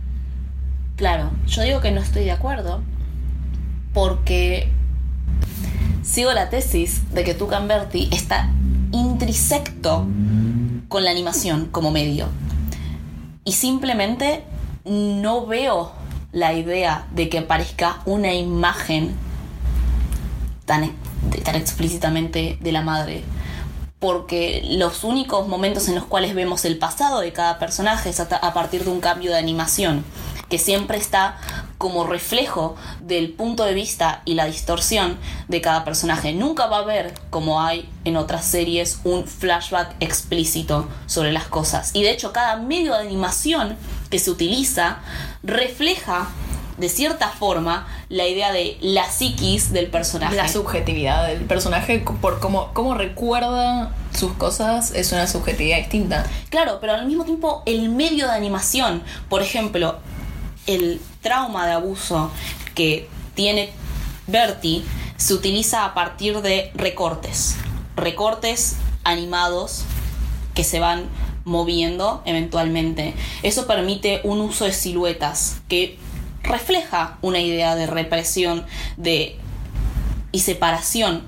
Claro, 0.97 1.30
yo 1.47 1.62
digo 1.62 1.80
que 1.80 1.90
no 1.90 2.01
estoy 2.01 2.24
de 2.24 2.32
acuerdo 2.32 2.80
porque 3.93 4.70
sigo 6.07 6.32
la 6.32 6.48
tesis 6.48 7.12
de 7.12 7.24
que 7.24 7.34
Tucan 7.34 7.68
Berti 7.68 8.09
está 8.12 8.50
intrisecto 8.92 10.07
con 10.88 11.04
la 11.04 11.11
animación 11.11 11.66
como 11.66 11.90
medio. 11.90 12.28
Y 13.44 13.52
simplemente 13.52 14.44
no 14.84 15.46
veo 15.46 15.92
la 16.32 16.52
idea 16.52 17.07
de 17.12 17.28
que 17.28 17.38
aparezca 17.38 18.00
una 18.07 18.32
imagen 18.32 19.14
tan, 20.64 20.92
tan 21.44 21.57
explícitamente 21.57 22.59
de 22.61 22.72
la 22.72 22.82
madre. 22.82 23.24
Porque 23.98 24.62
los 24.68 25.04
únicos 25.04 25.48
momentos 25.48 25.88
en 25.88 25.94
los 25.94 26.04
cuales 26.04 26.34
vemos 26.34 26.64
el 26.64 26.78
pasado 26.78 27.20
de 27.20 27.32
cada 27.32 27.59
personaje 27.59 28.11
es 28.11 28.20
a 28.20 28.54
partir 28.54 28.84
de 28.84 28.90
un 28.90 29.00
cambio 29.00 29.32
de 29.32 29.38
animación, 29.38 30.04
que 30.48 30.59
siempre 30.59 30.98
está 30.98 31.38
como 31.79 32.05
reflejo 32.05 32.77
del 33.01 33.33
punto 33.33 33.64
de 33.64 33.74
vista 33.74 34.22
y 34.24 34.35
la 34.35 34.47
distorsión 34.47 35.18
de 35.49 35.61
cada 35.61 35.85
personaje. 35.85 36.33
Nunca 36.33 36.66
va 36.66 36.79
a 36.79 36.81
haber, 36.81 37.14
como 37.31 37.61
hay 37.61 37.89
en 38.05 38.16
otras 38.16 38.45
series, 38.45 39.01
un 39.05 39.27
flashback 39.27 39.95
explícito 40.01 40.89
sobre 41.07 41.33
las 41.33 41.45
cosas. 41.45 41.91
Y 41.95 42.03
de 42.03 42.11
hecho, 42.11 42.33
cada 42.33 42.57
medio 42.57 42.95
de 42.95 43.01
animación 43.01 43.77
que 44.11 44.18
se 44.18 44.31
utiliza 44.31 44.99
refleja 45.43 46.29
de 46.79 46.89
cierta 46.89 47.29
forma 47.29 47.87
la 48.09 48.27
idea 48.27 48.53
de 48.53 48.77
la 48.81 49.09
psiquis 49.11 49.72
del 49.72 49.87
personaje. 49.89 50.37
La 50.37 50.49
subjetividad 50.49 51.27
del 51.27 51.45
personaje 51.45 52.05
por 52.20 52.39
cómo, 52.39 52.70
cómo 52.74 52.95
recuerda 52.95 53.95
sus 54.14 54.33
cosas 54.33 54.93
es 54.93 55.12
una 55.12 55.27
subjetividad 55.27 55.79
distinta. 55.79 56.27
Claro, 56.51 56.79
pero 56.81 56.95
al 56.95 57.07
mismo 57.07 57.24
tiempo 57.24 57.62
el 57.66 57.89
medio 57.89 58.27
de 58.27 58.35
animación, 58.35 59.03
por 59.29 59.43
ejemplo, 59.43 59.97
el 60.66 61.00
trauma 61.22 61.66
de 61.66 61.72
abuso 61.72 62.30
que 62.74 63.08
tiene 63.34 63.70
Bertie 64.26 64.82
se 65.16 65.34
utiliza 65.34 65.84
a 65.84 65.94
partir 65.94 66.42
de 66.42 66.70
recortes. 66.74 67.56
Recortes 67.96 68.76
animados 69.04 69.84
que 70.54 70.64
se 70.64 70.80
van 70.80 71.04
moviendo 71.44 72.22
eventualmente. 72.26 73.14
Eso 73.42 73.66
permite 73.66 74.20
un 74.24 74.40
uso 74.40 74.64
de 74.64 74.72
siluetas 74.72 75.60
que 75.68 75.98
refleja 76.42 77.18
una 77.22 77.40
idea 77.40 77.74
de 77.76 77.86
represión 77.86 78.66
de, 78.96 79.36
y 80.32 80.40
separación 80.40 81.22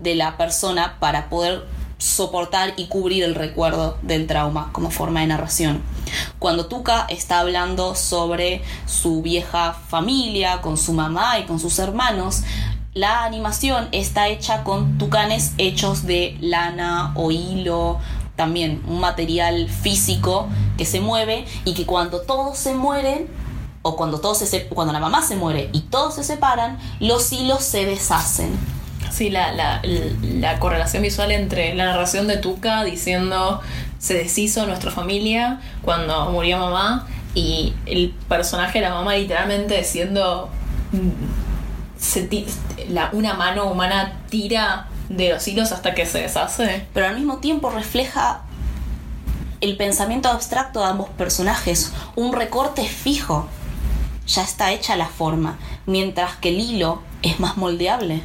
de 0.00 0.14
la 0.14 0.36
persona 0.36 0.96
para 1.00 1.28
poder 1.28 1.66
soportar 1.98 2.74
y 2.76 2.86
cubrir 2.86 3.24
el 3.24 3.34
recuerdo 3.34 3.98
del 4.02 4.26
trauma 4.26 4.70
como 4.72 4.90
forma 4.90 5.20
de 5.20 5.26
narración. 5.26 5.82
Cuando 6.38 6.66
Tuca 6.66 7.06
está 7.08 7.40
hablando 7.40 7.94
sobre 7.94 8.62
su 8.86 9.20
vieja 9.20 9.74
familia, 9.88 10.60
con 10.62 10.76
su 10.76 10.92
mamá 10.92 11.38
y 11.40 11.44
con 11.44 11.58
sus 11.58 11.78
hermanos, 11.78 12.42
la 12.94 13.24
animación 13.24 13.88
está 13.92 14.28
hecha 14.28 14.64
con 14.64 14.96
tucanes 14.98 15.52
hechos 15.58 16.06
de 16.06 16.36
lana 16.40 17.12
o 17.16 17.30
hilo, 17.30 17.98
también 18.36 18.82
un 18.86 19.00
material 19.00 19.68
físico 19.68 20.48
que 20.76 20.84
se 20.84 21.00
mueve 21.00 21.44
y 21.64 21.74
que 21.74 21.84
cuando 21.84 22.20
todos 22.20 22.56
se 22.56 22.74
mueren 22.74 23.28
o 23.82 23.96
cuando 23.96 24.20
todos 24.20 24.38
se 24.38 24.66
cuando 24.68 24.92
la 24.92 25.00
mamá 25.00 25.22
se 25.22 25.36
muere 25.36 25.70
y 25.72 25.80
todos 25.80 26.14
se 26.14 26.24
separan, 26.24 26.78
los 27.00 27.32
hilos 27.32 27.64
se 27.64 27.84
deshacen 27.84 28.77
Sí, 29.10 29.30
la, 29.30 29.52
la, 29.52 29.80
la, 29.82 30.58
correlación 30.58 31.02
visual 31.02 31.32
entre 31.32 31.74
la 31.74 31.86
narración 31.86 32.26
de 32.26 32.36
Tuca 32.36 32.84
diciendo 32.84 33.60
se 33.98 34.14
deshizo 34.14 34.66
nuestra 34.66 34.90
familia 34.90 35.60
cuando 35.82 36.30
murió 36.30 36.58
mamá 36.58 37.06
y 37.34 37.74
el 37.86 38.14
personaje 38.28 38.80
de 38.80 38.88
la 38.88 38.94
mamá 38.94 39.16
literalmente 39.16 39.78
diciendo 39.78 40.50
la, 42.88 43.10
una 43.12 43.34
mano 43.34 43.66
humana 43.66 44.20
tira 44.28 44.88
de 45.08 45.30
los 45.30 45.46
hilos 45.48 45.72
hasta 45.72 45.94
que 45.94 46.06
se 46.06 46.20
deshace. 46.20 46.86
Pero 46.94 47.06
al 47.06 47.16
mismo 47.16 47.38
tiempo 47.38 47.70
refleja 47.70 48.42
el 49.60 49.76
pensamiento 49.76 50.28
abstracto 50.28 50.80
de 50.80 50.86
ambos 50.86 51.08
personajes, 51.10 51.92
un 52.14 52.32
recorte 52.32 52.84
fijo. 52.84 53.48
Ya 54.26 54.42
está 54.42 54.72
hecha 54.72 54.94
la 54.96 55.06
forma, 55.06 55.58
mientras 55.86 56.36
que 56.36 56.50
el 56.50 56.60
hilo 56.60 57.02
es 57.22 57.40
más 57.40 57.56
moldeable. 57.56 58.22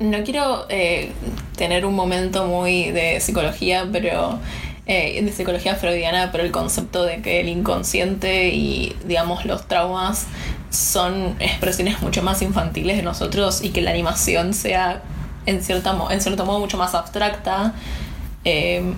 No 0.00 0.24
quiero 0.24 0.64
eh, 0.70 1.12
tener 1.56 1.84
un 1.84 1.94
momento 1.94 2.46
muy 2.46 2.90
de 2.90 3.20
psicología, 3.20 3.86
pero 3.92 4.38
eh, 4.86 5.22
de 5.22 5.30
psicología 5.30 5.76
freudiana, 5.76 6.32
pero 6.32 6.42
el 6.42 6.50
concepto 6.50 7.04
de 7.04 7.20
que 7.20 7.40
el 7.40 7.50
inconsciente 7.50 8.48
y, 8.48 8.96
digamos, 9.04 9.44
los 9.44 9.68
traumas 9.68 10.26
son 10.70 11.36
expresiones 11.38 12.00
mucho 12.00 12.22
más 12.22 12.40
infantiles 12.40 12.96
de 12.96 13.02
nosotros 13.02 13.62
y 13.62 13.70
que 13.70 13.82
la 13.82 13.90
animación 13.90 14.54
sea, 14.54 15.02
en, 15.44 15.62
cierta, 15.62 15.94
en 16.08 16.20
cierto 16.22 16.46
modo, 16.46 16.60
mucho 16.60 16.78
más 16.78 16.94
abstracta. 16.94 17.74
Eh, 18.46 18.94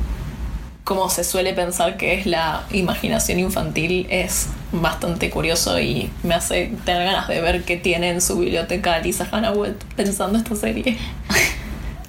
como 0.85 1.11
se 1.11 1.25
suele 1.25 1.53
pensar 1.53 1.97
que 1.97 2.15
es 2.15 2.27
la 2.27 2.63
imaginación 2.71 3.41
infantil, 3.41 4.07
es 4.09 4.47
bastante 4.73 5.31
curioso 5.31 5.79
y 5.79 6.11
me 6.23 6.35
hace 6.35 6.73
tener 6.85 7.05
ganas 7.05 7.29
de 7.29 7.41
ver 7.41 7.65
qué 7.65 7.77
tiene 7.77 8.11
en 8.11 8.21
su 8.21 8.39
biblioteca 8.39 8.99
Lisa 8.99 9.29
Hanaway 9.31 9.75
pensando 9.97 10.39
esta 10.39 10.57
serie. 10.57 10.99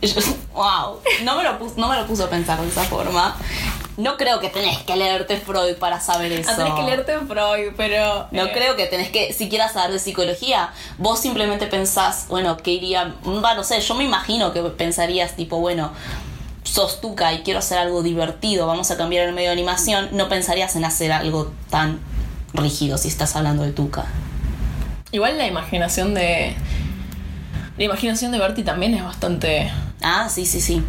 wow, 0.53 0.99
no 1.23 1.37
me, 1.37 1.43
lo 1.43 1.59
puso, 1.59 1.75
no 1.77 1.89
me 1.89 1.97
lo 1.97 2.05
puso 2.07 2.25
a 2.25 2.29
pensar 2.29 2.61
de 2.61 2.67
esa 2.67 2.83
forma. 2.83 3.35
No 3.95 4.17
creo 4.17 4.39
que 4.39 4.49
tenés 4.49 4.79
que 4.79 4.95
leerte 4.95 5.37
Freud 5.37 5.75
para 5.75 5.99
saber 5.99 6.31
eso. 6.31 6.49
Ah, 6.51 6.55
tenés 6.55 6.73
que 6.73 6.83
leerte 6.83 7.19
Freud, 7.19 7.73
pero. 7.77 8.27
No 8.31 8.45
eh, 8.45 8.51
creo 8.51 8.75
que 8.75 8.87
tenés 8.87 9.09
que 9.09 9.33
siquiera 9.33 9.69
saber 9.69 9.91
de 9.91 9.99
psicología. 9.99 10.71
Vos 10.97 11.19
simplemente 11.19 11.67
pensás, 11.67 12.25
bueno, 12.27 12.57
¿qué 12.57 12.71
iría? 12.71 13.13
Va, 13.25 13.53
no 13.53 13.63
sé, 13.63 13.79
yo 13.81 13.93
me 13.93 14.03
imagino 14.03 14.51
que 14.51 14.63
pensarías, 14.63 15.35
tipo, 15.35 15.59
bueno, 15.59 15.91
sos 16.63 17.01
tuca 17.01 17.33
y 17.33 17.43
quiero 17.43 17.59
hacer 17.59 17.77
algo 17.77 18.01
divertido, 18.01 18.65
vamos 18.65 18.89
a 18.89 18.97
cambiar 18.97 19.27
el 19.27 19.35
medio 19.35 19.49
de 19.49 19.53
animación, 19.53 20.09
no 20.13 20.27
pensarías 20.27 20.75
en 20.75 20.85
hacer 20.85 21.11
algo 21.11 21.51
tan 21.69 21.99
rígido 22.53 22.97
si 22.97 23.07
estás 23.07 23.35
hablando 23.35 23.63
de 23.63 23.71
tuca. 23.71 24.05
Igual 25.11 25.37
la 25.37 25.47
imaginación 25.47 26.13
de. 26.13 26.55
La 27.77 27.83
imaginación 27.83 28.31
de 28.31 28.39
Bertie 28.39 28.63
también 28.63 28.93
es 28.93 29.03
bastante. 29.03 29.71
Ah, 30.01 30.27
sí, 30.29 30.45
sí, 30.45 30.61
sí. 30.61 30.83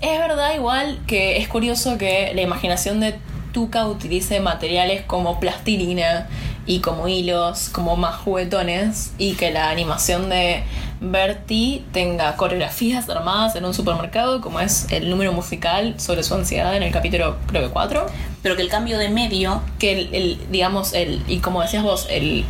Es 0.00 0.18
verdad, 0.18 0.54
igual 0.54 1.00
que 1.06 1.38
es 1.38 1.48
curioso 1.48 1.96
que 1.96 2.32
la 2.34 2.42
imaginación 2.42 3.00
de 3.00 3.18
Tuca 3.52 3.86
utilice 3.86 4.40
materiales 4.40 5.02
como 5.02 5.40
plastilina 5.40 6.28
y 6.66 6.80
como 6.80 7.08
hilos, 7.08 7.70
como 7.70 7.96
más 7.96 8.16
juguetones, 8.16 9.12
y 9.16 9.32
que 9.34 9.50
la 9.50 9.70
animación 9.70 10.28
de 10.28 10.62
Bertie 11.00 11.84
tenga 11.92 12.36
coreografías 12.36 13.08
armadas 13.10 13.54
en 13.54 13.64
un 13.64 13.74
supermercado, 13.74 14.40
como 14.40 14.60
es 14.60 14.86
el 14.90 15.10
número 15.10 15.32
musical 15.32 15.94
sobre 15.98 16.22
su 16.22 16.34
ansiedad 16.34 16.74
en 16.74 16.82
el 16.82 16.92
capítulo, 16.92 17.36
creo 17.46 17.64
que 17.64 17.70
4. 17.70 18.06
Pero 18.42 18.56
que 18.56 18.62
el 18.62 18.68
cambio 18.68 18.98
de 18.98 19.10
medio. 19.10 19.60
Que 19.78 20.08
el, 20.12 20.38
digamos, 20.50 20.94
el, 20.94 21.22
y 21.28 21.38
como 21.38 21.60
decías 21.60 21.82
vos, 21.82 22.06
el, 22.10 22.44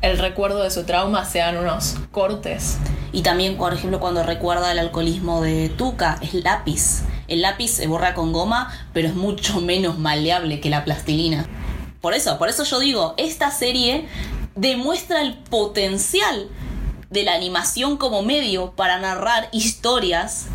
el 0.00 0.18
recuerdo 0.18 0.62
de 0.62 0.70
su 0.70 0.84
trauma 0.84 1.24
sean 1.24 1.58
unos 1.58 1.96
cortes. 2.12 2.78
Y 3.12 3.22
también, 3.22 3.56
por 3.56 3.74
ejemplo, 3.74 4.00
cuando 4.00 4.22
recuerda 4.22 4.72
el 4.72 4.78
alcoholismo 4.78 5.42
de 5.42 5.68
Tuca, 5.68 6.18
es 6.22 6.32
lápiz. 6.32 7.02
El 7.28 7.42
lápiz 7.42 7.72
se 7.72 7.86
borra 7.86 8.14
con 8.14 8.32
goma, 8.32 8.72
pero 8.94 9.08
es 9.08 9.14
mucho 9.14 9.60
menos 9.62 9.98
maleable 9.98 10.60
que 10.60 10.70
la 10.70 10.84
plastilina. 10.84 11.46
Por 12.00 12.14
eso, 12.14 12.38
por 12.38 12.48
eso 12.48 12.64
yo 12.64 12.78
digo, 12.78 13.14
esta 13.18 13.50
serie 13.50 14.06
demuestra 14.54 15.20
el 15.22 15.34
potencial 15.34 16.48
de 17.10 17.22
la 17.22 17.34
animación 17.34 17.96
como 17.96 18.22
medio 18.22 18.72
para 18.72 18.98
narrar 18.98 19.48
historias 19.52 20.46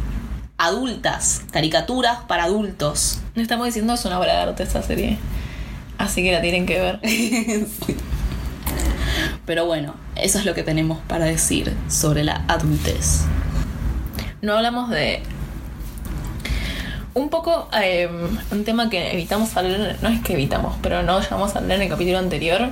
adultas, 0.58 1.42
caricaturas 1.52 2.20
para 2.28 2.44
adultos. 2.44 3.20
No 3.36 3.42
estamos 3.42 3.66
diciendo 3.66 3.94
es 3.94 4.06
una 4.06 4.20
obra 4.20 4.34
de 4.34 4.40
arte 4.40 4.64
esta 4.64 4.84
serie. 4.84 5.18
Así 5.98 6.24
que 6.24 6.32
la 6.32 6.42
tienen 6.42 6.66
que 6.66 6.80
ver. 6.80 7.00
Pero 9.46 9.66
bueno, 9.66 9.96
eso 10.16 10.40
es 10.40 10.46
lo 10.46 10.54
que 10.54 10.64
tenemos 10.64 11.00
para 11.08 11.26
decir 11.26 11.76
sobre 11.90 12.24
la 12.24 12.44
adultez. 12.48 13.22
No 14.42 14.54
hablamos 14.54 14.90
de 14.90 15.24
un 17.14 17.30
poco 17.30 17.68
em, 17.74 18.38
un 18.52 18.64
tema 18.64 18.90
que 18.90 19.12
evitamos 19.12 19.56
hablar, 19.58 19.98
no 20.02 20.10
es 20.10 20.22
que 20.22 20.34
evitamos, 20.34 20.76
pero 20.82 21.04
no 21.04 21.20
llegamos 21.20 21.56
a 21.56 21.60
hablar 21.60 21.78
en 21.78 21.84
el 21.84 21.90
capítulo 21.90 22.20
anterior. 22.20 22.70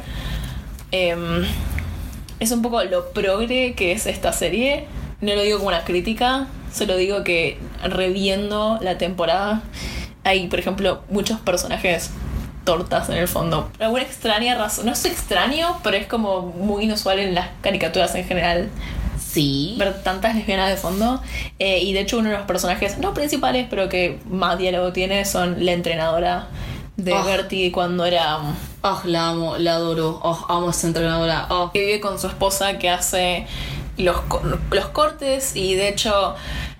Em, 0.91 1.43
es 2.39 2.51
un 2.51 2.61
poco 2.61 2.83
lo 2.83 3.11
progre 3.11 3.73
que 3.73 3.91
es 3.91 4.05
esta 4.05 4.33
serie. 4.33 4.85
No 5.21 5.35
lo 5.35 5.41
digo 5.41 5.57
como 5.57 5.69
una 5.69 5.83
crítica, 5.83 6.47
solo 6.73 6.95
digo 6.95 7.23
que 7.23 7.57
reviendo 7.83 8.79
la 8.81 8.97
temporada 8.97 9.61
hay, 10.23 10.47
por 10.47 10.59
ejemplo, 10.59 11.01
muchos 11.09 11.39
personajes 11.39 12.11
tortas 12.63 13.09
en 13.09 13.17
el 13.17 13.27
fondo. 13.27 13.69
Por 13.73 13.83
alguna 13.83 14.03
extraña 14.03 14.55
razón. 14.55 14.85
No 14.85 14.91
es 14.91 15.03
extraño, 15.05 15.79
pero 15.83 15.97
es 15.97 16.07
como 16.07 16.41
muy 16.41 16.83
inusual 16.83 17.19
en 17.19 17.35
las 17.35 17.47
caricaturas 17.61 18.13
en 18.15 18.25
general. 18.25 18.69
Sí. 19.19 19.75
Ver 19.77 20.01
tantas 20.03 20.35
lesbianas 20.35 20.69
de 20.69 20.77
fondo. 20.77 21.21
Eh, 21.57 21.79
y 21.79 21.93
de 21.93 22.01
hecho, 22.01 22.19
uno 22.19 22.29
de 22.29 22.37
los 22.37 22.45
personajes, 22.45 22.97
no 22.97 23.13
principales, 23.13 23.67
pero 23.69 23.89
que 23.89 24.19
más 24.29 24.57
diálogo 24.57 24.93
tiene, 24.93 25.25
son 25.25 25.65
la 25.65 25.71
entrenadora 25.71 26.47
de 27.03 27.13
oh. 27.13 27.23
Bertie 27.23 27.71
cuando 27.71 28.05
era. 28.05 28.37
Oh, 28.81 29.01
la 29.05 29.29
amo, 29.29 29.57
la 29.57 29.75
adoro. 29.75 30.19
Oh, 30.23 30.45
amo 30.49 30.67
a 30.67 30.71
esa 30.71 30.87
entrenadora. 30.87 31.47
Oh. 31.49 31.71
Que 31.71 31.79
vive 31.85 31.99
con 31.99 32.19
su 32.19 32.27
esposa 32.27 32.77
que 32.77 32.89
hace 32.89 33.47
los, 33.97 34.17
los 34.71 34.85
cortes 34.87 35.55
y 35.55 35.75
de 35.75 35.89
hecho 35.89 36.35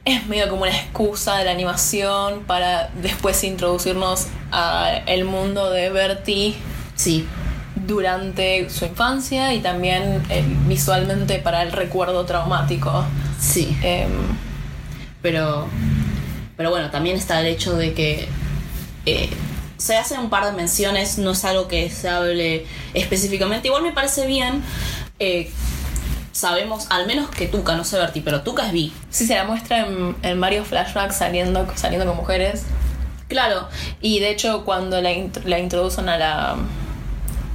es 0.05 0.25
medio 0.27 0.49
como 0.49 0.61
una 0.63 0.75
excusa 0.75 1.37
de 1.37 1.45
la 1.45 1.51
animación 1.51 2.43
para 2.47 2.89
después 3.01 3.43
introducirnos 3.43 4.27
al 4.51 5.23
mundo 5.25 5.69
de 5.69 5.89
Bertie. 5.89 6.55
Sí. 6.95 7.25
durante 7.87 8.69
su 8.69 8.85
infancia 8.85 9.53
y 9.53 9.61
también 9.61 10.21
eh, 10.29 10.43
visualmente 10.67 11.39
para 11.39 11.63
el 11.63 11.71
recuerdo 11.71 12.25
traumático. 12.25 13.05
Sí. 13.39 13.77
Em, 13.81 14.11
Pero, 15.21 15.67
pero 16.57 16.69
bueno, 16.69 16.89
también 16.91 17.15
está 17.17 17.39
el 17.39 17.47
hecho 17.47 17.75
de 17.75 17.93
que 17.93 18.27
eh, 19.05 19.29
se 19.79 19.97
hacen 19.97 20.19
un 20.19 20.29
par 20.29 20.45
de 20.45 20.51
menciones, 20.51 21.17
no 21.17 21.31
es 21.31 21.43
algo 21.45 21.67
que 21.67 21.89
se 21.89 22.07
hable 22.07 22.67
específicamente. 22.93 23.67
Igual 23.69 23.81
me 23.81 23.91
parece 23.93 24.27
bien. 24.27 24.61
eh, 25.17 25.51
sabemos, 26.31 26.87
al 26.89 27.05
menos 27.07 27.29
que 27.29 27.47
Tuca, 27.47 27.75
no 27.75 27.83
sé 27.83 27.97
Berti, 27.97 28.21
pero 28.21 28.41
Tuca 28.43 28.67
es 28.67 28.71
bi. 28.71 28.93
sí, 29.09 29.25
se 29.25 29.35
la 29.35 29.43
muestra 29.45 29.79
en, 29.87 30.15
en 30.21 30.39
varios 30.39 30.67
flashbacks 30.67 31.15
saliendo, 31.17 31.67
saliendo 31.75 32.05
con 32.07 32.15
mujeres. 32.15 32.63
Claro, 33.27 33.67
Y 34.01 34.19
de 34.19 34.29
hecho, 34.31 34.63
cuando 34.65 35.01
la, 35.01 35.11
int- 35.11 35.43
la 35.45 35.59
introducen 35.59 36.07
a 36.09 36.17
la. 36.17 36.55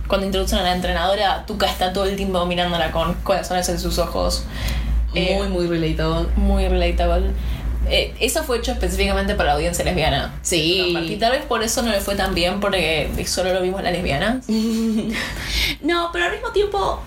Cuando 0.07 0.27
introducen 0.27 0.59
a 0.59 0.63
la 0.63 0.75
entrenadora, 0.75 1.47
Tuca 1.47 1.67
está 1.67 1.93
todo 1.93 2.05
el 2.05 2.17
tiempo 2.17 2.45
mirándola 2.47 2.91
con 2.93 3.15
corazones 3.23 3.69
en 3.71 3.81
sus 3.81 3.99
ojos. 3.99 4.45
Eh, 5.15 5.37
muy, 5.39 5.49
muy 5.49 5.67
relatable. 5.67 6.29
muy 6.37 6.69
relatable. 6.69 7.31
Eh, 7.91 8.15
eso 8.21 8.45
fue 8.45 8.59
hecho 8.59 8.73
específicamente 8.73 9.35
para 9.35 9.51
la 9.51 9.55
audiencia 9.57 9.85
lesbiana. 9.85 10.35
Sí. 10.43 10.97
Y 11.09 11.17
tal 11.17 11.33
vez 11.33 11.45
por 11.45 11.63
eso 11.63 11.83
no 11.83 11.91
le 11.91 12.01
fue 12.01 12.15
tan 12.15 12.35
bien, 12.35 12.61
porque 12.61 13.11
solo 13.27 13.53
lo 13.53 13.61
vimos 13.61 13.83
las 13.83 13.93
lesbianas. 13.93 14.45
No, 15.81 16.11
pero 16.13 16.27
al 16.27 16.33
mismo 16.33 16.51
tiempo 16.51 17.03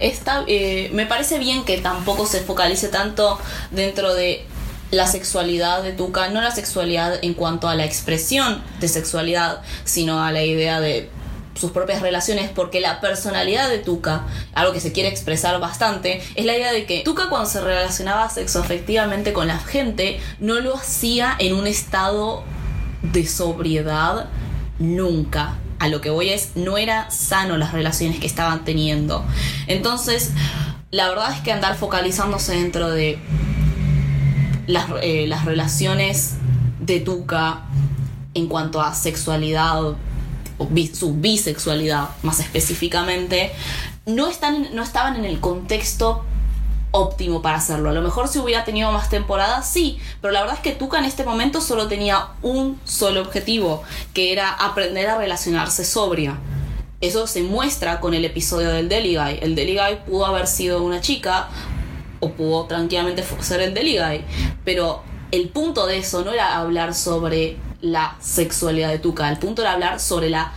está, 0.00 0.44
eh, 0.46 0.90
me 0.92 1.06
parece 1.06 1.38
bien 1.38 1.64
que 1.64 1.78
tampoco 1.78 2.26
se 2.26 2.40
focalice 2.40 2.88
tanto 2.88 3.38
dentro 3.70 4.14
de 4.14 4.44
la 4.90 5.06
sexualidad 5.06 5.82
de 5.82 5.92
Tuca, 5.92 6.28
no 6.28 6.40
la 6.40 6.50
sexualidad 6.50 7.18
en 7.22 7.34
cuanto 7.34 7.68
a 7.68 7.76
la 7.76 7.84
expresión 7.84 8.62
de 8.80 8.88
sexualidad, 8.88 9.62
sino 9.84 10.22
a 10.22 10.32
la 10.32 10.42
idea 10.42 10.80
de 10.80 11.08
sus 11.54 11.72
propias 11.72 12.00
relaciones, 12.00 12.50
porque 12.50 12.80
la 12.80 13.00
personalidad 13.00 13.68
de 13.68 13.78
Tuca, 13.78 14.26
algo 14.54 14.72
que 14.72 14.80
se 14.80 14.92
quiere 14.92 15.08
expresar 15.08 15.58
bastante, 15.60 16.22
es 16.34 16.44
la 16.44 16.56
idea 16.56 16.72
de 16.72 16.86
que 16.86 17.02
Tuca 17.04 17.28
cuando 17.28 17.48
se 17.48 17.60
relacionaba 17.60 18.28
sexoafectivamente 18.30 19.32
con 19.32 19.46
la 19.46 19.58
gente, 19.58 20.20
no 20.38 20.60
lo 20.60 20.76
hacía 20.76 21.34
en 21.38 21.54
un 21.54 21.66
estado 21.66 22.44
de 23.02 23.26
sobriedad 23.26 24.28
nunca. 24.78 25.56
A 25.78 25.88
lo 25.88 26.00
que 26.00 26.10
voy 26.10 26.28
es, 26.28 26.50
no 26.56 26.76
era 26.76 27.10
sano 27.10 27.56
las 27.56 27.72
relaciones 27.72 28.20
que 28.20 28.26
estaban 28.26 28.64
teniendo. 28.64 29.24
Entonces, 29.66 30.32
la 30.90 31.08
verdad 31.08 31.32
es 31.32 31.40
que 31.40 31.52
andar 31.52 31.76
focalizándose 31.76 32.54
dentro 32.54 32.90
de 32.90 33.18
las, 34.66 34.86
eh, 35.02 35.26
las 35.26 35.44
relaciones 35.46 36.34
de 36.80 37.00
Tuca 37.00 37.62
en 38.34 38.46
cuanto 38.46 38.80
a 38.80 38.94
sexualidad, 38.94 39.94
su 40.92 41.14
bisexualidad 41.14 42.10
más 42.22 42.40
específicamente, 42.40 43.52
no, 44.06 44.28
están, 44.28 44.74
no 44.74 44.82
estaban 44.82 45.16
en 45.16 45.24
el 45.24 45.40
contexto 45.40 46.24
óptimo 46.92 47.42
para 47.42 47.58
hacerlo. 47.58 47.90
A 47.90 47.92
lo 47.92 48.02
mejor 48.02 48.28
si 48.28 48.38
hubiera 48.38 48.64
tenido 48.64 48.90
más 48.92 49.08
temporadas, 49.08 49.68
sí, 49.68 49.98
pero 50.20 50.32
la 50.32 50.40
verdad 50.40 50.56
es 50.56 50.62
que 50.62 50.72
Tuca 50.72 50.98
en 50.98 51.04
este 51.04 51.24
momento 51.24 51.60
solo 51.60 51.88
tenía 51.88 52.28
un 52.42 52.80
solo 52.84 53.20
objetivo, 53.20 53.82
que 54.12 54.32
era 54.32 54.50
aprender 54.50 55.08
a 55.08 55.18
relacionarse 55.18 55.84
sobria. 55.84 56.38
Eso 57.00 57.26
se 57.26 57.42
muestra 57.42 58.00
con 58.00 58.12
el 58.12 58.24
episodio 58.24 58.70
del 58.70 58.88
Deli 58.88 59.16
Guy. 59.16 59.38
El 59.40 59.54
Deli 59.54 59.74
Guy 59.74 60.00
pudo 60.06 60.26
haber 60.26 60.46
sido 60.46 60.82
una 60.82 61.00
chica 61.00 61.48
o 62.20 62.32
pudo 62.32 62.66
tranquilamente 62.66 63.24
ser 63.40 63.60
el 63.62 63.72
Deli 63.72 63.98
Guy, 63.98 64.22
pero 64.64 65.02
el 65.30 65.48
punto 65.48 65.86
de 65.86 65.98
eso 65.98 66.24
no 66.24 66.32
era 66.32 66.58
hablar 66.58 66.94
sobre 66.94 67.56
la 67.82 68.16
sexualidad 68.20 68.88
de 68.88 68.98
Tuca, 68.98 69.28
el 69.30 69.38
punto 69.38 69.62
era 69.62 69.72
hablar 69.72 70.00
sobre 70.00 70.30
la 70.30 70.52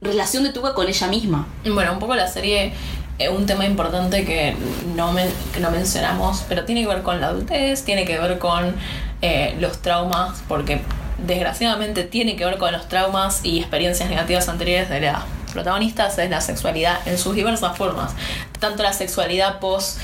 relación 0.00 0.44
de 0.44 0.50
Tuca 0.50 0.74
con 0.74 0.88
ella 0.88 1.06
misma. 1.08 1.46
Bueno, 1.64 1.92
un 1.92 1.98
poco 1.98 2.14
la 2.14 2.28
serie, 2.28 2.72
eh, 3.18 3.28
un 3.28 3.46
tema 3.46 3.64
importante 3.64 4.24
que 4.24 4.56
no, 4.94 5.12
no 5.60 5.70
mencionamos, 5.70 6.44
pero 6.48 6.64
tiene 6.64 6.82
que 6.82 6.88
ver 6.88 7.02
con 7.02 7.20
la 7.20 7.28
adultez, 7.28 7.84
tiene 7.84 8.04
que 8.04 8.18
ver 8.18 8.38
con 8.38 8.74
eh, 9.22 9.56
los 9.60 9.82
traumas, 9.82 10.42
porque 10.48 10.80
desgraciadamente 11.18 12.04
tiene 12.04 12.36
que 12.36 12.44
ver 12.44 12.58
con 12.58 12.72
los 12.72 12.88
traumas 12.88 13.40
y 13.44 13.60
experiencias 13.60 14.08
negativas 14.10 14.48
anteriores 14.48 14.88
de 14.90 15.00
las 15.00 15.22
protagonistas, 15.52 16.18
es 16.18 16.28
la 16.28 16.40
sexualidad 16.40 16.98
en 17.06 17.18
sus 17.18 17.34
diversas 17.34 17.76
formas. 17.76 18.12
Tanto 18.60 18.82
la 18.82 18.92
sexualidad 18.92 19.58
post 19.60 19.98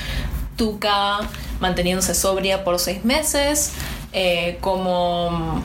Tuca 0.57 1.19
manteniéndose 1.59 2.13
sobria 2.15 2.63
por 2.63 2.79
seis 2.79 3.03
meses, 3.05 3.71
eh, 4.11 4.57
como 4.61 5.61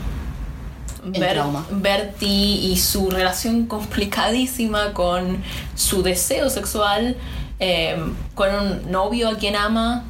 El 1.15 1.29
trauma. 1.29 1.67
Bertie 1.71 2.29
y 2.29 2.77
su 2.77 3.11
relación 3.11 3.67
complicadísima 3.69 4.93
con 4.93 5.43
su 5.75 6.03
deseo 6.03 6.51
sexual, 6.51 7.17
eh, 7.61 7.97
con 8.35 8.55
un 8.55 8.91
novio 8.91 9.29
a 9.29 9.37
quien 9.37 9.57
ama, 9.57 10.05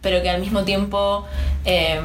pero 0.00 0.22
que 0.22 0.30
al 0.30 0.40
mismo 0.40 0.64
tiempo 0.64 1.24
eh, 1.64 2.00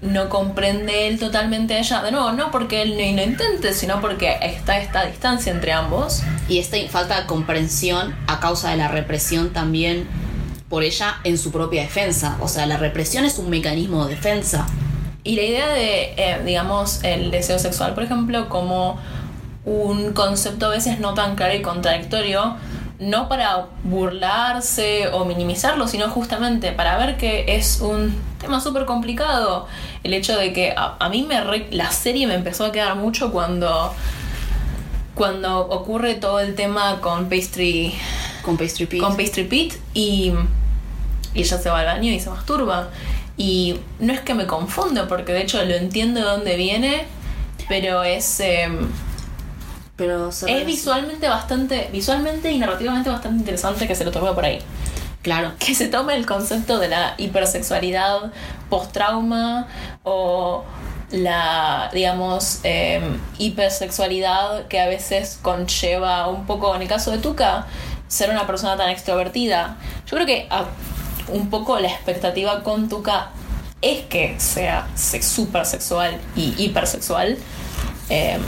no 0.00 0.28
comprende 0.28 1.08
él 1.08 1.18
totalmente 1.18 1.74
a 1.74 1.78
ella. 1.78 2.02
De 2.02 2.10
nuevo, 2.12 2.32
no 2.32 2.50
porque 2.50 2.82
él 2.82 2.90
no 2.90 3.16
lo 3.16 3.22
intente, 3.22 3.72
sino 3.72 4.00
porque 4.00 4.36
está 4.42 4.78
esta 4.78 5.04
distancia 5.06 5.52
entre 5.52 5.72
ambos. 5.72 6.22
Y 6.48 6.58
esta 6.58 6.76
falta 6.88 7.20
de 7.20 7.26
comprensión 7.26 8.14
a 8.26 8.40
causa 8.40 8.70
de 8.70 8.76
la 8.76 8.88
represión 8.88 9.50
también 9.50 10.06
por 10.68 10.82
ella 10.82 11.16
en 11.24 11.38
su 11.38 11.52
propia 11.52 11.82
defensa. 11.82 12.36
O 12.40 12.48
sea, 12.48 12.66
la 12.66 12.76
represión 12.76 13.24
es 13.24 13.38
un 13.38 13.50
mecanismo 13.50 14.06
de 14.06 14.14
defensa. 14.14 14.66
Y 15.26 15.34
la 15.34 15.42
idea 15.42 15.68
de, 15.68 16.14
eh, 16.16 16.40
digamos, 16.44 17.02
el 17.02 17.30
deseo 17.32 17.58
sexual, 17.58 17.94
por 17.94 18.04
ejemplo, 18.04 18.48
como 18.48 18.98
un 19.64 20.12
concepto 20.12 20.66
a 20.66 20.68
veces 20.68 21.00
no 21.00 21.14
tan 21.14 21.34
claro 21.34 21.52
y 21.54 21.62
contradictorio, 21.62 22.54
no 23.00 23.28
para 23.28 23.66
burlarse 23.82 25.08
o 25.08 25.24
minimizarlo, 25.24 25.88
sino 25.88 26.08
justamente 26.08 26.70
para 26.70 26.96
ver 26.96 27.16
que 27.16 27.56
es 27.56 27.80
un 27.80 28.14
tema 28.40 28.60
súper 28.60 28.84
complicado. 28.84 29.66
El 30.04 30.14
hecho 30.14 30.36
de 30.38 30.52
que 30.52 30.72
a, 30.76 30.94
a 31.00 31.08
mí 31.08 31.24
me 31.28 31.40
re- 31.42 31.66
la 31.72 31.90
serie 31.90 32.28
me 32.28 32.34
empezó 32.34 32.64
a 32.64 32.70
quedar 32.70 32.94
mucho 32.94 33.32
cuando, 33.32 33.92
cuando 35.14 35.58
ocurre 35.58 36.14
todo 36.14 36.38
el 36.38 36.54
tema 36.54 37.00
con 37.00 37.28
Pastry 37.28 37.92
Con 38.42 38.56
Pastry 38.56 38.86
Pete. 38.86 39.02
con 39.02 39.16
Pastry 39.16 39.44
Pete 39.44 39.76
y, 39.92 40.32
y 41.34 41.40
ella 41.40 41.58
se 41.58 41.68
va 41.68 41.80
al 41.80 41.86
baño 41.86 42.12
y 42.12 42.20
se 42.20 42.30
masturba. 42.30 42.90
Y 43.36 43.78
no 43.98 44.12
es 44.12 44.20
que 44.20 44.34
me 44.34 44.46
confundo, 44.46 45.08
porque 45.08 45.32
de 45.32 45.42
hecho 45.42 45.62
lo 45.64 45.74
entiendo 45.74 46.20
de 46.20 46.26
dónde 46.26 46.56
viene, 46.56 47.04
pero 47.68 48.02
es, 48.02 48.40
eh, 48.40 48.68
Pero 49.96 50.30
es 50.30 50.66
visualmente 50.66 51.28
bastante, 51.28 51.88
visualmente 51.92 52.50
y 52.50 52.58
narrativamente 52.58 53.10
bastante 53.10 53.38
interesante 53.40 53.86
que 53.86 53.94
se 53.94 54.04
lo 54.04 54.10
tome 54.10 54.32
por 54.32 54.44
ahí. 54.44 54.58
Claro. 55.22 55.52
Que 55.58 55.74
se 55.74 55.88
tome 55.88 56.14
el 56.14 56.24
concepto 56.24 56.78
de 56.78 56.88
la 56.88 57.14
hipersexualidad 57.18 58.32
post-trauma 58.70 59.66
o 60.04 60.64
la, 61.10 61.90
digamos, 61.92 62.60
eh, 62.62 63.00
hipersexualidad 63.38 64.66
que 64.68 64.80
a 64.80 64.86
veces 64.86 65.38
conlleva 65.42 66.28
un 66.28 66.46
poco, 66.46 66.74
en 66.74 66.82
el 66.82 66.88
caso 66.88 67.10
de 67.10 67.18
Tuca, 67.18 67.66
ser 68.08 68.30
una 68.30 68.46
persona 68.46 68.76
tan 68.76 68.88
extrovertida. 68.88 69.76
Yo 70.06 70.16
creo 70.16 70.26
que 70.26 70.48
un 71.28 71.50
poco 71.50 71.78
la 71.78 71.88
expectativa 71.88 72.62
con 72.62 72.88
Tuca 72.88 73.30
es 73.82 74.02
que 74.06 74.34
sea 74.38 74.88
se- 74.94 75.22
súper 75.22 75.64
sexual 75.66 76.18
y 76.36 76.54
hipersexual. 76.58 77.36
eh, 78.08 78.38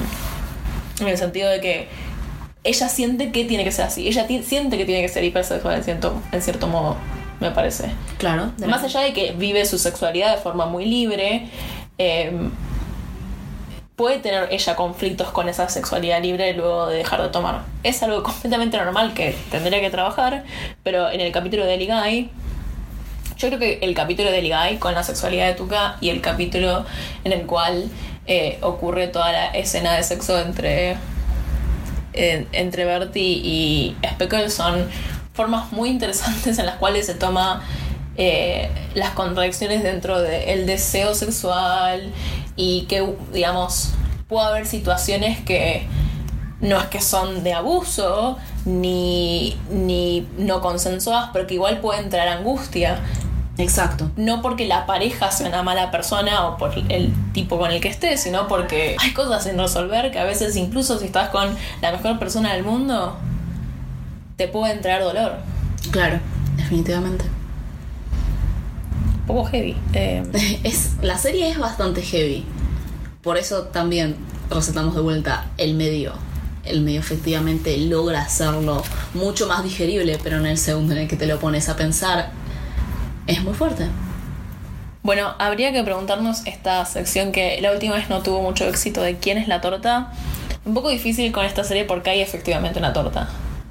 en 1.00 1.06
el 1.08 1.16
sentido 1.18 1.48
de 1.48 1.60
que 1.60 1.88
ella 2.64 2.88
siente 2.88 3.30
que 3.32 3.44
tiene 3.44 3.62
que 3.64 3.70
ser 3.72 3.84
así. 3.86 4.08
Ella 4.08 4.26
siente 4.42 4.76
que 4.76 4.84
tiene 4.84 5.00
que 5.02 5.08
ser 5.08 5.22
hipersexual 5.24 5.76
en 5.76 5.84
cierto, 5.84 6.20
en 6.32 6.42
cierto 6.42 6.66
modo, 6.66 6.96
me 7.40 7.50
parece. 7.52 7.90
Claro. 8.18 8.52
Más 8.66 8.82
allá 8.82 9.00
de 9.00 9.12
que 9.12 9.32
vive 9.32 9.64
su 9.64 9.78
sexualidad 9.78 10.34
de 10.34 10.42
forma 10.42 10.66
muy 10.66 10.84
libre, 10.86 11.48
eh, 11.98 12.32
puede 13.96 14.18
tener 14.18 14.48
ella 14.52 14.76
conflictos 14.76 15.30
con 15.30 15.48
esa 15.48 15.68
sexualidad 15.68 16.22
libre 16.22 16.52
luego 16.54 16.86
de 16.86 16.98
dejar 16.98 17.22
de 17.22 17.28
tomar. 17.28 17.62
Es 17.82 18.02
algo 18.02 18.22
completamente 18.22 18.76
normal 18.76 19.14
que 19.14 19.36
tendría 19.50 19.80
que 19.80 19.90
trabajar, 19.90 20.44
pero 20.84 21.10
en 21.10 21.20
el 21.20 21.32
capítulo 21.32 21.64
de 21.64 21.76
Guy 21.78 22.30
yo 23.38 23.48
creo 23.48 23.58
que 23.58 23.78
el 23.82 23.94
capítulo 23.94 24.30
de 24.30 24.40
Guy 24.42 24.78
con 24.78 24.94
la 24.94 25.02
sexualidad 25.02 25.46
de 25.46 25.54
Tuca 25.54 25.96
y 26.00 26.10
el 26.10 26.20
capítulo 26.20 26.84
en 27.24 27.32
el 27.32 27.46
cual 27.46 27.88
eh, 28.26 28.58
ocurre 28.62 29.08
toda 29.08 29.32
la 29.32 29.46
escena 29.50 29.94
de 29.94 30.02
sexo 30.02 30.38
entre 30.38 30.96
en- 32.12 32.48
entre 32.52 32.84
Bertie 32.84 33.22
y 33.42 33.96
Speckle 34.14 34.50
son 34.50 34.88
formas 35.34 35.70
muy 35.72 35.88
interesantes 35.90 36.58
en 36.58 36.66
las 36.66 36.76
cuales 36.76 37.06
se 37.06 37.14
toma 37.14 37.62
eh, 38.16 38.68
las 38.94 39.10
contradicciones 39.10 39.84
dentro 39.84 40.20
del 40.20 40.66
deseo 40.66 41.14
sexual 41.14 42.12
y 42.56 42.82
que, 42.88 43.06
digamos, 43.32 43.92
puede 44.26 44.46
haber 44.48 44.66
situaciones 44.66 45.38
que 45.44 45.86
no 46.60 46.76
es 46.80 46.86
que 46.86 47.00
son 47.00 47.44
de 47.44 47.52
abuso 47.54 48.36
ni, 48.64 49.56
ni 49.70 50.26
no 50.38 50.60
consensuadas, 50.60 51.30
pero 51.32 51.46
que 51.46 51.54
igual 51.54 51.78
puede 51.78 52.00
entrar 52.00 52.26
angustia. 52.26 52.98
Exacto. 53.58 54.10
No 54.16 54.40
porque 54.40 54.66
la 54.66 54.86
pareja 54.86 55.32
sea 55.32 55.48
una 55.48 55.64
mala 55.64 55.90
persona 55.90 56.46
o 56.46 56.56
por 56.56 56.72
el 56.88 57.12
tipo 57.32 57.58
con 57.58 57.72
el 57.72 57.80
que 57.80 57.88
estés, 57.88 58.22
sino 58.22 58.46
porque 58.46 58.96
hay 58.98 59.12
cosas 59.12 59.42
sin 59.42 59.58
resolver 59.58 60.12
que 60.12 60.18
a 60.20 60.24
veces 60.24 60.54
incluso 60.56 60.98
si 60.98 61.06
estás 61.06 61.30
con 61.30 61.48
la 61.82 61.92
mejor 61.92 62.20
persona 62.20 62.54
del 62.54 62.62
mundo, 62.62 63.16
te 64.36 64.46
pueden 64.46 64.80
traer 64.80 65.02
dolor. 65.02 65.32
Claro, 65.90 66.20
definitivamente. 66.56 67.24
Un 69.20 69.26
poco 69.26 69.44
heavy. 69.46 69.76
Eh, 69.92 70.22
Es, 70.62 70.92
la 71.02 71.18
serie 71.18 71.50
es 71.50 71.58
bastante 71.58 72.00
heavy. 72.00 72.44
Por 73.22 73.36
eso 73.38 73.64
también 73.64 74.16
recetamos 74.48 74.94
de 74.94 75.00
vuelta 75.00 75.46
el 75.58 75.74
medio. 75.74 76.12
El 76.64 76.82
medio 76.82 77.00
efectivamente 77.00 77.76
logra 77.78 78.22
hacerlo 78.22 78.84
mucho 79.14 79.48
más 79.48 79.64
digerible, 79.64 80.18
pero 80.22 80.36
en 80.36 80.46
el 80.46 80.58
segundo 80.58 80.92
en 80.92 81.00
el 81.00 81.08
que 81.08 81.16
te 81.16 81.26
lo 81.26 81.40
pones 81.40 81.68
a 81.68 81.76
pensar, 81.76 82.30
es 83.28 83.44
muy 83.44 83.54
fuerte. 83.54 83.86
Bueno, 85.02 85.34
habría 85.38 85.72
que 85.72 85.84
preguntarnos 85.84 86.44
esta 86.46 86.84
sección 86.84 87.30
que 87.30 87.60
la 87.60 87.70
última 87.70 87.94
vez 87.94 88.08
no 88.10 88.22
tuvo 88.22 88.42
mucho 88.42 88.66
éxito 88.66 89.00
de 89.00 89.16
quién 89.16 89.38
es 89.38 89.46
la 89.46 89.60
torta. 89.60 90.12
Un 90.64 90.74
poco 90.74 90.88
difícil 90.88 91.30
con 91.30 91.44
esta 91.44 91.62
serie 91.62 91.84
porque 91.84 92.10
hay 92.10 92.20
efectivamente 92.20 92.78
una 92.78 92.92
torta. 92.92 93.28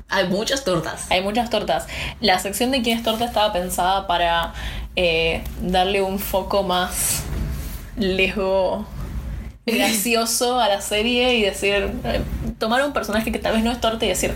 Hay 0.09 0.29
muchas 0.29 0.63
tortas. 0.63 1.11
Hay 1.11 1.21
muchas 1.21 1.49
tortas. 1.49 1.85
La 2.21 2.39
sección 2.39 2.71
de 2.71 2.81
quién 2.81 2.97
es 2.97 3.03
torta 3.03 3.25
estaba 3.25 3.51
pensada 3.51 4.07
para 4.07 4.53
eh, 4.95 5.43
darle 5.61 6.01
un 6.01 6.17
foco 6.17 6.63
más 6.63 7.23
lejos 7.97 8.85
gracioso 9.65 10.59
a 10.59 10.69
la 10.69 10.81
serie 10.81 11.35
y 11.35 11.41
decir, 11.41 11.91
eh, 12.05 12.21
tomar 12.57 12.85
un 12.85 12.93
personaje 12.93 13.31
que 13.31 13.39
tal 13.39 13.53
vez 13.53 13.63
no 13.63 13.71
es 13.71 13.81
torta 13.81 14.05
y 14.05 14.09
decir, 14.09 14.33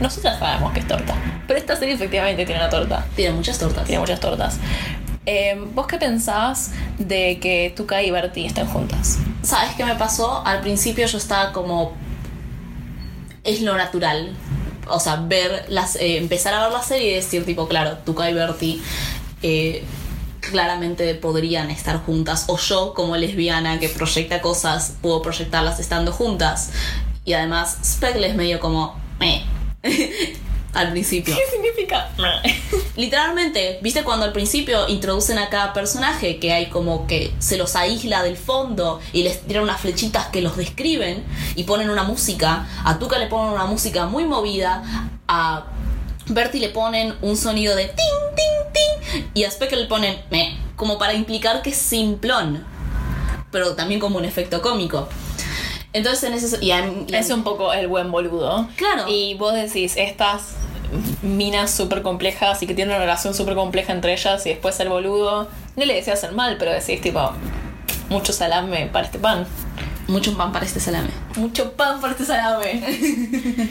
nosotras 0.00 0.38
sabemos 0.38 0.72
que 0.72 0.80
es 0.80 0.86
torta, 0.88 1.14
pero 1.46 1.58
esta 1.58 1.76
serie 1.76 1.94
efectivamente 1.94 2.44
tiene 2.46 2.60
una 2.60 2.70
torta, 2.70 3.06
Tiene 3.16 3.34
muchas 3.34 3.58
tortas. 3.58 3.84
tiene 3.84 4.00
muchas 4.00 4.20
tortas. 4.20 4.56
Eh, 5.26 5.60
¿Vos 5.74 5.86
qué 5.86 5.98
pensabas 5.98 6.70
de 6.98 7.38
que 7.38 7.72
Tuca 7.76 8.02
y 8.02 8.10
Bertie 8.10 8.46
estén 8.46 8.66
juntas? 8.66 9.18
¿Sabes 9.42 9.74
qué 9.76 9.84
me 9.84 9.94
pasó? 9.94 10.42
Al 10.46 10.60
principio 10.62 11.06
yo 11.06 11.18
estaba 11.18 11.52
como. 11.52 11.92
Es 13.44 13.60
lo 13.60 13.76
natural. 13.76 14.34
O 14.88 14.98
sea, 15.00 15.16
ver 15.16 15.66
las, 15.68 15.96
eh, 15.96 16.16
empezar 16.16 16.54
a 16.54 16.62
ver 16.64 16.72
la 16.72 16.82
serie 16.82 17.10
y 17.12 17.14
decir, 17.16 17.44
tipo, 17.44 17.68
claro, 17.68 17.98
Tuca 18.06 18.30
y 18.30 18.32
Bertie 18.34 18.80
eh, 19.42 19.84
claramente 20.40 21.14
podrían 21.14 21.70
estar 21.70 21.98
juntas. 21.98 22.44
O 22.48 22.56
yo, 22.56 22.94
como 22.94 23.14
lesbiana 23.16 23.78
que 23.78 23.90
proyecta 23.90 24.40
cosas, 24.40 24.94
puedo 25.02 25.20
proyectarlas 25.20 25.78
estando 25.78 26.10
juntas. 26.12 26.70
Y 27.26 27.34
además, 27.34 27.76
Speckle 27.84 28.28
es 28.28 28.34
medio 28.34 28.60
como. 28.60 28.96
"Meh". 29.20 29.42
al 30.74 30.90
principio. 30.90 31.34
¿Qué 31.34 31.42
significa? 31.50 32.10
Literalmente, 32.96 33.78
¿viste 33.82 34.04
cuando 34.04 34.24
al 34.24 34.32
principio 34.32 34.88
introducen 34.88 35.38
a 35.38 35.48
cada 35.48 35.72
personaje 35.72 36.38
que 36.38 36.52
hay 36.52 36.66
como 36.66 37.06
que 37.06 37.32
se 37.38 37.56
los 37.56 37.76
aísla 37.76 38.22
del 38.22 38.36
fondo 38.36 39.00
y 39.12 39.22
les 39.22 39.42
tiran 39.42 39.64
unas 39.64 39.80
flechitas 39.80 40.26
que 40.26 40.40
los 40.40 40.56
describen 40.56 41.24
y 41.54 41.64
ponen 41.64 41.90
una 41.90 42.04
música? 42.04 42.66
A 42.84 42.98
Tuca 42.98 43.18
le 43.18 43.26
ponen 43.26 43.52
una 43.52 43.66
música 43.66 44.06
muy 44.06 44.24
movida, 44.24 45.10
a 45.26 45.66
Bertie 46.26 46.60
le 46.60 46.68
ponen 46.68 47.14
un 47.22 47.36
sonido 47.36 47.74
de 47.74 47.86
ting, 47.86 47.96
ting, 48.36 48.72
ting 48.72 49.24
y 49.34 49.44
a 49.44 49.50
Speckle 49.50 49.82
le 49.82 49.86
ponen 49.86 50.18
me, 50.30 50.58
como 50.76 50.98
para 50.98 51.14
implicar 51.14 51.62
que 51.62 51.70
es 51.70 51.76
simplón, 51.76 52.64
pero 53.50 53.74
también 53.74 54.00
como 54.00 54.18
un 54.18 54.24
efecto 54.24 54.60
cómico. 54.60 55.08
Entonces 55.92 56.24
en 56.24 56.34
ese... 56.34 56.64
Y 56.64 56.70
Es 57.14 57.30
un 57.30 57.44
poco 57.44 57.72
el 57.72 57.88
buen 57.88 58.10
boludo. 58.10 58.68
Claro. 58.76 59.04
Y 59.08 59.34
vos 59.34 59.54
decís, 59.54 59.96
estas 59.96 60.54
minas 61.22 61.70
súper 61.70 62.02
complejas 62.02 62.62
y 62.62 62.66
que 62.66 62.74
tienen 62.74 62.94
una 62.94 63.04
relación 63.04 63.34
súper 63.34 63.54
compleja 63.54 63.92
entre 63.92 64.12
ellas 64.12 64.44
y 64.46 64.50
después 64.50 64.78
el 64.80 64.88
boludo, 64.88 65.48
no 65.76 65.84
le 65.84 65.94
decías 65.94 66.24
el 66.24 66.32
mal, 66.32 66.56
pero 66.58 66.72
decís 66.72 67.00
tipo, 67.00 67.32
mucho 68.08 68.32
salame 68.32 68.88
para 68.92 69.06
este 69.06 69.18
pan. 69.18 69.46
Mucho 70.08 70.36
pan 70.36 70.52
para 70.52 70.64
este 70.64 70.80
salame. 70.80 71.10
Mucho 71.36 71.72
pan 71.72 72.00
para 72.00 72.12
este 72.12 72.24
salame. 72.24 72.82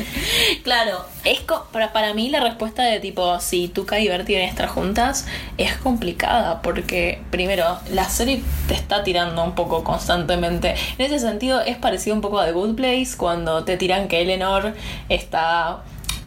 Claro, 0.64 1.06
Es 1.24 1.40
para, 1.72 1.94
para 1.94 2.14
mí 2.14 2.30
la 2.30 2.40
respuesta 2.40 2.84
de 2.84 3.00
tipo, 3.00 3.40
si 3.40 3.70
Tuca 3.70 4.00
y 4.00 4.08
Bertie 4.08 4.36
deben 4.36 4.50
estar 4.50 4.68
juntas, 4.68 5.26
es 5.58 5.76
complicada 5.78 6.62
porque, 6.62 7.22
primero, 7.32 7.80
la 7.90 8.06
serie 8.06 8.44
te 8.68 8.74
está 8.76 9.04
tirando 9.04 9.44
un 9.44 9.56
poco 9.56 9.84
constantemente. 9.84 10.76
En 10.98 11.06
ese 11.06 11.20
sentido, 11.20 11.62
es 11.62 11.78
parecido 11.78 12.16
un 12.16 12.22
poco 12.22 12.40
a 12.40 12.46
The 12.46 12.52
Good 12.52 12.76
Place, 12.76 13.18
cuando 13.18 13.64
te 13.64 13.78
tiran 13.78 14.08
que 14.08 14.22
Eleanor 14.22 14.74
está 15.10 15.84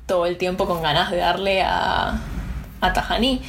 todo 0.06 0.26
el 0.26 0.38
tiempo 0.38 0.66
con 0.66 0.82
ganas 0.82 1.10
de 1.10 1.18
darle 1.18 1.62
a, 1.62 2.18
a 2.80 2.92
Tahani. 2.92 3.42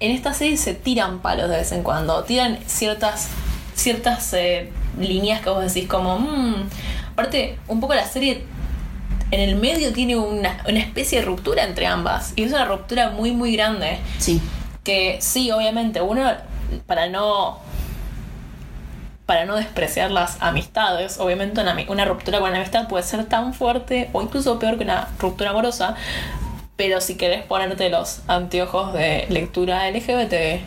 En 0.00 0.10
esta 0.10 0.34
serie 0.34 0.56
se 0.56 0.74
tiran 0.74 1.20
palos 1.20 1.48
de 1.48 1.56
vez 1.56 1.70
en 1.70 1.82
cuando, 1.82 2.24
tiran 2.24 2.58
ciertas, 2.66 3.28
ciertas 3.74 4.32
eh, 4.34 4.72
líneas 4.98 5.40
que 5.42 5.50
vos 5.50 5.60
decís 5.72 5.88
como, 5.88 6.18
"Mm". 6.18 6.54
aparte, 7.12 7.58
un 7.68 7.80
poco 7.80 7.94
la 7.94 8.06
serie 8.06 8.44
en 9.30 9.40
el 9.40 9.56
medio 9.56 9.92
tiene 9.92 10.16
una, 10.16 10.62
una 10.68 10.78
especie 10.80 11.20
de 11.20 11.24
ruptura 11.24 11.64
entre 11.64 11.86
ambas. 11.86 12.32
Y 12.36 12.42
es 12.44 12.52
una 12.52 12.66
ruptura 12.66 13.10
muy, 13.10 13.32
muy 13.32 13.52
grande. 13.56 13.98
sí. 14.18 14.40
Que 14.84 15.18
sí, 15.20 15.50
obviamente, 15.52 16.00
uno, 16.02 16.28
para 16.86 17.08
no. 17.08 17.60
Para 19.26 19.44
no 19.46 19.54
despreciar 19.54 20.10
las 20.10 20.36
amistades, 20.42 21.18
obviamente 21.20 21.60
una, 21.60 21.76
una 21.88 22.04
ruptura 22.04 22.40
con 22.40 22.48
una 22.50 22.58
amistad 22.58 22.88
puede 22.88 23.04
ser 23.04 23.24
tan 23.26 23.54
fuerte 23.54 24.10
o 24.12 24.20
incluso 24.20 24.58
peor 24.58 24.76
que 24.78 24.84
una 24.84 25.08
ruptura 25.20 25.50
amorosa. 25.50 25.94
Pero 26.76 27.00
si 27.00 27.14
querés 27.16 27.44
ponerte 27.44 27.88
los 27.88 28.20
anteojos 28.26 28.92
de 28.92 29.26
lectura 29.28 29.88
LGBT, 29.88 30.60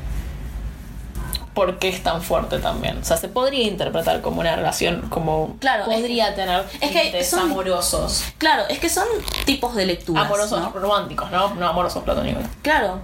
¿por 1.55 1.79
qué 1.79 1.87
es 1.89 2.03
tan 2.03 2.21
fuerte 2.21 2.59
también? 2.59 2.99
O 2.99 3.03
sea, 3.05 3.17
se 3.17 3.27
podría 3.29 3.63
interpretar 3.63 4.21
como 4.21 4.41
una 4.41 4.55
relación, 4.55 5.09
como 5.09 5.55
Claro, 5.59 5.89
es 5.89 5.97
podría 5.99 6.35
tener 6.35 6.65
es 6.81 6.91
que 6.91 7.23
son- 7.23 7.49
amorosos. 7.51 8.23
Claro, 8.37 8.63
es 8.69 8.77
que 8.77 8.89
son 8.89 9.07
tipos 9.45 9.73
de 9.73 9.87
lecturas. 9.87 10.25
Amorosos 10.25 10.59
¿no? 10.61 10.69
románticos, 10.79 11.31
¿no? 11.31 11.55
No 11.55 11.67
amorosos 11.67 12.03
platónicos. 12.03 12.43
Claro. 12.61 12.99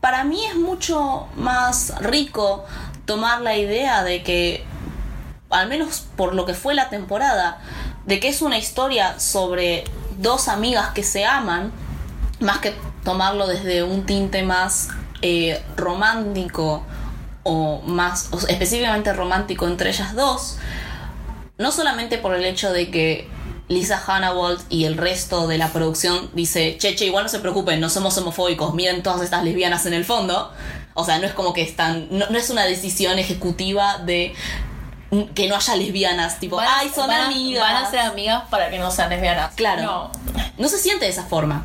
Para 0.00 0.24
mí 0.24 0.42
es 0.46 0.54
mucho 0.56 1.26
más 1.36 1.92
rico 2.00 2.64
tomar 3.04 3.42
la 3.42 3.56
idea 3.56 4.02
de 4.02 4.22
que, 4.22 4.64
al 5.50 5.68
menos 5.68 6.06
por 6.16 6.34
lo 6.34 6.46
que 6.46 6.54
fue 6.54 6.72
la 6.74 6.88
temporada, 6.88 7.58
de 8.06 8.18
que 8.20 8.28
es 8.28 8.40
una 8.40 8.56
historia 8.56 9.18
sobre 9.20 9.84
dos 10.16 10.48
amigas 10.48 10.90
que 10.94 11.02
se 11.02 11.26
aman, 11.26 11.70
más 12.38 12.58
que 12.60 12.74
tomarlo 13.04 13.46
desde 13.46 13.82
un 13.82 14.06
tinte 14.06 14.42
más 14.42 14.88
eh, 15.22 15.62
romántico 15.76 16.82
o 17.42 17.80
más 17.86 18.28
o 18.32 18.38
específicamente 18.38 19.12
romántico 19.12 19.66
entre 19.66 19.90
ellas 19.90 20.14
dos, 20.14 20.58
no 21.58 21.72
solamente 21.72 22.18
por 22.18 22.34
el 22.34 22.44
hecho 22.44 22.72
de 22.72 22.90
que 22.90 23.28
Lisa 23.68 24.02
Hannawalt 24.04 24.60
y 24.68 24.84
el 24.84 24.96
resto 24.96 25.46
de 25.46 25.56
la 25.56 25.68
producción 25.68 26.30
dice, 26.32 26.76
che, 26.78 26.96
che, 26.96 27.06
igual 27.06 27.24
no 27.24 27.28
se 27.28 27.38
preocupen, 27.38 27.78
no 27.80 27.88
somos 27.88 28.18
homofóbicos, 28.18 28.74
miren 28.74 29.02
todas 29.02 29.22
estas 29.22 29.44
lesbianas 29.44 29.86
en 29.86 29.94
el 29.94 30.04
fondo. 30.04 30.52
O 30.94 31.04
sea, 31.04 31.20
no 31.20 31.26
es 31.26 31.32
como 31.32 31.52
que 31.52 31.62
están, 31.62 32.08
no, 32.10 32.26
no 32.30 32.36
es 32.36 32.50
una 32.50 32.64
decisión 32.64 33.18
ejecutiva 33.20 33.98
de 33.98 34.34
que 35.34 35.48
no 35.48 35.54
haya 35.56 35.76
lesbianas, 35.76 36.40
tipo, 36.40 36.56
Van 36.56 36.66
ay, 36.68 36.90
son 36.92 37.06
van 37.06 37.26
amigas. 37.26 37.62
Van 37.62 37.84
a 37.84 37.90
ser 37.90 38.00
amigas 38.00 38.42
para 38.50 38.70
que 38.70 38.78
no 38.78 38.90
sean 38.90 39.08
lesbianas. 39.08 39.54
Claro. 39.54 39.82
No. 39.82 40.12
No 40.58 40.68
se 40.68 40.78
siente 40.78 41.04
de 41.04 41.10
esa 41.12 41.24
forma. 41.24 41.64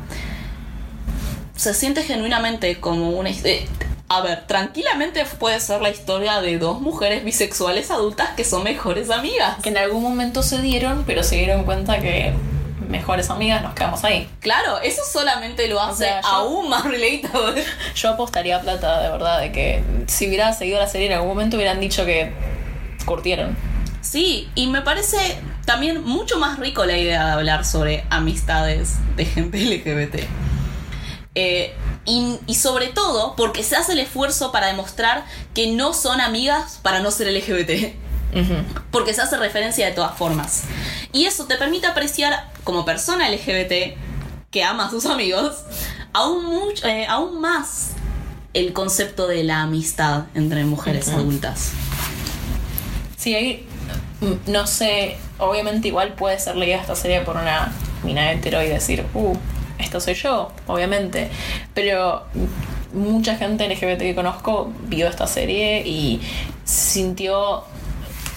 Se 1.56 1.74
siente 1.74 2.02
genuinamente 2.02 2.80
como 2.80 3.10
una 3.10 3.30
historia. 3.30 3.62
A 4.08 4.20
ver, 4.20 4.46
tranquilamente 4.46 5.24
puede 5.38 5.58
ser 5.58 5.82
la 5.82 5.90
historia 5.90 6.40
de 6.40 6.58
dos 6.58 6.80
mujeres 6.80 7.24
bisexuales 7.24 7.90
adultas 7.90 8.30
que 8.36 8.44
son 8.44 8.62
mejores 8.62 9.10
amigas. 9.10 9.56
Que 9.62 9.70
en 9.70 9.78
algún 9.78 10.02
momento 10.02 10.42
se 10.44 10.60
dieron, 10.62 11.02
pero 11.06 11.24
se 11.24 11.36
dieron 11.36 11.64
cuenta 11.64 11.98
que 11.98 12.32
mejores 12.88 13.30
amigas 13.30 13.62
nos 13.62 13.74
quedamos 13.74 14.04
ahí. 14.04 14.28
Claro, 14.38 14.78
eso 14.80 15.02
solamente 15.12 15.66
lo 15.66 15.80
hace 15.80 16.04
sea, 16.04 16.20
yo- 16.20 16.28
aún 16.28 16.68
más 16.70 16.84
relatable. 16.84 17.64
Yo 17.96 18.10
apostaría 18.10 18.60
plata, 18.60 19.02
de 19.02 19.10
verdad, 19.10 19.40
de 19.40 19.50
que 19.50 19.82
si 20.06 20.28
hubiera 20.28 20.52
seguido 20.52 20.78
la 20.78 20.86
serie 20.86 21.08
en 21.08 21.14
algún 21.14 21.28
momento 21.30 21.56
hubieran 21.56 21.80
dicho 21.80 22.04
que 22.06 22.30
curtieron. 23.06 23.56
Sí, 24.02 24.48
y 24.54 24.68
me 24.68 24.82
parece 24.82 25.16
también 25.64 26.04
mucho 26.04 26.38
más 26.38 26.60
rico 26.60 26.84
la 26.84 26.96
idea 26.96 27.26
de 27.26 27.32
hablar 27.32 27.64
sobre 27.64 28.04
amistades 28.08 28.94
de 29.16 29.24
gente 29.24 29.58
LGBT. 29.58 30.20
Eh, 31.34 31.74
y, 32.06 32.38
y 32.46 32.54
sobre 32.54 32.88
todo 32.88 33.34
porque 33.36 33.62
se 33.62 33.76
hace 33.76 33.92
el 33.92 33.98
esfuerzo 33.98 34.52
para 34.52 34.68
demostrar 34.68 35.24
que 35.54 35.72
no 35.72 35.92
son 35.92 36.20
amigas 36.20 36.78
para 36.82 37.00
no 37.00 37.10
ser 37.10 37.32
LGBT. 37.32 37.94
Porque 38.90 39.14
se 39.14 39.22
hace 39.22 39.38
referencia 39.38 39.86
de 39.86 39.92
todas 39.92 40.16
formas. 40.16 40.64
Y 41.12 41.24
eso 41.24 41.46
te 41.46 41.56
permite 41.56 41.86
apreciar 41.86 42.50
como 42.64 42.84
persona 42.84 43.30
LGBT 43.30 43.96
que 44.50 44.62
ama 44.62 44.86
a 44.86 44.90
sus 44.90 45.06
amigos 45.06 45.64
aún, 46.12 46.44
mucho, 46.44 46.86
eh, 46.86 47.06
aún 47.06 47.40
más 47.40 47.90
el 48.54 48.72
concepto 48.72 49.26
de 49.26 49.44
la 49.44 49.62
amistad 49.62 50.24
entre 50.34 50.64
mujeres 50.64 51.08
adultas. 51.08 51.72
Sí, 53.16 53.34
ahí, 53.34 53.68
mm, 54.20 54.50
no 54.50 54.66
sé, 54.66 55.18
obviamente 55.38 55.88
igual 55.88 56.14
puede 56.14 56.38
ser 56.38 56.56
leída 56.56 56.76
esta 56.76 56.96
serie 56.96 57.20
por 57.20 57.36
una 57.36 57.72
mina 58.02 58.32
hetero 58.32 58.62
y 58.62 58.68
decir, 58.68 59.04
uh, 59.12 59.36
esto 59.78 60.00
soy 60.00 60.14
yo, 60.14 60.50
obviamente. 60.66 61.30
Pero 61.74 62.24
mucha 62.92 63.36
gente 63.36 63.68
LGBT 63.68 63.98
que 63.98 64.14
conozco 64.14 64.72
vio 64.84 65.08
esta 65.08 65.26
serie 65.26 65.86
y 65.86 66.20
sintió 66.64 67.64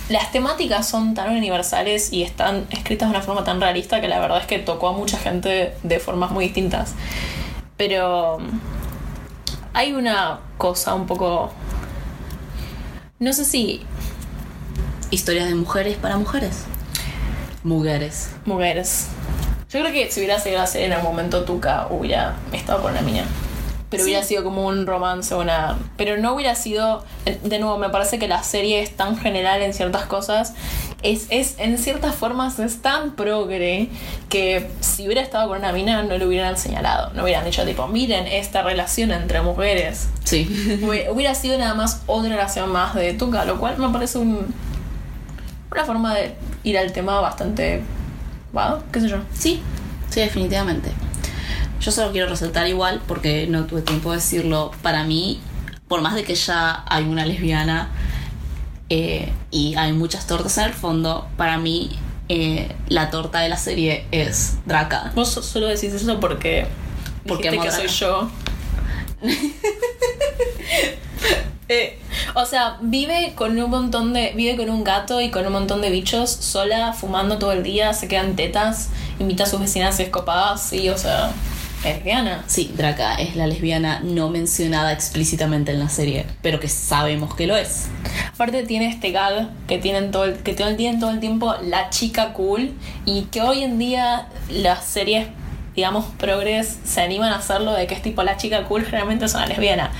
las 0.09 0.31
temáticas 0.31 0.87
son 0.87 1.13
tan 1.13 1.35
universales 1.35 2.11
y 2.11 2.23
están 2.23 2.65
escritas 2.71 3.09
de 3.09 3.15
una 3.15 3.23
forma 3.23 3.43
tan 3.43 3.61
realista 3.61 4.01
que 4.01 4.07
la 4.07 4.19
verdad 4.19 4.39
es 4.39 4.47
que 4.47 4.57
tocó 4.57 4.87
a 4.87 4.91
mucha 4.93 5.17
gente 5.17 5.75
de 5.83 5.99
formas 5.99 6.31
muy 6.31 6.45
distintas. 6.45 6.95
Pero 7.77 8.39
hay 9.73 9.93
una 9.93 10.39
cosa 10.57 10.95
un 10.95 11.05
poco... 11.05 11.51
No 13.19 13.33
sé 13.33 13.45
si 13.45 13.85
Historias 15.11 15.49
de 15.49 15.55
mujeres 15.55 15.97
para 15.97 16.17
mujeres. 16.17 16.65
Mujeres. 17.63 18.29
mujeres. 18.45 19.07
Yo 19.71 19.79
creo 19.81 19.91
que 19.91 20.11
si 20.11 20.19
hubiera 20.21 20.39
sido 20.39 20.57
la 20.57 20.67
serie 20.67 20.87
en 20.87 20.93
algún 20.93 21.11
momento 21.11 21.43
Tuca 21.43 21.87
hubiera 21.89 22.35
estado 22.53 22.81
con 22.81 22.93
la 22.93 23.01
mina. 23.01 23.23
Pero 23.91 24.03
Sí. 24.03 24.09
hubiera 24.11 24.23
sido 24.25 24.43
como 24.43 24.67
un 24.67 24.85
romance, 24.85 25.33
una. 25.33 25.77
Pero 25.97 26.17
no 26.17 26.33
hubiera 26.33 26.53
sido. 26.55 27.03
De 27.43 27.57
nuevo, 27.59 27.77
me 27.79 27.89
parece 27.89 28.19
que 28.19 28.27
la 28.27 28.43
serie 28.43 28.81
es 28.83 28.95
tan 28.95 29.17
general 29.17 29.61
en 29.63 29.73
ciertas 29.73 30.03
cosas. 30.05 30.53
Es, 31.01 31.25
es 31.29 31.55
en 31.59 31.77
ciertas 31.77 32.13
formas 32.13 32.59
es 32.59 32.81
tan 32.81 33.15
progre 33.15 33.89
que 34.27 34.69
si 34.81 35.05
hubiera 35.07 35.21
estado 35.21 35.47
con 35.47 35.57
una 35.59 35.71
mina 35.71 36.03
no 36.03 36.17
lo 36.19 36.27
hubieran 36.27 36.55
señalado. 36.57 37.11
No 37.15 37.23
hubieran 37.23 37.45
dicho 37.45 37.63
tipo, 37.65 37.87
miren 37.87 38.27
esta 38.27 38.61
relación 38.61 39.11
entre 39.11 39.41
mujeres. 39.41 40.07
Sí. 40.23 40.45
Hubi- 40.83 41.09
Hubiera 41.11 41.33
sido 41.33 41.57
nada 41.57 41.73
más 41.73 42.01
otra 42.05 42.29
relación 42.29 42.69
más 42.71 42.93
de 42.95 43.13
Tuca, 43.13 43.43
lo 43.45 43.59
cual 43.59 43.77
me 43.79 43.89
parece 43.89 44.17
un, 44.19 44.53
una 45.71 45.85
forma 45.85 46.13
de 46.13 46.35
ir 46.63 46.77
al 46.77 46.91
tema 46.91 47.19
bastante. 47.21 47.81
Wow, 48.53 48.83
qué 48.91 49.01
sé 49.01 49.09
yo. 49.09 49.17
Sí, 49.33 49.61
sí, 50.09 50.19
definitivamente. 50.21 50.91
Yo 51.81 51.91
solo 51.91 52.11
quiero 52.11 52.27
resaltar 52.29 52.67
igual, 52.67 53.01
porque 53.07 53.47
no 53.47 53.65
tuve 53.65 53.81
tiempo 53.81 54.11
de 54.11 54.17
decirlo, 54.17 54.71
para 54.81 55.03
mí, 55.03 55.39
por 55.87 56.01
más 56.01 56.15
de 56.15 56.23
que 56.23 56.35
ya 56.35 56.83
hay 56.87 57.05
una 57.05 57.25
lesbiana 57.25 57.89
eh, 58.89 59.31
y 59.51 59.75
hay 59.75 59.93
muchas 59.93 60.27
tortas 60.27 60.57
en 60.57 60.65
el 60.65 60.73
fondo, 60.73 61.27
para 61.37 61.57
mí 61.57 61.91
eh, 62.27 62.75
la 62.87 63.09
torta 63.11 63.39
de 63.39 63.49
la 63.49 63.57
serie 63.57 64.05
es 64.11 64.57
Draca. 64.65 65.11
Vos 65.15 65.29
so- 65.29 65.41
solo 65.43 65.67
decís 65.67 65.93
eso 65.93 66.19
porque. 66.19 66.67
Porque 67.27 67.49
que 67.49 67.71
soy 67.71 67.87
yo. 67.87 68.29
Eh, 71.71 71.99
o 72.33 72.47
sea, 72.47 72.79
vive 72.81 73.33
con 73.35 73.59
un 73.59 73.69
montón 73.69 74.11
de. 74.11 74.33
Vive 74.35 74.57
con 74.57 74.71
un 74.71 74.83
gato 74.83 75.21
y 75.21 75.29
con 75.29 75.45
un 75.45 75.53
montón 75.53 75.81
de 75.81 75.91
bichos, 75.91 76.31
sola, 76.31 76.93
fumando 76.93 77.37
todo 77.37 77.51
el 77.51 77.61
día, 77.61 77.93
se 77.93 78.07
quedan 78.07 78.35
tetas, 78.35 78.89
invita 79.19 79.43
a 79.43 79.45
sus 79.45 79.59
vecinas 79.59 79.99
y 79.99 80.03
escopadas, 80.03 80.63
sí, 80.63 80.89
o 80.89 80.97
sea, 80.97 81.31
es 81.83 81.95
lesbiana. 81.95 82.43
Sí, 82.47 82.73
Draca 82.75 83.15
es 83.15 83.35
la 83.35 83.47
lesbiana 83.47 84.01
no 84.03 84.29
mencionada 84.29 84.91
explícitamente 84.91 85.71
en 85.71 85.79
la 85.79 85.89
serie, 85.89 86.25
pero 86.41 86.59
que 86.59 86.67
sabemos 86.67 87.35
que 87.35 87.47
lo 87.47 87.55
es. 87.55 87.87
Aparte 88.33 88.63
tiene 88.63 88.89
este 88.89 89.11
gag 89.11 89.49
que 89.67 89.77
tienen 89.77 90.11
todo 90.11 90.25
el, 90.25 90.37
que 90.37 90.53
tienen 90.53 90.99
todo 90.99 91.11
el 91.11 91.19
tiempo 91.19 91.55
la 91.63 91.89
chica 91.89 92.33
cool 92.33 92.73
y 93.05 93.23
que 93.23 93.41
hoy 93.41 93.63
en 93.63 93.77
día 93.77 94.27
las 94.49 94.85
series 94.85 95.27
digamos 95.75 96.05
progres 96.17 96.79
se 96.83 97.01
animan 97.01 97.31
a 97.31 97.37
hacerlo 97.37 97.73
de 97.73 97.87
que 97.87 97.93
es 97.95 98.01
tipo 98.01 98.23
la 98.23 98.37
chica 98.37 98.63
cool 98.65 98.83
generalmente 98.85 99.25
es 99.25 99.33
una 99.33 99.45
lesbiana. 99.47 99.91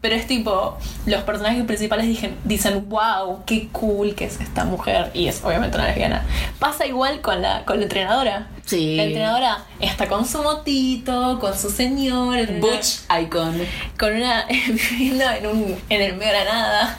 Pero 0.00 0.16
es 0.16 0.26
tipo, 0.26 0.76
los 1.06 1.22
personajes 1.22 1.62
principales 1.64 2.06
dicen, 2.08 2.36
dicen, 2.42 2.88
wow, 2.88 3.44
qué 3.46 3.68
cool 3.70 4.16
que 4.16 4.24
es 4.24 4.40
esta 4.40 4.64
mujer. 4.64 5.12
Y 5.14 5.28
es 5.28 5.44
obviamente 5.44 5.76
una 5.76 5.86
lesbiana. 5.86 6.24
Pasa 6.58 6.84
igual 6.86 7.20
con 7.20 7.40
la, 7.40 7.64
con 7.64 7.76
la 7.76 7.84
entrenadora. 7.84 8.48
Sí. 8.66 8.96
La 8.96 9.04
entrenadora 9.04 9.58
está 9.78 10.08
con 10.08 10.26
su 10.26 10.42
motito, 10.42 11.38
con 11.38 11.56
su 11.56 11.70
señor. 11.70 12.36
una- 12.36 12.58
Butch 12.58 13.02
Icon. 13.22 13.54
con 13.96 14.12
una 14.12 14.44
viviendo 14.90 15.24
en 15.30 15.46
un 15.46 15.76
en 15.88 16.02
el 16.02 16.14
medio 16.16 16.32
de 16.32 16.38
la 16.38 16.52
nada 16.52 16.98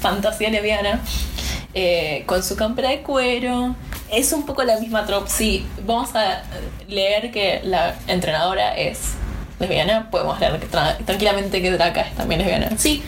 fantasía 0.00 0.50
lesbiana 0.50 1.00
eh, 1.74 2.24
con 2.26 2.42
su 2.42 2.56
campera 2.56 2.90
de 2.90 3.00
cuero 3.02 3.74
es 4.12 4.32
un 4.32 4.44
poco 4.44 4.64
la 4.64 4.78
misma 4.78 5.06
trope 5.06 5.30
sí 5.30 5.66
vamos 5.86 6.14
a 6.14 6.42
leer 6.88 7.30
que 7.30 7.60
la 7.64 7.94
entrenadora 8.06 8.76
es 8.76 9.14
lesbiana 9.58 10.10
podemos 10.10 10.38
leer 10.40 10.60
tranquilamente 11.04 11.62
que 11.62 11.70
Draca 11.70 12.02
es 12.02 12.14
también 12.14 12.40
lesbiana 12.40 12.70
Sí, 12.76 13.02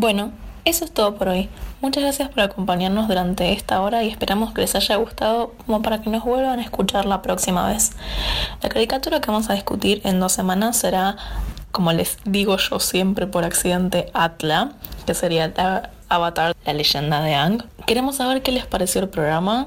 bueno, 0.00 0.30
eso 0.64 0.84
es 0.84 0.92
todo 0.92 1.16
por 1.16 1.26
hoy. 1.26 1.48
Muchas 1.80 2.04
gracias 2.04 2.28
por 2.28 2.40
acompañarnos 2.40 3.08
durante 3.08 3.52
esta 3.52 3.80
hora 3.80 4.04
y 4.04 4.08
esperamos 4.08 4.54
que 4.54 4.60
les 4.60 4.76
haya 4.76 4.94
gustado 4.94 5.54
como 5.66 5.82
para 5.82 6.00
que 6.00 6.08
nos 6.08 6.22
vuelvan 6.22 6.60
a 6.60 6.62
escuchar 6.62 7.04
la 7.04 7.20
próxima 7.20 7.66
vez. 7.66 7.90
La 8.62 8.68
caricatura 8.68 9.20
que 9.20 9.28
vamos 9.28 9.50
a 9.50 9.54
discutir 9.54 10.00
en 10.04 10.20
dos 10.20 10.30
semanas 10.30 10.76
será, 10.76 11.16
como 11.72 11.92
les 11.92 12.16
digo 12.24 12.56
yo 12.58 12.78
siempre 12.78 13.26
por 13.26 13.42
accidente, 13.44 14.08
Atla, 14.14 14.70
que 15.04 15.14
sería 15.14 15.52
Avatar, 16.08 16.54
la 16.64 16.72
leyenda 16.74 17.20
de 17.20 17.34
Ang. 17.34 17.64
Queremos 17.84 18.16
saber 18.18 18.42
qué 18.42 18.52
les 18.52 18.66
pareció 18.66 19.00
el 19.00 19.08
programa. 19.08 19.66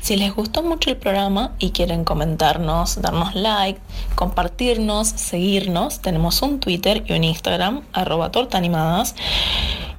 Si 0.00 0.16
les 0.16 0.34
gustó 0.34 0.62
mucho 0.62 0.90
el 0.90 0.96
programa 0.96 1.52
y 1.58 1.70
quieren 1.70 2.04
comentarnos, 2.04 3.00
darnos 3.02 3.34
like, 3.34 3.80
compartirnos, 4.14 5.08
seguirnos, 5.08 6.00
tenemos 6.00 6.40
un 6.42 6.60
Twitter 6.60 7.04
y 7.06 7.12
un 7.12 7.24
Instagram, 7.24 7.82
arroba 7.92 8.30
tortaanimadas. 8.30 9.14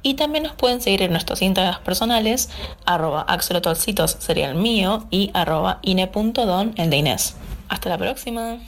Y 0.02 0.14
también 0.14 0.44
nos 0.44 0.54
pueden 0.54 0.80
seguir 0.80 1.02
en 1.02 1.12
nuestros 1.12 1.42
Instagrams 1.42 1.80
personales, 1.80 2.48
arroba 2.86 3.22
axolotolcitos 3.22 4.16
sería 4.18 4.48
el 4.48 4.56
mío 4.56 5.04
y 5.10 5.30
arroba 5.34 5.78
ine.don 5.82 6.72
el 6.76 6.90
de 6.90 6.96
Inés. 6.96 7.34
Hasta 7.68 7.90
la 7.90 7.98
próxima. 7.98 8.58